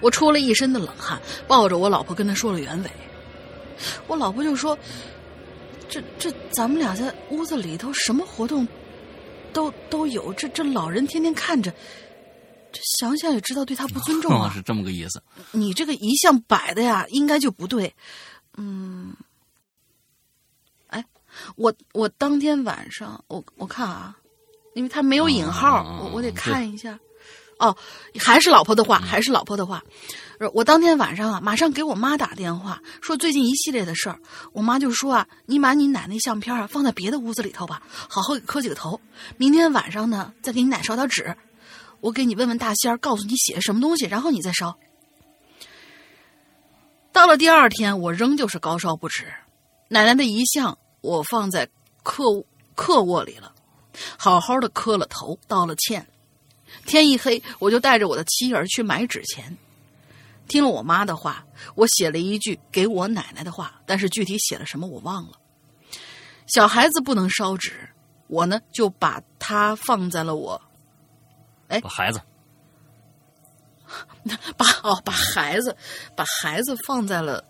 [0.02, 2.89] 我出了一身的冷汗，抱着我老婆跟她说了原委。
[4.08, 4.78] 我老婆就说
[5.89, 8.68] ：“这这，咱们俩在屋子里头什么活动
[9.54, 11.74] 都都有，这这老人天天看着。”
[12.72, 15.22] 这想想也知道对他不尊重啊， 是这么个意思。
[15.52, 17.93] 你这个一向摆的呀，应该就不对。
[18.56, 19.14] 嗯，
[20.88, 21.04] 哎，
[21.56, 24.18] 我我当天晚上，我我看啊，
[24.74, 26.97] 因为他没有引号，我我得看一下。
[27.62, 27.78] 哦，
[28.20, 29.84] 还是老婆的话，还是老婆的话。
[30.55, 34.20] 我当天晚上啊，马上给我妈打电话，说最近一系列的事儿。
[34.53, 38.99] 我妈就说啊，你把你奶奶相片啊放在别的屋子里头吧，好好给磕几个头。
[39.38, 41.38] 明天晚上呢，再给你奶烧点纸。
[41.99, 44.76] 我给你问问大仙儿，告诉你写什么东西，然后你再烧。
[47.12, 49.32] 到了第二天，我仍旧是高烧不止。
[49.89, 51.70] 奶奶的遗像我放在
[52.01, 52.24] 客
[52.74, 53.53] 客卧里了，
[54.18, 56.07] 好好的磕了头，道了歉。
[56.86, 59.57] 天一黑，我就带着我的妻儿去买纸钱。
[60.47, 61.45] 听了我妈的话，
[61.76, 65.34] 我写了一句给我奶奶的话，但是具体写了什么我忘了。
[66.47, 67.89] 小孩子不能烧纸，
[68.28, 70.61] 我呢就把它放在了我
[71.69, 72.22] 哎把孩子
[74.57, 75.76] 把哦把孩子
[76.15, 77.45] 把孩子放在了，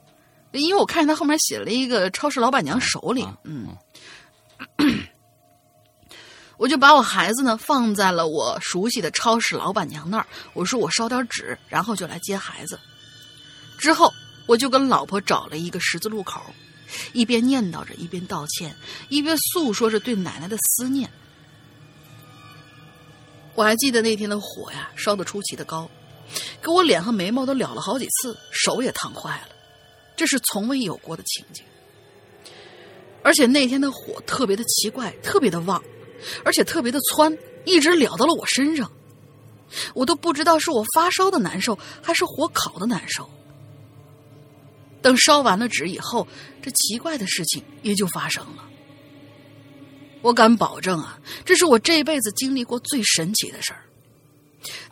[0.52, 3.76] 因为我看见他后面写了一个超市老板娘手里，嗯，
[6.62, 10.28] 我就把我孩子呢放在了我熟悉的超市老板娘那儿。
[10.54, 12.80] 我说我烧点纸，然后就来接孩子。
[13.80, 14.14] 之后
[14.46, 16.40] 我就跟老婆找了一个十字路口，
[17.14, 18.76] 一边念叨着，一边道歉，
[19.10, 21.10] 一边诉说着对奶奶的思念。
[23.56, 25.90] 我还记得那天的火呀，烧得出奇的高，
[26.62, 29.56] 给我脸和眉毛都燎了好几次，手也烫坏了，
[30.16, 31.66] 这是从未有过的情景。
[33.24, 35.84] 而且那天的火特别的奇怪，特别的旺，
[36.44, 38.92] 而且特别的窜，一直燎到了我身上，
[39.94, 43.30] 我都不知道是我发烧的难受，还是火烤的难受。
[45.02, 46.28] 等烧完了纸以后，
[46.62, 48.68] 这奇怪的事情也就发生了。
[50.22, 53.84] 我敢保证啊，这是我这辈子经历过最神奇的事儿。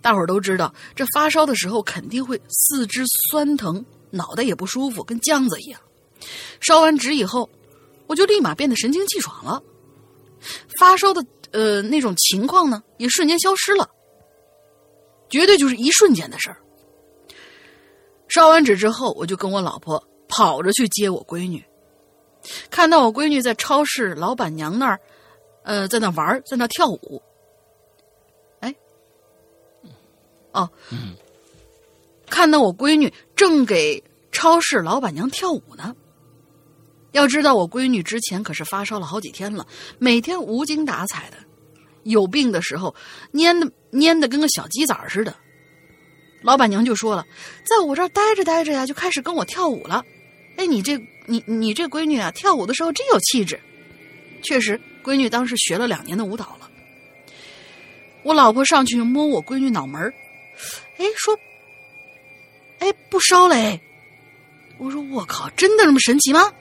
[0.01, 5.79] 大伙儿都知道，这发烧的时候肯定会四肢酸疼，脑袋也不舒服，跟浆子一样。
[6.59, 7.47] 烧完纸以后，
[8.07, 9.61] 我就立马变得神清气爽了，
[10.79, 13.89] 发烧的呃那种情况呢，也瞬间消失了，
[15.29, 16.57] 绝对就是一瞬间的事儿。
[18.27, 21.65] 烧完纸之后，我就跟我老婆跑着去接我闺女，
[22.69, 24.99] 看到我闺女在超市老板娘那儿，
[25.63, 27.21] 呃，在那玩儿，在那跳舞。
[28.59, 28.75] 哎，
[30.51, 30.69] 哦，
[32.29, 35.95] 看到我闺女正给超市老板娘跳舞呢。
[37.11, 39.65] 要知道，我闺女之前可是发烧了好几天了，
[39.97, 41.37] 每天无精打采的，
[42.03, 42.95] 有病的时候
[43.33, 45.35] 蔫的蔫的跟个小鸡崽似的。
[46.41, 47.25] 老板娘就说了，
[47.65, 50.03] 在我这儿待着待着呀，就开始跟我跳舞了。
[50.57, 53.59] 哎，你这你你这闺女啊，跳舞的时候真有气质。
[54.41, 56.69] 确实，闺女当时学了两年的舞蹈了。
[58.23, 60.13] 我老婆上去摸我闺女脑门儿，
[60.97, 61.37] 哎，说，
[62.79, 63.79] 哎，不烧嘞。
[64.77, 66.51] 我说我靠，真的这么神奇吗？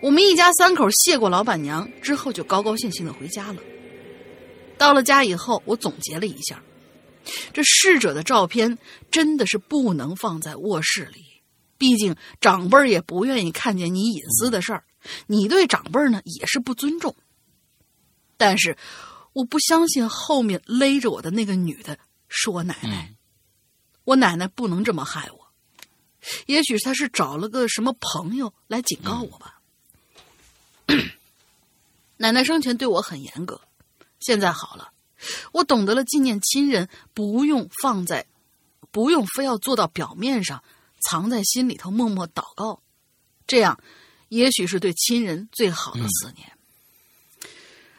[0.00, 3.60] 我们一家三口谢过老板娘之后，就高高兴兴的回家了。
[4.76, 6.62] 到了家以后，我总结了一下。
[7.52, 8.76] 这逝者的照片
[9.10, 11.24] 真的是不能放在卧室里，
[11.78, 14.84] 毕竟长辈儿也不愿意看见你隐私的事儿，
[15.26, 17.16] 你对长辈儿呢也是不尊重。
[18.36, 18.76] 但是，
[19.32, 21.98] 我不相信后面勒着我的那个女的
[22.28, 23.14] 是我奶奶，
[24.04, 25.44] 我奶奶不能这么害我。
[26.46, 29.53] 也许她是找了个什么朋友来警告我吧。
[32.18, 33.60] 奶奶生前对我很严格，
[34.20, 34.92] 现在好了。
[35.52, 38.26] 我懂得了纪念亲人不用放在，
[38.90, 40.62] 不用非要做到表面上，
[41.08, 42.82] 藏在心里头默默祷告，
[43.46, 43.80] 这样
[44.28, 46.52] 也许是对亲人最好的思念。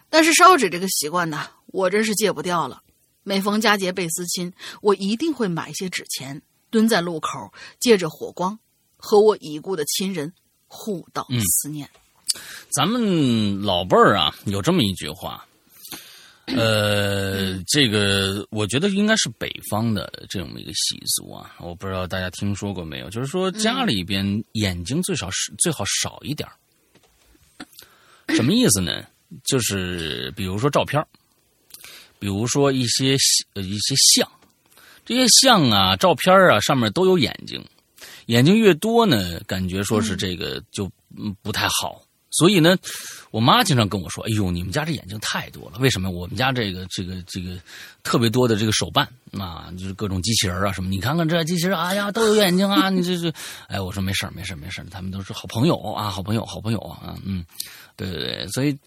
[0.09, 2.83] 但是烧纸这个习惯呢，我真是戒不掉了。
[3.23, 8.59] 每逢佳节倍思亲，我一定会买一些纸钱，蹲在路口，借着火光，
[8.97, 10.31] 和我已故的亲人
[10.67, 11.27] 互道
[11.61, 11.89] 思念。
[12.69, 15.45] 咱们老辈儿啊，有这么一句话。
[16.47, 23.09] 呃，这个我觉得应该是北方的这么一个习俗啊，我不知道大家听说过没有？
[23.09, 26.47] 就是说家里边眼睛最少是最好少一点
[28.29, 29.03] 什么意思呢？
[29.43, 31.03] 就是比如说照片
[32.19, 33.15] 比如说一些
[33.55, 34.31] 一些像，
[35.03, 37.59] 这些像啊照片啊上面都有眼睛，
[38.27, 40.87] 眼睛越多呢，感觉说是这个就
[41.41, 42.04] 不太好。
[42.37, 42.77] 所以呢，
[43.31, 45.77] 我妈经常跟我说：“哎呦，你们家这眼睛太多了。
[45.79, 46.09] 为什么？
[46.11, 47.57] 我们家这个这个这个
[48.03, 50.89] 特别多的这个手办啊，就是各种机器人啊什么。
[50.89, 52.89] 你看看这机器人，哎呀，都有眼睛啊！
[52.91, 53.33] 你这这……
[53.67, 57.45] 哎，我说没事没事没事他们都是好朋友啊，好朋友，好朋友啊，嗯，
[57.95, 58.77] 对对对，所以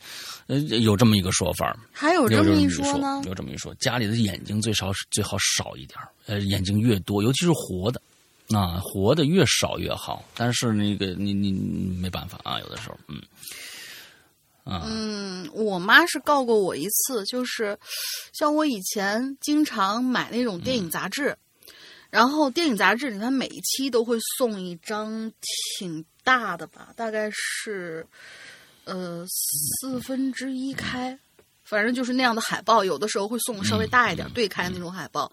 [0.46, 8.00] 呃有这么一个说法，还有这么一说呢，有这么一说，家里的眼睛最少最好少一点呃，眼睛越多，尤其是活的。”
[8.54, 11.52] 啊，活的越少越好，但是那个你你
[12.00, 13.22] 没办法啊，有的时候，嗯，
[14.64, 17.78] 啊，嗯，我妈是告过我一次，就是
[18.32, 21.36] 像我以前经常买那种电影杂志，
[22.08, 25.30] 然后电影杂志里面每一期都会送一张
[25.78, 28.06] 挺大的吧，大概是
[28.84, 31.18] 呃四分之一开，
[31.68, 35.30] 反正就是那样的海报，有的时候会送稍微大一点、对开那种海报。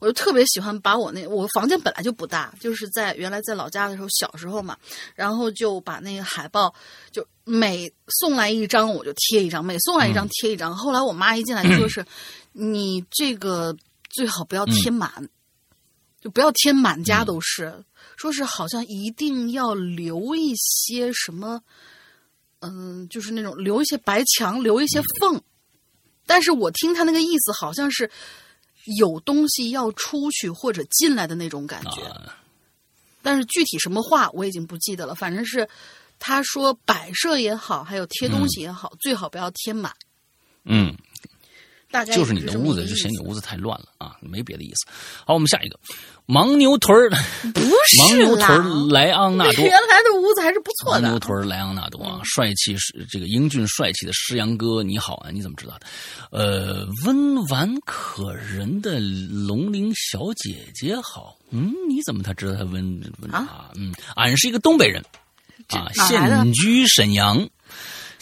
[0.00, 4.76] 我就特别喜欢把我那我房间本来就不大，就是在原来在老家的时候，小时候嘛，
[5.14, 6.74] 然后就把那个海报
[7.10, 10.74] 就每送来一张我就贴一张，每送来一张贴一张。
[10.74, 12.02] 后来我妈一进来就说是，
[12.52, 13.76] 你这个
[14.08, 15.28] 最好不要贴满，
[16.20, 17.84] 就不要贴满家都是，
[18.16, 21.60] 说是好像一定要留一些什么。
[22.66, 25.38] 嗯，就是那种留一些白墙，留一些缝，
[26.26, 28.10] 但是我听他那个意思，好像是
[28.98, 32.02] 有东西要出去或者进来的那种感觉。
[33.22, 35.66] 但是具体什么话我已经不记得了，反正是
[36.18, 39.92] 他说摆设也好，还有贴东西也好，最好不要贴满。
[40.64, 40.94] 嗯，
[42.04, 44.86] 就是你的屋子，就嫌你屋子太乱了啊，没别的意思。
[45.26, 45.78] 好，我们下一个，
[46.26, 47.10] 牦牛屯儿，
[47.52, 49.70] 不牦是 牛屯儿，莱昂纳多原。
[49.72, 51.18] 来的屋子还是不错的牦牛。
[51.18, 55.86] 屯儿莱昂纳多啊，帅气是这个英俊帅气的诗阳哥，你好啊，你怎么知道的？
[56.30, 63.70] 呃，温婉可人的龙鳞小姐姐好，嗯，你怎么他知道他温温啊？
[63.76, 65.04] 嗯，俺是一个东北人
[65.68, 67.48] 啊，现居沈阳。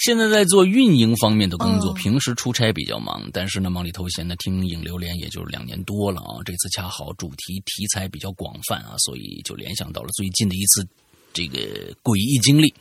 [0.04, 6.42] 现在在做运营方面的工作，哦平时出差比较忙，但是呢，忙里偷闲的听影榴莲也就是两年多了啊。
[6.44, 10.84] 这次恰好主题题材比较广泛啊，所以就联想到了最近的一次
[11.32, 12.74] 这个诡异经历。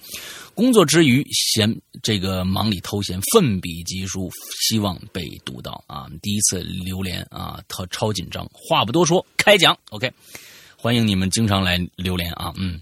[0.56, 4.28] 工作之余闲这个忙里偷闲，奋笔疾书，
[4.60, 6.08] 希望被读到啊。
[6.24, 9.78] 第一次榴莲啊，他超紧张，话不多说，开讲。
[9.92, 10.12] OK，
[10.76, 12.82] 欢迎你们经常来榴莲啊，嗯。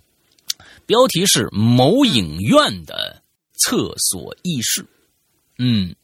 [0.85, 3.21] 标题是某影院的
[3.59, 4.85] 厕所轶事。
[5.57, 5.95] 嗯，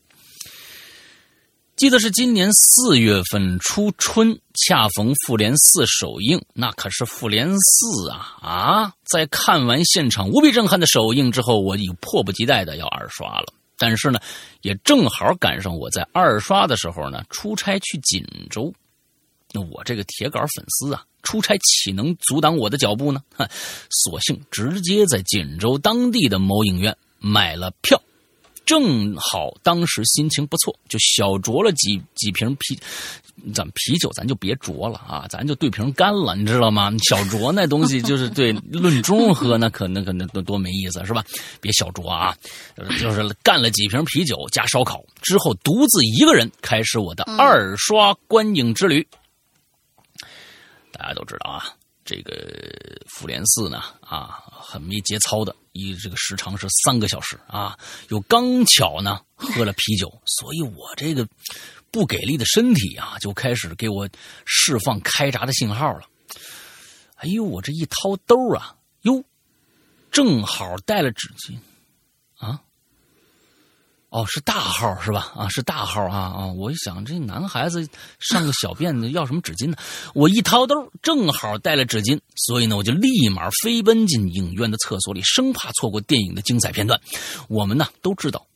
[1.75, 8.93] 记得是今年四月份初春，恰逢《复联四》首映，那可是《复联四》啊啊！
[9.03, 13.53] 在看完现场无比震撼的首映之后，我已迫不及待的要二刷了。
[13.77, 14.19] 但是呢，
[14.61, 18.73] 也正好赶上我在二刷的时候呢，出差去锦州。
[19.53, 23.21] 那我这个铁杆粉丝啊，出差岂能阻挡我的脚步呢？
[23.35, 23.47] 哼，
[23.89, 27.99] 索性直接在锦州当地的某影院买了票。
[28.65, 32.75] 正好当时心情不错，就小酌了几几瓶啤，
[33.53, 36.91] 咱啤酒咱就别酌了啊，咱就对瓶干了，你知道吗？
[37.07, 41.23] 小酌那东西就是对 论盅喝，那可那可那多多没意思是吧？
[41.61, 42.35] 别小酌啊，
[42.99, 49.07] 就是干了几瓶啤酒加烧烤之后，独自一个人开始我的二刷观影之旅。
[50.91, 51.65] 大家都知道啊，
[52.03, 52.33] 这个
[53.07, 61.27] 《复联四》呢啊，很没节操的，一这个时长是三个小时啊，又刚巧呢喝了啤酒，所以我这个
[61.91, 64.07] 不给力的身体啊，就开始给我
[64.45, 66.07] 释放开闸的信号了。
[67.17, 69.23] 哎呦，我这一掏兜啊，哟，
[70.11, 71.59] 正好带了纸巾。
[74.15, 75.33] 哦，是大号是吧？
[75.35, 76.47] 啊，是大号啊啊！
[76.47, 77.85] 我一想，这男孩子
[78.17, 79.75] 上个小便要什么纸巾呢？
[80.13, 86.97] 我一掏兜，正好带了纸巾，所以呢，我就立马飞奔进影院的厕所里，生怕错过电影的精彩片段。
[87.49, 88.47] 我们呢都知道，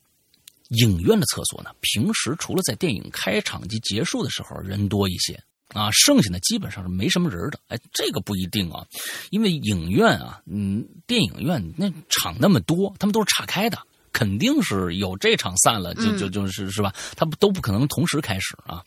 [0.69, 5.43] 影院的厕所呢，平时除了在电影开场及结束的时候人多一些
[5.73, 7.59] 啊，剩下的基本上是没什么人的。
[7.67, 8.85] 哎，这个不一定啊，
[9.29, 13.77] 因为影院啊，嗯，电影院那场那么多，他们都是岔开的。
[14.11, 16.93] 肯定是有这场散了，就就就是是吧？
[17.15, 18.83] 他不都不可能同时开始啊，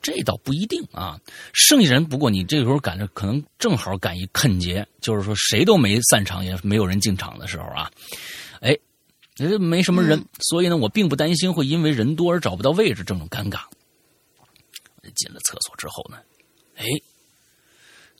[0.00, 1.18] 这倒不一定啊。
[1.52, 7.90] 剩下人不过你这个时候赶着，可能正好赶一坑节，就是说谁都没散场，也没有人进场的时候啊，
[8.60, 8.76] 哎，
[9.34, 13.60] 这没什么人，所以呢，我并不担心会因为人多而找不到位置这种尴尬。
[15.16, 16.16] 进了厕所之后呢，
[16.76, 16.84] 哎。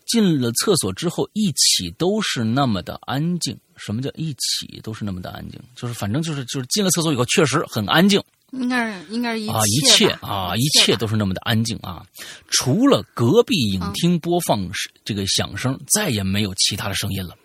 [0.06, 3.58] 进了厕所之后，一起都是那么的安静。
[3.76, 5.60] 什么叫一起都是那么的安静？
[5.74, 8.22] 就是反正就是就是进了厕所以后，确实很安静
[8.52, 12.06] 应该是应该是一啊，一切啊，一切都是那么的安静啊。
[12.48, 14.70] 除了隔壁影厅播放
[15.04, 17.36] 这个响声，再也没有其他的声音了。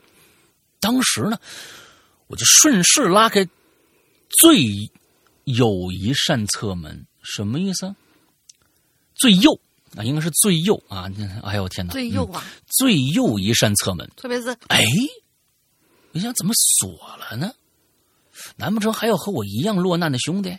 [0.79, 1.39] 当时呢，
[2.27, 3.47] 我就顺势拉开
[4.41, 4.61] 最
[5.45, 7.95] 有一扇侧门，什么意思啊？
[9.15, 9.59] 最右
[9.95, 11.09] 啊，应该是最右啊！
[11.43, 14.83] 哎呦我天哪，嗯最右啊，最右一扇侧门，特别是哎，
[16.11, 17.51] 我想怎么锁了呢？
[18.55, 20.57] 难不成还有和我一样落难的兄弟？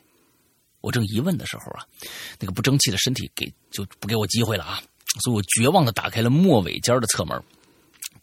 [0.80, 1.86] 我正疑问的时候啊，
[2.38, 4.82] 那个不争气的身体给就不给我机会了啊！
[5.20, 7.42] 所以我绝望的打开了末尾尖的侧门，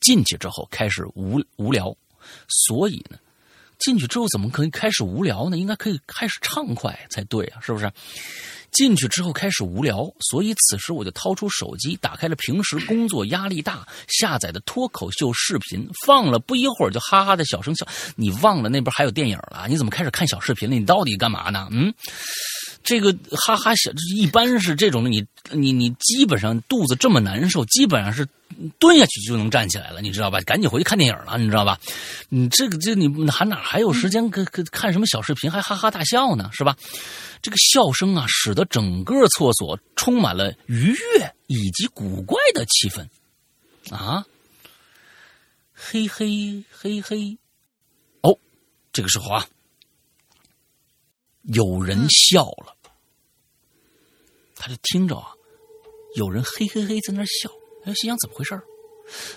[0.01, 1.95] 进去之后开始无无聊，
[2.47, 3.17] 所以呢，
[3.85, 5.59] 进去之后怎么可以开始无聊呢？
[5.59, 7.91] 应该可以开始畅快才对啊，是不是？
[8.71, 17.87] 进去之后开始无聊，所以此时我就掏出手机，打开了平时工作压力大下载的脱口秀视频，放了不一会儿就哈哈的小声笑。
[18.15, 19.67] 你忘了那边还有电影了？
[19.69, 20.75] 你怎么开始看小视频了？
[20.75, 21.69] 你到底干嘛呢？
[21.71, 21.93] 嗯，
[22.85, 28.27] 这个哈哈小，一般是这种你你你基本上肚子这么难受，基本上是
[28.77, 30.39] 蹲下去就能站起来了，你知道吧？
[30.41, 31.79] 赶紧回去看电影了，你知道吧？
[32.29, 36.77] 你这个这你还哪还有时间看看看什么小视频，还哈哈大笑呢，是吧？
[37.41, 43.07] 这个笑声啊，使得整个厕所充满了愉悦以及古怪的气氛
[43.91, 44.25] 啊！
[45.73, 47.37] 嘿嘿嘿嘿，
[48.21, 48.37] 哦，
[48.93, 49.45] 这个时候啊，
[51.43, 52.74] 有人笑了，
[54.55, 55.27] 他就听着啊，
[56.15, 57.49] 有人嘿嘿嘿在那笑，
[57.83, 58.59] 他，心想怎么回事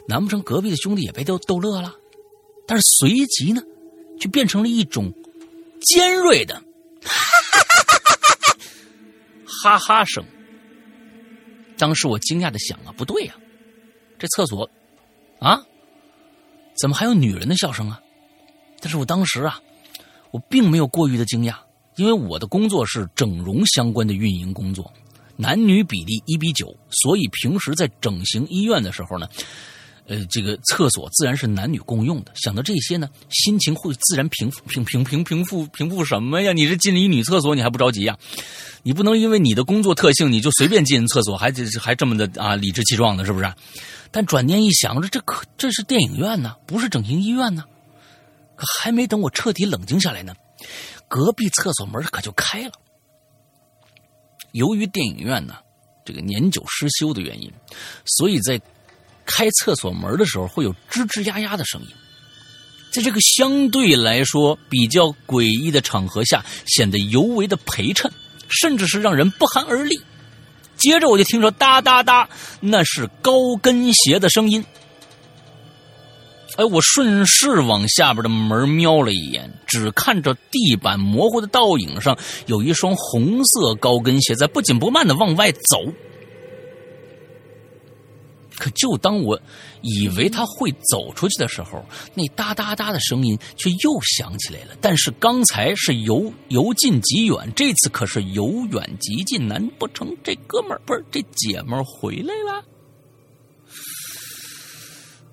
[0.06, 1.94] 难不成隔壁的兄弟也被逗逗乐了？
[2.66, 3.62] 但是随即呢，
[4.20, 5.12] 就变成了一种
[5.80, 6.62] 尖锐的
[9.46, 10.24] 哈哈声。
[11.76, 13.34] 当时我惊讶的想啊，不对呀、
[14.18, 14.68] 这厕所
[15.38, 15.62] 啊，
[16.80, 18.00] 怎么还有女人的笑声啊？
[18.80, 19.60] 但是我当时啊，
[20.30, 21.56] 我并没有过于的惊讶，
[21.96, 24.92] 因为我的工作是整容相关的运营工作，
[25.40, 29.28] 男女比例一比九，所以平时在整形医院的时候呢，
[30.08, 32.32] 呃，这个厕所自然是男女共用的。
[32.34, 36.52] 想到这些呢，心情会自然平复平平平平复平复什么呀？
[36.52, 38.18] 你这进了一女厕所，你还不着急呀？
[38.82, 43.52] 你不能因为你的工作特性，你就随便进厕所，还还这么的啊理直气壮的，是不是？
[44.10, 47.64] 但转念一想，这这可这是电影院呢，不是整形医院呢。
[48.56, 50.34] 可还没等我彻底冷静下来呢，
[51.06, 52.72] 隔壁厕所门可就开了。
[54.52, 55.56] 由于电影院呢
[56.04, 57.52] 这个年久失修的原因，
[58.04, 58.60] 所以在
[59.26, 61.88] 开厕所门的时候会有吱吱呀呀的声音。
[62.90, 68.10] 在这个相对来说比较诡异的场合下，显得尤为的陪衬，
[68.48, 70.00] 甚至是让人不寒而栗。
[70.78, 72.28] 接着我就听说哒哒哒，
[72.60, 74.64] 那是高跟鞋的声音。
[76.58, 85.84] 哎，我顺势往下边的门瞄了一眼，只看着地板模糊的倒影上有一双红色高跟鞋在不紧不慢的往外走。
[88.56, 89.40] 可就当我
[89.82, 91.80] 以为他会走出去的时候，
[92.12, 94.74] 那哒哒哒的声音却又响起来了。
[94.80, 99.46] 但是刚才是由由近及远，这次可是由远及近。
[99.46, 102.64] 难不成这哥们儿不是这姐们儿回来了？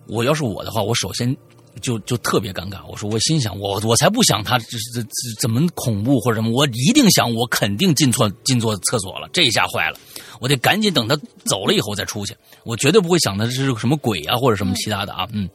[0.07, 1.35] 我要是我的话，我首先
[1.81, 2.85] 就就特别尴尬。
[2.87, 5.09] 我说，我心想，我我才不想他这这这
[5.39, 9.99] 怎么恐怖或者什么，我一定想我肯定进错进错厕所了，这一下坏了，
[10.39, 11.15] 我得赶紧等他
[11.45, 15.49] 走了以后再出去，我绝对不会想的是什么鬼啊或者什么其他的啊，嗯。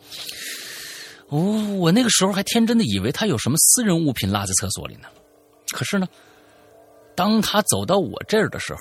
[1.29, 1.39] 我
[1.77, 5.07] 我那个时候还天真的以为他有什么私人物品落在厕所里呢，
[5.71, 6.09] 可是呢，
[7.15, 8.81] 当他走到我这儿的时候，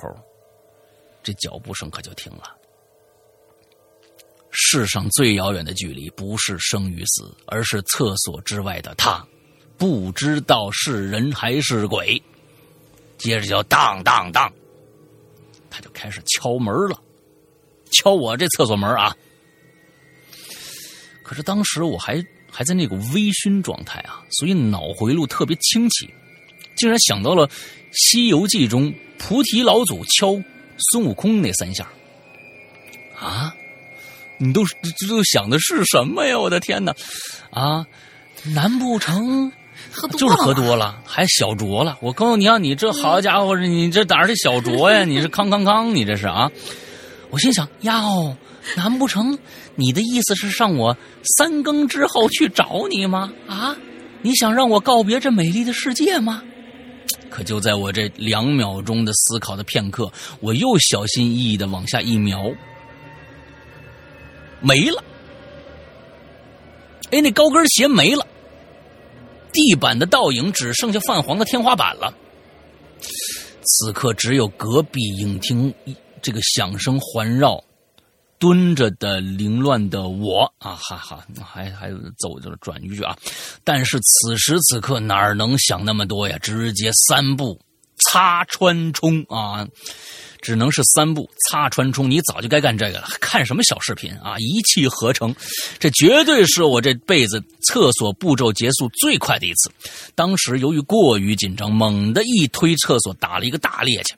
[1.22, 2.56] 这脚步声可就停了。
[4.52, 9.26] 世上最遥远的距离，不是生与死，而是厕所之外的他，
[9.78, 12.22] 不知道是人还是鬼。
[13.18, 14.52] 接着就当当当，
[15.70, 17.00] 他就开始敲门了，
[17.92, 19.16] 敲我这厕所门啊。
[21.22, 26.10] 可是当时我还还在那个微醺状态啊，所以脑回路特别清奇，
[26.76, 27.48] 竟然想到了
[27.92, 30.42] 《西游记》中菩提老祖敲
[30.92, 31.88] 孙悟空那三下
[33.16, 33.54] 啊。
[34.40, 36.40] 你都这都想的是什么呀？
[36.40, 36.96] 我的天哪！
[37.52, 37.86] 啊，
[38.56, 39.52] 难不成
[40.18, 41.98] 就是喝多了，还小酌了？
[42.02, 45.04] 我告诉你啊，你这好家伙，你这哪是小酌呀？
[45.06, 46.50] 你是康康康，你这是啊！
[47.30, 48.36] 我心想哟，
[48.76, 49.38] 难不成
[49.76, 50.98] 你的意思是让我
[51.38, 53.32] 三更之后去找你吗？
[53.48, 53.76] 啊，
[54.22, 56.42] 你想让我告别这美丽的世界吗？
[57.30, 62.44] 可就在我这两秒钟的思考的片刻，我又小心翼翼的往下一瞄。
[64.62, 65.04] 没了。
[67.12, 68.26] 哎，那高跟鞋没了，
[69.52, 72.14] 地板的倒影只剩下泛黄的天花板了。
[73.64, 75.74] 此刻，只有隔壁影厅
[76.22, 77.64] 这个响声环绕，
[78.38, 83.18] 蹲着的凌乱的我啊，哈哈，还还走着转一句啊。
[83.64, 86.38] 但是此时此刻哪能想那么多呀？
[86.40, 87.60] 直接三步
[88.00, 89.68] 擦穿冲啊！
[90.42, 94.36] 只能是三步擦穿冲，你早就该干这个了，看什么小视频啊？
[94.38, 95.36] 一气呵成，
[95.80, 99.70] 这绝对是我这辈子厕所步骤结束最快的一次。
[100.16, 104.14] 当时由于过于紧张，猛地一推厕所，打了一个大趔趄，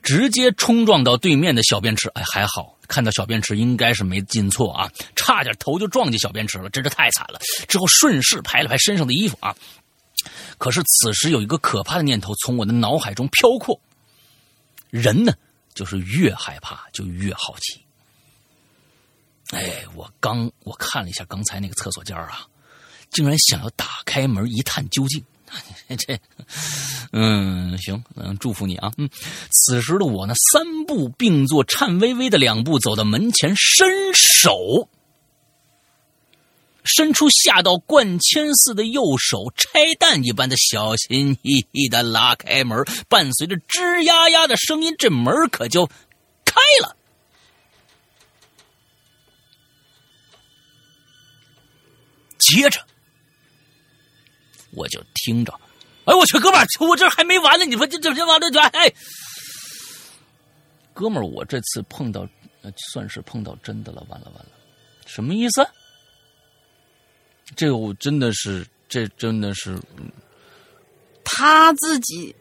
[0.00, 2.08] 直接冲撞到对面的小便池。
[2.10, 7.40] 哎，还好看到小便池，应该是没进错啊，差点头就撞进小便池了，真是太惨了。
[7.66, 9.52] 之后顺势拍了拍身上的衣服啊，
[10.58, 13.80] 可是此时有一个可怕的念头从我的脑海中飘过，
[14.90, 15.32] 人呢？
[15.74, 17.80] 就是越害怕就越好奇。
[19.50, 22.46] 哎，我刚我看了一下刚才那个厕所间啊，
[23.10, 25.24] 竟然想要打开门一探究竟。
[25.98, 26.18] 这，
[27.12, 29.08] 嗯，行，嗯，祝福你啊，嗯。
[29.50, 34.88] 此时的我呢，三步并作，颤巍巍的两步走到门前，伸手。
[36.84, 45.86] 伸出吓到灌铅似的右手，拆弹一般的小心翼翼的拉开门，伴随着吱呀呀的声音，这门可就
[46.44, 46.96] 开了。
[52.38, 52.78] 接着，
[54.72, 55.58] 我就听着，
[56.04, 58.92] 哎，我去，哥们儿，我这还没完呢，你说这这这完了就哎，
[60.92, 62.28] 哥们儿，我这次碰到，
[62.92, 64.50] 算是碰到真的了，完了完了，
[65.06, 65.66] 什么意思？
[67.56, 69.78] 这个我真的是，这真的是，
[71.22, 72.34] 他自己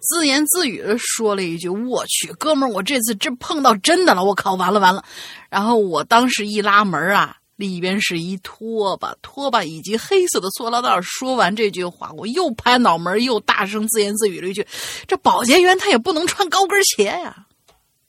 [0.00, 5.04] 自言自语的说了一句：“我去，哥们儿，我这次真碰到真的了，我靠，完了完了。”
[5.50, 10.98] 然后我当时一拉门啊，里边是一拖把，拖把以及黑色的塑料袋。
[11.02, 14.66] 说完这句话，我又拍脑门，又大声自言自语了一句
[15.06, 17.46] ：“这保洁员他也不能穿高跟鞋呀。”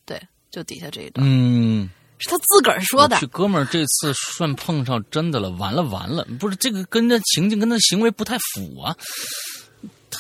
[0.06, 1.26] 对，就底下这一段。
[1.28, 1.90] 嗯。
[2.18, 3.18] 是他自个儿说的。
[3.18, 8.96] 去哥们儿，这次算碰上真的了，完了完了，不是这个跟那情境跟他行为不太符啊。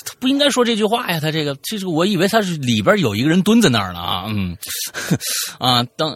[0.03, 1.19] 他不应该说这句话呀！
[1.19, 4.57] 他这个，其实我以为他是里边有一个人蹲在那儿呢啊，嗯，
[5.59, 6.15] 啊，当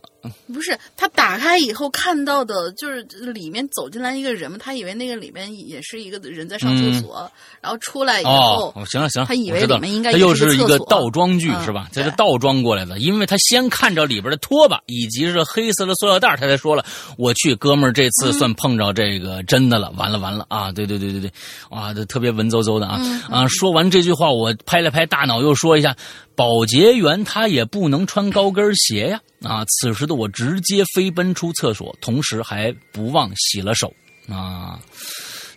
[0.54, 3.02] 不是他打开以后看到的，就是
[3.34, 7.32] 里面走进来一个人嘛，他以为那个里面也是一个人在上厕所，
[7.62, 11.88] 然后出来以后，哦，行了行了，他以为里面应该他又是一个倒装句是吧？
[11.94, 16.86] 这是倒装过来的，因为他先看着里边的拖把以及是黑色的塑料袋，他才说了
[17.18, 21.32] ：“我去，哥们儿，这次算碰着这个真的了，完了完了啊！”对对对对对，
[21.70, 23.00] 啊，这特别文绉绉的啊
[23.30, 23.69] 啊说。
[23.70, 25.96] 说完这句话，我拍了拍大脑，又说一下：
[26.36, 29.22] 保洁员他也不能穿高跟鞋呀！
[29.44, 33.94] 啊，此时的我直接飞奔出厕所，同时还不忘洗了手
[34.28, 34.80] 啊。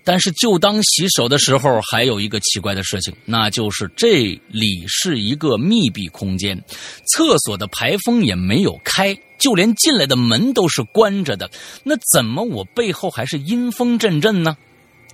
[0.05, 6.62] 但是就当洗手的时候，还有一个奇怪的事情，那就是这里是一个密闭空间，
[7.06, 11.51] 厕所的排风也没有开，就连进来的门都是关着的。
[11.82, 14.55] 那怎么我背后还是阴风阵阵呢？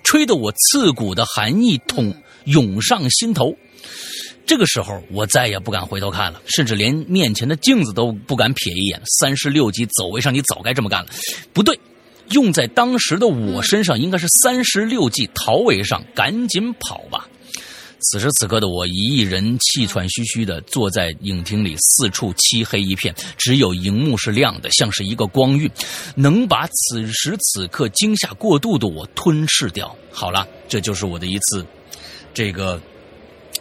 [0.02, 2.14] 吹得我刺骨的寒意捅
[2.48, 3.54] 涌上心头。
[4.44, 9.00] 这个时候，我再也不敢回头看了，甚至连面前的镜子都不敢瞥一眼。
[9.20, 11.10] 三十六级走为上，你早该这么干了。
[11.52, 11.78] 不对，
[12.30, 17.28] 用在当时的我身上，应该是三十六计逃为上，赶紧跑吧。
[18.00, 25.68] 此时此刻的我，一人气喘吁吁的坐在影厅里，四处漆黑一片，只有荧幕是亮的，像是一个光晕，
[26.14, 29.94] 能把此时此刻惊吓过度的我吞噬掉。
[30.12, 31.66] 好了，这就是我的一次，
[32.32, 32.80] 这个。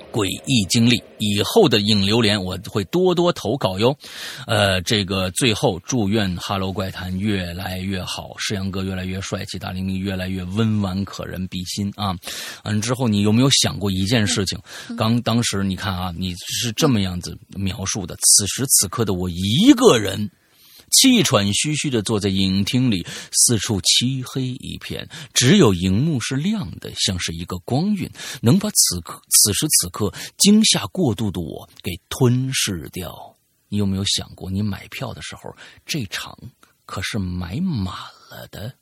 [0.09, 3.95] 诡异经历以后的影流连我会多多投稿哟，
[4.47, 12.15] 呃，这个最后祝愿《哈喽怪谈》越来越好，世阳哥越来越帅气，大玲玲越来越温婉可人，比心啊！
[12.63, 14.57] 完之后，你有没有想过一件事情？
[14.97, 20.31] 刚当时你看啊，你是这么样子描述的：此时此刻的我一个人。
[20.99, 28.09] 气喘吁吁的坐在影厅里，四处漆黑一片，只有荧幕是亮的，像是一个光晕，
[28.41, 33.35] 能把此刻此时此刻惊吓过度的我给吞噬掉。
[33.69, 35.55] 你有没有想过，你买票的时候，
[35.85, 36.35] 这场
[36.85, 37.95] 可是买满
[38.29, 38.73] 了的？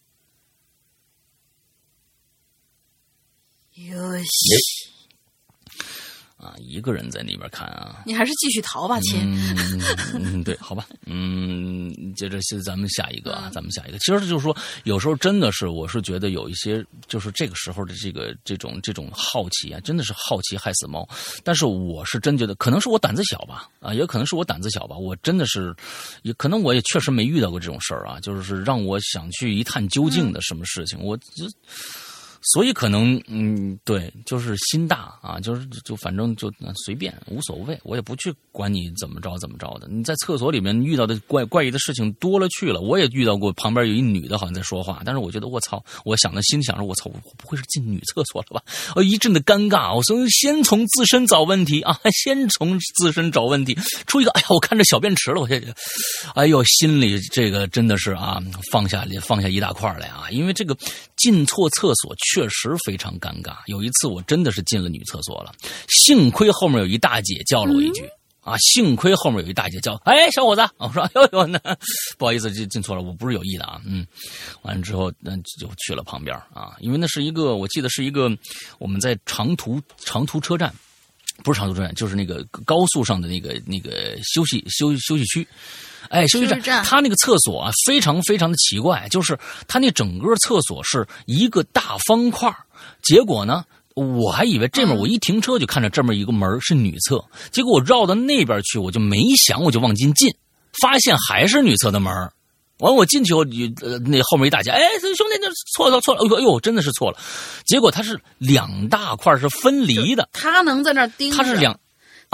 [3.74, 4.95] 哟西。
[6.46, 9.20] 啊，一个人在那边看啊，你还是继续逃吧，亲。
[10.14, 13.98] 嗯，对，好吧，嗯，接着现在咱们下一个啊，咱们下一个。
[13.98, 21.08] 其实就是说，有时候真的是，我是觉得有一些，就是这个时候的这个这种这种好奇啊，真的是好奇害死猫。
[21.44, 24.96] 但是我是真觉得，可能是我胆子小吧，啊，也可能是我胆子小吧。
[24.96, 25.76] 我真的是，
[26.22, 31.50] 也可能我也确实没遇到过这种事儿啊，就是让我想去一探究竟的什么事情，我就。
[32.54, 36.52] 所以可能，嗯，对，就是心大啊，就是就反正就
[36.86, 39.88] 随便无所谓，我也不去管你怎么着怎么着的。
[39.90, 48.64] 你在厕所里面遇到的怪怪异的事情多了去了，我也遇到过，旁边有一女的好像在说话，但是我觉得我操，我想的心想着我操，我不会是进女厕所了吧？
[48.96, 55.60] 我，一阵的尴尬，我从先从自身找问题啊，先从自身找问题，出一个，哎呀，我看着小便池了，我这，
[56.36, 58.40] 哎呦，心里这个真的是啊，
[58.72, 60.78] 放下放下一大块来啊，因为这个
[61.16, 62.35] 进错厕所去。
[62.36, 63.56] 确实非常尴尬。
[63.68, 65.54] 有一次，我真的是进了女厕所了，
[65.88, 68.04] 幸亏后面有一大姐叫了我一句
[68.42, 71.58] 啊，幸亏后面有一大姐叫，哎，小伙子，我说，哎呦呦，那
[72.18, 74.06] 不好意思，进进错了，我不是有意的啊，嗯，
[74.64, 78.30] 完了之后，那就去了旁边啊，因为那是一个，我记得是一个
[78.80, 80.76] 我们在长途长途车站，
[81.42, 85.48] 不是长途车站，就是那个高速上的那个那个休息休休息区。
[86.10, 89.38] 哎，休息站，他那个厕所啊，非常非常的奇怪，就是
[89.68, 92.54] 他那整个厕所是一个大方块
[93.02, 93.64] 结果呢，
[93.96, 100.34] 我还以为这面我一停车就看着这么一个门是女厕，结果我绕到那边去，我就没想，我就往进进，
[100.82, 102.12] 发现还是女厕的门。
[102.80, 103.40] 完，我进去后，
[103.82, 107.18] 呃，那后面一大家，哎，兄弟，那错了错了，哎呦，真的是错了。
[107.66, 111.80] 结果它是两大块是分离的，他能在那盯着，它是两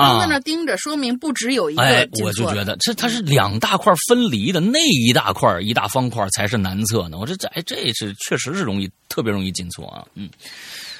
[0.01, 7.17] 能在啊那盯着，说明不只有一哎个，哎我就觉得这它是两大块分离的，那一大块一大方块才是南侧呢。
[7.17, 10.05] 我这这哎，这是确实是容易，特别容易进错啊。
[10.15, 10.29] 嗯，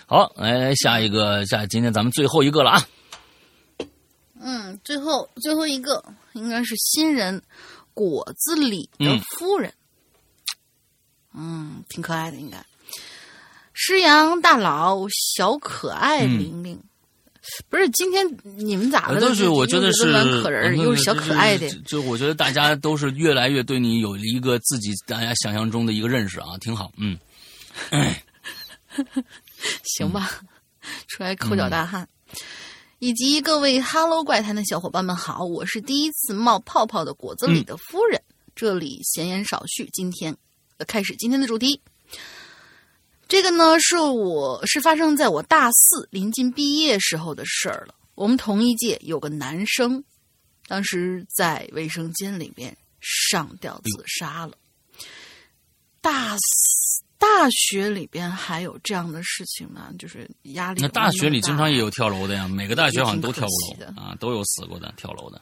[0.06, 2.88] 好，来下一个，下今天咱们最后一个了啊。
[4.40, 6.04] 嗯，最后最后一个
[6.34, 7.42] 应该是新人
[7.94, 9.72] 果子里的嗯夫人，
[11.36, 12.58] 嗯挺可爱的，应该。
[13.74, 16.80] 诗阳大佬小可爱嗯玲玲，
[17.70, 18.26] 不是今天
[18.58, 19.20] 你们咋了？
[19.20, 20.12] 都是我觉得是
[20.42, 26.92] 可人又是小可爱的就，我觉得大家都是越来越对你有一个自己大家想象中的一个认识啊，挺好。
[26.98, 27.18] 嗯，
[29.84, 30.30] 行吧，
[31.08, 32.08] 出来抠脚大汉。
[33.00, 38.22] 以及各位 Hello 怪谈的小伙伴们好，我是第一次冒泡泡的果子里的夫人。
[38.54, 40.38] 这里闲言少叙，今天
[40.78, 41.82] 呃开始今天的主题。
[43.32, 47.96] 这个呢，是我是发生在我大四临近毕业时候的事儿了。
[48.14, 50.04] 我们同一届有个男生，
[50.68, 54.52] 当时在卫生间里面上吊自杀了。
[56.02, 60.82] 大四大学里边还有这样的事情呢，就是压力。
[60.82, 65.42] 那大学里经常也有跳楼的呀，每个大学好像都跳过楼啊，都有死过的跳楼的。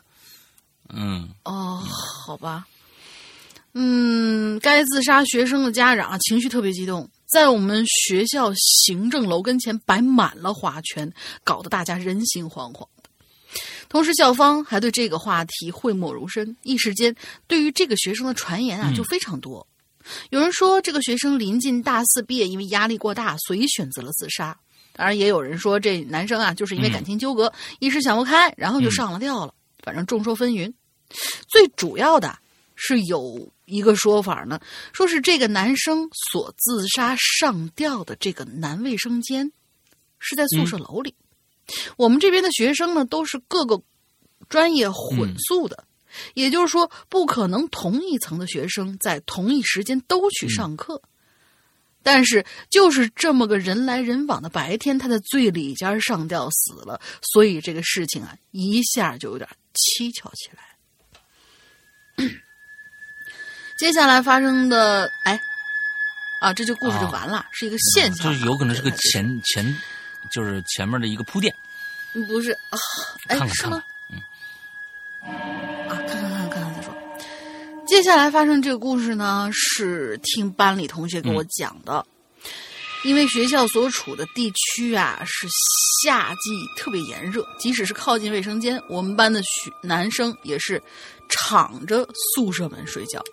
[0.90, 1.84] 嗯，哦，
[2.24, 2.68] 好吧。
[3.74, 11.12] 嗯，该自杀学生的家长啊，情绪特别激动，在我们学校行政楼跟前摆满了花圈，
[11.44, 13.10] 搞得大家人心惶惶的。
[13.88, 17.16] 同时，校方还对这个话题讳莫如深，一时间
[17.48, 19.66] 对于这个学生的传言啊嗯就非常多。
[20.32, 24.58] 有人说，这个学生临近大四毕业，因为压力过大，所以选择了自杀。
[24.94, 29.54] 当然，也有人说这男生啊，就是因为感情纠葛，一时想不开，然后就上了吊了。
[29.84, 30.72] 反正众说纷纭。
[31.48, 32.38] 最主要的
[32.82, 34.58] 是有一个说法呢，
[34.94, 39.52] 说是这个男生所自杀上吊的这个男卫生间
[40.18, 41.14] 是在宿舍楼里。
[41.98, 43.82] 我们这边的学生呢，都是各个
[44.48, 45.84] 专业混宿的，
[46.34, 51.02] 也就是说，不可能同一层的学生在同一时间都去上课。
[52.02, 60.64] 但是，就是这么个人来人往的白天，他在最里间上吊死了，所以这个事情啊，一下就有点蹊跷起来。
[63.80, 65.40] 接下来发生的，哎，
[66.42, 69.78] 啊，这就故事就完了，是一个现象，就是有可能是个这个前前，
[70.30, 71.56] 就是前面的一个铺垫。
[72.14, 72.78] 嗯不是啊？
[73.28, 73.84] 哎，是看看看吗？
[75.88, 76.94] 啊，看看看看看看再说。
[77.88, 82.06] 接下来发生这个故事呢，是听班里同学给我讲的。
[83.06, 85.48] 因为学校所处的地区啊是
[86.04, 90.84] 夏季特别炎热，即使是靠近卫生间，我们班的学男生也是
[91.30, 93.24] 敞着宿舍门睡觉，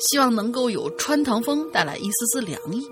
[0.00, 2.86] 希望能够有穿堂风带来一丝丝凉意。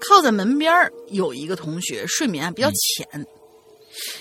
[0.00, 3.26] 靠在门边儿有一个同学睡眠啊比较浅，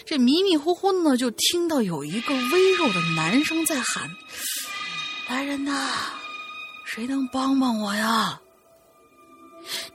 [0.06, 4.10] 这迷迷糊糊呢就听到有一个微弱的男声在喊
[5.30, 6.12] ：“来人呐，
[6.86, 8.42] 谁能帮帮我呀？”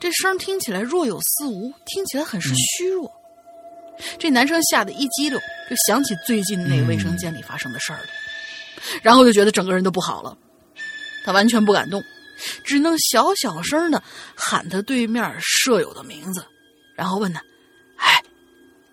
[0.01, 3.11] 这声听起来若有似无，听起来很是虚弱。
[4.19, 5.39] 这男生吓得一激灵，
[5.69, 8.07] 就想起最近那个卫生间里发生的事儿了，
[9.03, 10.37] 然后就觉得整个人都不好了。
[11.25, 12.05] 他完全不敢动，
[12.63, 14.03] 只能小小声的
[14.37, 16.45] 喊他对面舍友的名字，
[16.95, 17.43] 然后问他
[17.97, 18.23] ：“哎，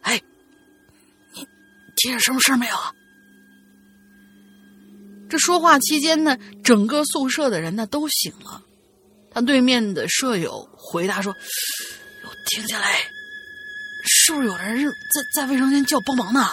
[0.02, 0.22] 哎，
[1.34, 1.46] 你
[1.98, 2.94] 听见什么声没有啊？”
[5.30, 8.64] 这说话期间呢，整个宿舍的人呢都醒了。
[9.34, 11.34] 他对面的舍友回答说
[12.24, 12.86] ：“我听见嘞，
[14.04, 16.50] 是不是有人在在卫生间叫帮忙呢？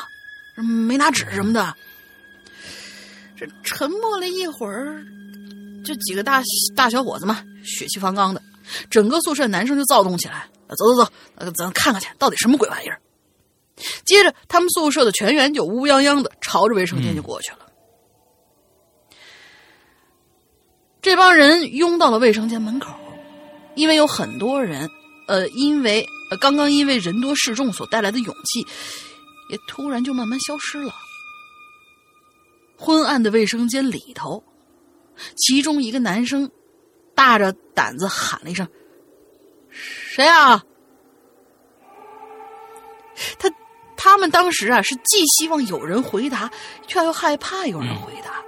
[0.86, 1.74] 没拿纸什么的。”
[3.36, 5.04] 这沉默了一会儿，
[5.88, 6.42] 就几个大
[6.76, 8.42] 大小伙子嘛，血气方刚的，
[8.90, 10.46] 整个宿舍男生就躁动起来。
[10.68, 13.00] 走走走，呃咱看看去，到底什么鬼玩意儿？
[14.04, 17.60] 接着，他们宿舍的全员就乌泱泱的朝着卫生间就过去了。
[21.00, 22.92] 这帮人拥到了卫生间门口，
[23.76, 24.90] 因为有很多人，
[25.26, 28.60] 呃，因为呃刚刚因为人多势众所带来的勇气，
[29.50, 30.94] 也突然就慢慢消失了。
[32.76, 34.44] 昏暗的卫生间里头，
[35.36, 36.50] 其中一个男生
[37.14, 38.68] 大着胆子喊了一声
[39.70, 40.56] ：“谁啊？”
[43.38, 43.50] 他
[43.96, 46.50] 他们当时啊是既希望有人回答，
[46.86, 48.42] 却又害怕有人回答。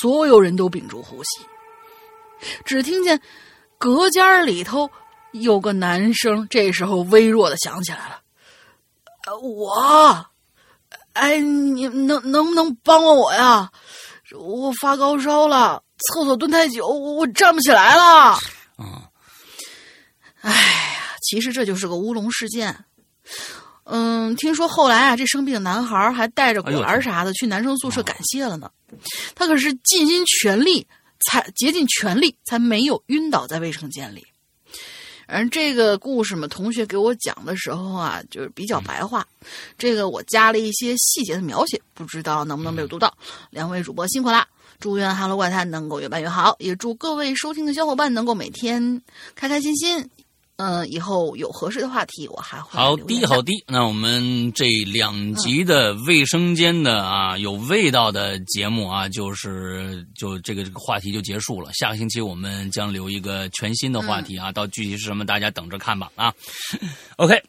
[0.00, 1.40] 所有人都屏住呼吸，
[2.64, 3.20] 只听见
[3.76, 4.90] 隔间里头
[5.32, 8.22] 有个男生这时候微弱的响起来了：“，
[9.42, 10.26] 我，
[11.12, 13.70] 哎，你能能不能帮帮我呀？
[14.38, 18.38] 我发高烧了，厕所蹲太久，我我站不起来了。”
[18.76, 19.08] 啊，
[20.40, 22.84] 哎呀，其实这就是个乌龙事件。
[23.84, 28.70] 嗯，听说后来啊，这生病的男孩还带着管儿啥的去男生宿舍感谢了呢。
[29.34, 30.86] 他可是尽心全力，
[31.26, 34.26] 才竭尽全力才没有晕倒在卫生间里。
[35.32, 39.26] 而这个故事嘛，同学给我讲的时候啊，就是比较白话，
[39.78, 43.16] 这个我加了一些细节的描写，不知道能不能被我读到。
[43.50, 44.46] 两位主播辛苦啦！
[44.78, 49.00] 祝愿《哈喽怪谈》能够越办越好，也祝各位收听的小伙伴能够每天
[49.34, 50.10] 开开心心。
[50.56, 61.70] 嗯，以后有合适的话题，我还会好留言的的好滴，那我们这两集的卫生间的啊有味道的节目啊，就是就这个这个话题就结束了。
[61.72, 66.32] 下个星期我们将留一个全新的话题啊，到具体是什么，大家等着看吧啊。
[67.16, 67.42] OK，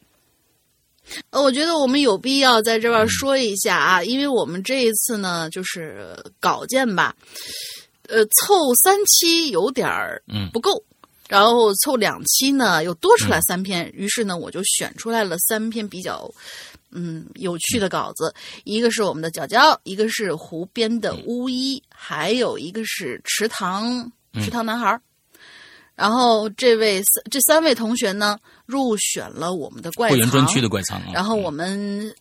[1.30, 7.16] 呃，我觉得我们有必要在这边说一下啊，因为我们这一次呢，就是稿件吧，
[8.08, 10.84] 呃，凑三期有点儿嗯不够，
[11.34, 16.32] 然后凑两期呢又多出来三篇，于是呢我就选出来了三篇比较
[16.92, 18.32] 嗯有趣的稿子，
[18.66, 24.12] 一个是我们的角角，一个是湖边的巫医，还有一个是池塘
[24.44, 25.02] 池塘男孩儿。
[25.96, 27.02] 然后这位
[27.32, 28.38] 这三位同学呢
[28.68, 31.08] 入选了我们的怪藏会员专区的怪藏啊。
[31.16, 32.14] 然后我们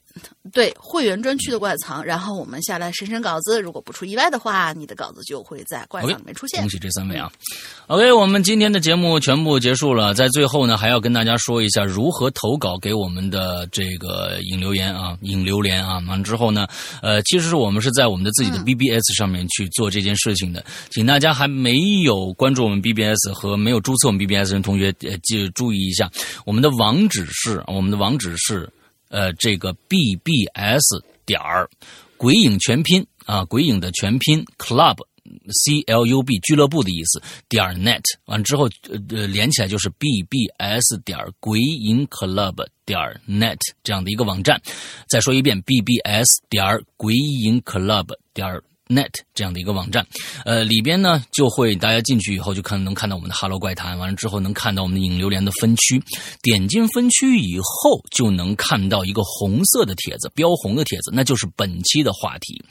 [0.52, 6.68] 对会员专区的怪藏，然后我们下来审审稿子，如果不出意外的话，你的稿子就会在怪藏里面出现恭。
[6.70, 7.30] 喜这三位啊
[7.86, 15.94] ！OK，我们今天的节目全部结束了，在最后呢，还要跟大家说一下如何投稿给我们的这个引留言啊，引留言啊。
[16.08, 16.66] 完了之后呢，
[17.02, 26.10] 呃，其实我们是在我们的自己的 BBS 上面去做这件事情的，请大家还没有关注我们 BBS 和没有注册我们 BBS 的同学，呃，记注意一下，
[26.44, 28.68] 我们的网址是我们的网址是
[29.12, 31.70] 呃这个 BBS 点儿
[32.16, 34.96] 鬼影全拼啊，鬼影的全拼 club。
[35.64, 42.98] C L U B 俱乐部的意思点 net 完之后呃呃连起来就是 B B S 点鬼影 club 点
[43.28, 44.60] net 这样的一个网站。
[45.08, 46.64] 再说一遍 B B S 点
[46.96, 48.62] 鬼影 club 点儿
[48.92, 50.06] net 这样的一个网站，
[50.44, 56.02] 呃，里边呢就会大家进去以后就看能看到我们的 Hello 怪谈，完了之后能看到我们的引榴莲的分区，
[56.42, 62.62] 点进分区以后就能看到一个红色的帖子，标红的帖子，那就是本期的话题，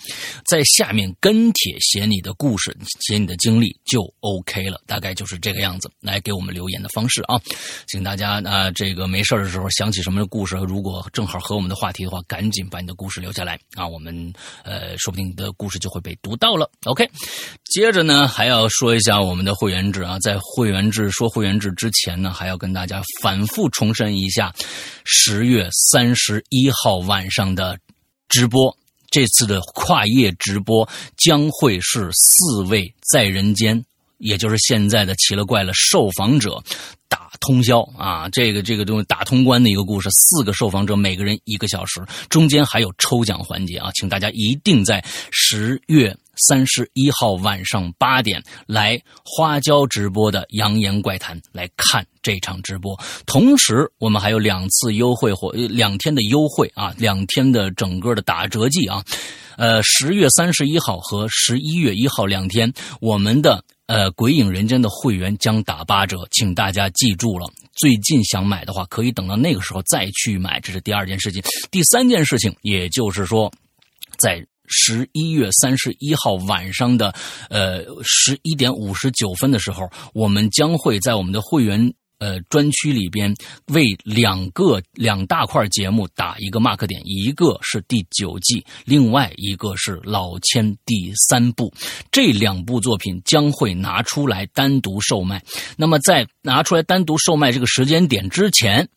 [0.46, 7.40] 在下面跟帖写你的故事，写你的经历就 OK 了，大概就是这个样子，来给我们留言的方式啊，
[7.88, 13.60] 请大家啊、这个没事的时候想起什么故事，如果正好和我们的话题的话，赶紧把你的故事留下来。
[13.76, 14.34] 啊，我们
[14.64, 16.70] 呃说不定你的故事就会被读到了。
[16.86, 17.10] OK，
[17.66, 24.54] 接着呢还要说一下我们的会员制啊，在会员制说会员制之前呢，还要跟大家反复重申一下，
[25.06, 27.78] 十月三十一号晚上的
[28.28, 28.76] 直播。
[29.10, 33.84] 这次的跨夜直播将会是四位在人间，
[34.22, 36.64] 也就是现在的奇了怪了受访者
[37.10, 52.98] 打通宵啊，这个这个东西打通关的一个故事，四个受访者每个人一个小时，中间还有抽奖环节啊，请大家一定在十月三十一号晚上八点来花椒直播的《扬言怪谈》来看这场直播。
[53.26, 59.04] 同时，我们还有两次优惠或两天的优惠啊，两天的整个的打折季啊。
[59.58, 67.48] 呃，十月三十一号和十一月一号两天，我们的呃《鬼影人间》的会员将打八折，请大家记住了。
[67.74, 71.42] 最近想买的话，可以等到那个时候再去买，这是第二件事情。
[71.70, 73.52] 第三件事情，也就是说，
[74.18, 77.14] 在十一月三十一号晚上的
[77.50, 81.94] 呃十一点五十九分的时候，我们将会在我们的会员。
[82.22, 83.34] 呃，专区里边
[83.74, 91.74] 为两个两大块节目打一个 mark 点，一个是第九季，另外一个是老千第三部，
[92.12, 95.44] 这两部作品将会拿出来单独售卖。
[95.76, 98.88] 那么在拿出来单独售卖这个时间点之前，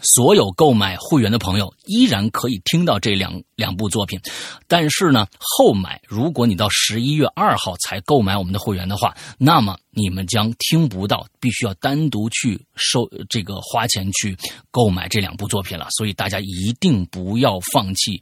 [0.00, 4.18] 所有购买会员的朋友依然可以听到这两两部作品，
[4.66, 14.36] 但是呢，后买如果你到十一月二号才购买我们的会员的话，那么你们将听不到，必须要单独去收这个花钱去
[14.70, 15.86] 购买这两部作品了。
[15.90, 18.20] 所以大家一定不要放弃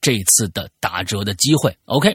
[0.00, 1.74] 这次的打折的机会。
[1.86, 2.14] OK，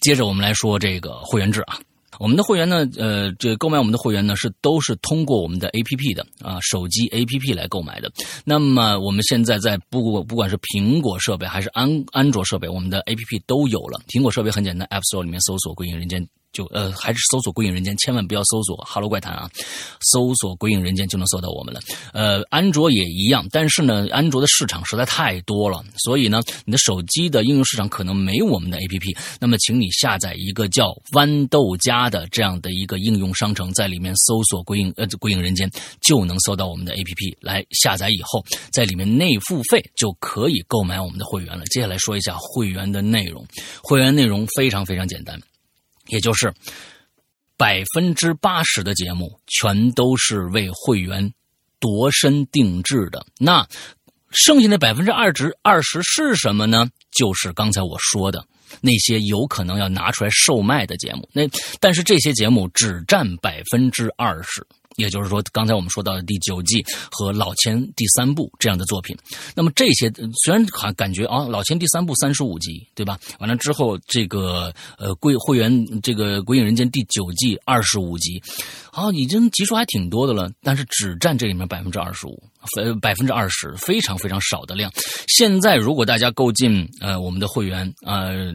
[0.00, 1.78] 接着我们来说这个会员制啊。
[2.18, 8.10] 我们的会员呢，呃，这购买我们的会员呢是都是通过我们的 A P P 的啊，手机 A P P 来购买的。
[8.44, 14.00] 那么我们现在在不不管是苹果设备还是安安卓设备，我们的 A P P 都有了。
[14.08, 16.26] 苹果设备很简单，App Store 里面搜索“归隐人间”。
[16.56, 19.50] 就呃还是搜索“鬼影人间”，千万不要搜索“哈喽怪谈”啊，
[20.00, 21.80] 搜索“鬼影人间”就能搜到我们了。
[22.14, 29.16] 呃，安卓也一样，但是呢，安卓的市场实在太多了，所以呢，你的手机的应用市场可能没我们的 APP。
[29.38, 35.70] 那么，请你下载一个叫豌豆荚的这样的一个应用商城，在里面搜索“鬼影”呃“鬼影人间”，
[36.00, 37.36] 就能搜到我们的 APP。
[37.40, 41.64] 来下载以后，在里面内付费就可以购买我们的会员了。
[41.66, 43.46] 接下来说一下会员的内容，
[43.82, 45.38] 会员内容非常非常简单。
[46.08, 46.52] 也就是
[47.56, 51.32] 百分之八十的节目全都是为会员
[51.80, 53.66] 度身定制的，那
[54.30, 56.88] 剩下的百分之二十二十是什么呢？
[57.12, 58.44] 就是刚才我说的
[58.80, 61.28] 那些有可能要拿出来售卖的节目。
[61.32, 61.42] 那
[61.80, 64.66] 但是这些节目只占百分之二十。
[64.96, 69.16] 也就是说，刚才我们说到的第九季和老千第三部这样的作品，
[69.54, 70.10] 那么这些
[70.44, 73.18] 虽然还感觉啊，老千第三部三十五集，对吧？
[73.38, 78.42] 完了之后，这个呃，贵会员这个《鬼影人间》第九季二十五集，
[78.90, 82.42] 啊，已经集数还挺多的了，但是只占这里面百分之二十五，
[82.78, 84.90] 呃，百分之二十，非常非常少的量。
[85.28, 88.54] 现在如果大家购进呃我们的会员，呃。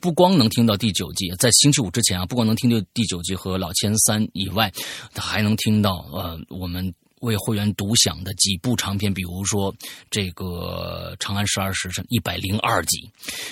[0.00, 4.72] 不光能听到第九季，在星期五之前啊，不光能听到第九季和老千三以外，
[5.14, 9.74] 还能听到呃我们为会员独享的几部长片，比如说
[10.10, 13.10] 这个《长安十二时辰》一百零二集，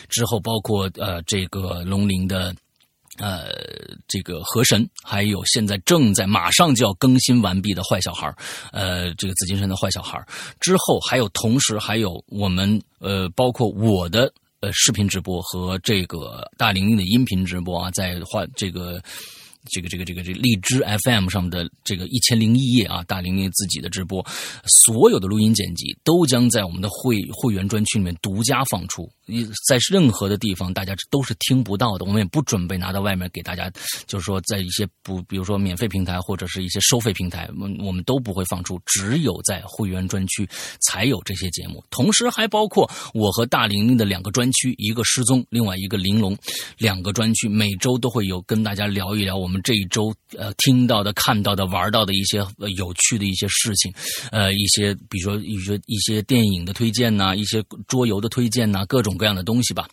[0.09, 2.55] 之后包括呃这个龙鳞的
[3.19, 3.51] 呃
[4.07, 8.35] 这个河神，还有现在正在马上就要更新完毕的坏小孩
[8.73, 10.23] 呃这个紫金山的坏小孩
[10.61, 14.33] 之后还有同时还有我们呃包括我的。
[14.63, 19.03] 呃，视频直播和这个大玲玲的音频直播啊，在话这个。
[19.71, 24.21] 这个这个这个这个荔枝 FM 上的这个一千零一夜啊，大玲玲自己的直播，
[24.67, 32.05] 所有的录音剪辑都将在我们的会会员专区里面独家放出，你在任何的地方大家都是听不到的。
[32.05, 33.71] 我们也不准备拿到外面给大家，
[34.09, 40.45] 就是说在一些不，比如说免费平台或者是一些收费平台，我我们都不会放出，只有在会员专区
[40.81, 41.85] 才有这些节目。
[41.91, 46.37] 同时还包括我和大玲玲的两个专区，一个失踪，另外一个玲珑，
[46.79, 49.53] 两个专区每周都会有跟大家聊一聊我们。
[49.53, 52.39] 我们这一周呃听到的、看到的、玩到的一些
[52.79, 53.93] 有趣的一些事情，
[54.31, 59.89] 呃，一些比如说一些一些电影的推荐呐，一些桌游的推荐呐，各种各样的东西吧。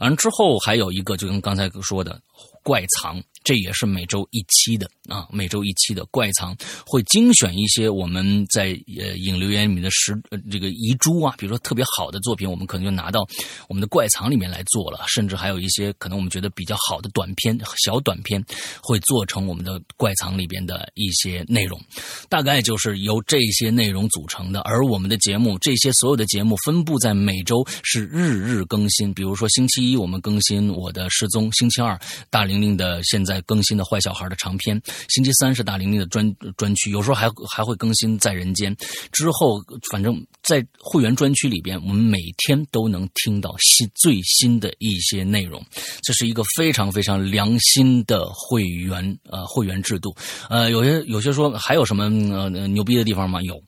[0.00, 2.20] 完之后还有一个，就跟刚才说的
[2.62, 3.22] 怪藏。
[3.44, 6.56] 这也是每周一期的啊，每周一期的怪藏
[6.86, 10.14] 会精选一些我们在呃影留言里面的实
[10.50, 13.26] 这个遗珠啊，比如说特别好的作品，我们可能就拿到
[13.68, 18.40] 我们的怪藏里面来做了，甚至还有一些可能我们觉得比较好的短片、小短片
[18.80, 21.80] 会做成我们的怪藏里边的一些内容，
[22.28, 24.60] 大概就是由这些内容组成的。
[24.60, 31.98] 而我们的节目，这些所有的节目分布在每周是日日更新，比如说星期一我们更新我的失踪，星期二
[32.30, 33.31] 大玲玲的现在。
[33.32, 38.76] 在更新的坏小孩的长篇，星期三是大玲玲的专专区，有时候还还会更新在人间。
[39.10, 39.58] 之后，
[39.90, 45.64] 反正在会员专区里边，我们每天都能听到新最新的一些内容。
[46.02, 50.14] 这是一个非常非常良心的会员呃会员制度。
[50.50, 52.04] 呃，有些有些说还有什么
[52.34, 53.40] 呃牛逼的地方吗？
[53.42, 53.58] 有。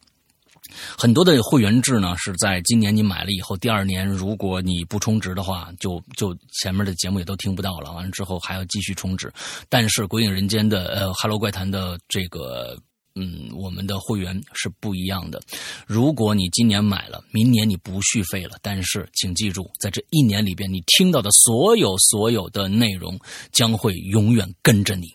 [0.98, 7.92] 很多的会员制呢，是在今年你买了以后，第二年如果你不充值的话，就就前面的节目也都听不到了。
[7.92, 9.32] 完了之后还要继续充值。
[9.68, 12.76] 但是《鬼影人间》的呃《哈喽怪谈》的这个
[13.14, 15.40] 嗯，我们的会员是不一样的。
[15.86, 18.58] 如果你今年买了，明年你不续费了。
[18.60, 23.16] 但是请记住，在这一年里边，你听到的所有所有的内容
[23.52, 25.14] 将会永远跟着你。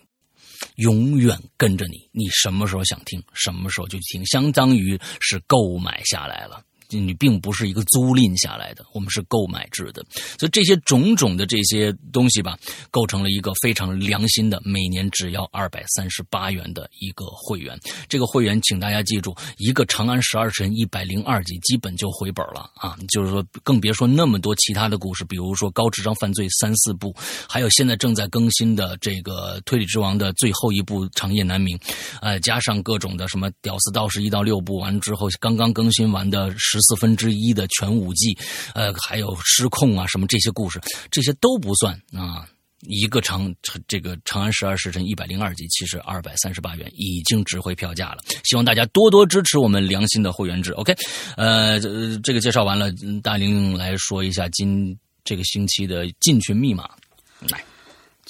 [0.80, 6.62] 永远跟着你，你什么时候想听，什么时候就听，相当于是购买下来了。
[6.98, 10.04] 你并不是一个租赁下来的，我们是购买制的，
[10.38, 12.58] 所以这些种种的这些东西吧，
[12.90, 17.78] 构成了一个非常良心的，每年只要二百三十八元的一个会员。
[18.08, 22.96] 这个会员，请大家记住，一个《长安十二时辰》一百零二集，基本就回本了啊！
[23.08, 27.14] 就是说，更别说那么多其他的故事，比如说高智商犯罪三四部，
[27.48, 31.76] 还有现在正在更新的这个《推理之王》的最后一部《长夜难明》，
[32.20, 36.79] 呃，加上各种的什么《屌丝道士》一到六部，完之后刚刚更新完的十。
[36.80, 38.36] 四分之一的全五季，
[38.74, 40.80] 呃，还有失控啊，什么这些故事，
[41.10, 42.46] 这些都不算啊。
[42.88, 43.54] 一个长
[43.86, 48.24] 这个《长安十二时辰》一百零二集，其实二百三十八元已经值回票价了。
[48.44, 50.72] 希望大家多多支持我们良心的会员制。
[50.72, 50.94] OK，
[51.36, 51.78] 呃，
[52.20, 52.90] 这个介绍完了，
[53.22, 56.88] 大玲来说一下今这个星期的进群密码，
[57.50, 57.62] 来。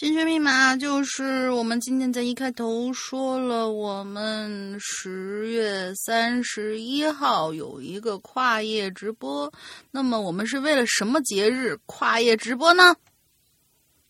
[0.01, 9.52] 进群密码就是我们今天在一开头说了，我们十月三十一号有一个跨夜直播。
[9.90, 12.97] 那么我们是为了什么节日跨夜直播呢？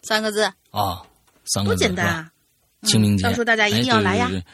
[0.03, 1.03] 三个字啊，
[1.45, 1.95] 三个字是吧？
[1.95, 2.31] 多简单啊！
[2.85, 4.47] 清明节，到时候大家一定要来呀哎对对对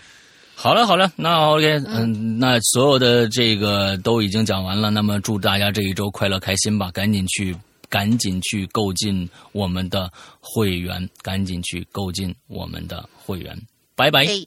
[0.55, 4.89] 好了好了，那 OK，嗯，那所有的这个都已经讲完了。
[4.89, 6.91] 那么祝大家这一周快乐开心吧！
[6.93, 7.55] 赶紧去，
[7.89, 13.57] 赶紧去购进我们的会员，赶紧去购进我们的会员。
[13.95, 14.25] 拜拜。
[14.25, 14.47] 哎，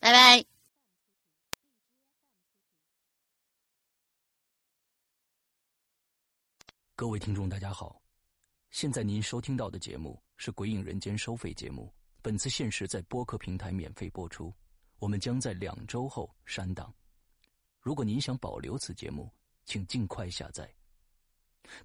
[0.00, 0.44] 拜拜。
[6.94, 8.00] 各位听众，大家好，
[8.70, 14.54] 现在您收听到的节目是《鬼影人间》收费节目，本次限时在播客平台免费播出，
[14.98, 16.94] 我们将在两周后删档。
[17.80, 19.28] 如果您想保留此节目，
[19.64, 20.72] 请尽快下载。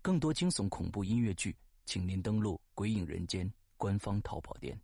[0.02, 1.56] 更多惊悚恐怖音乐剧，
[1.86, 3.48] 请您登录《鬼影人间》
[3.78, 4.80] 官方淘宝店。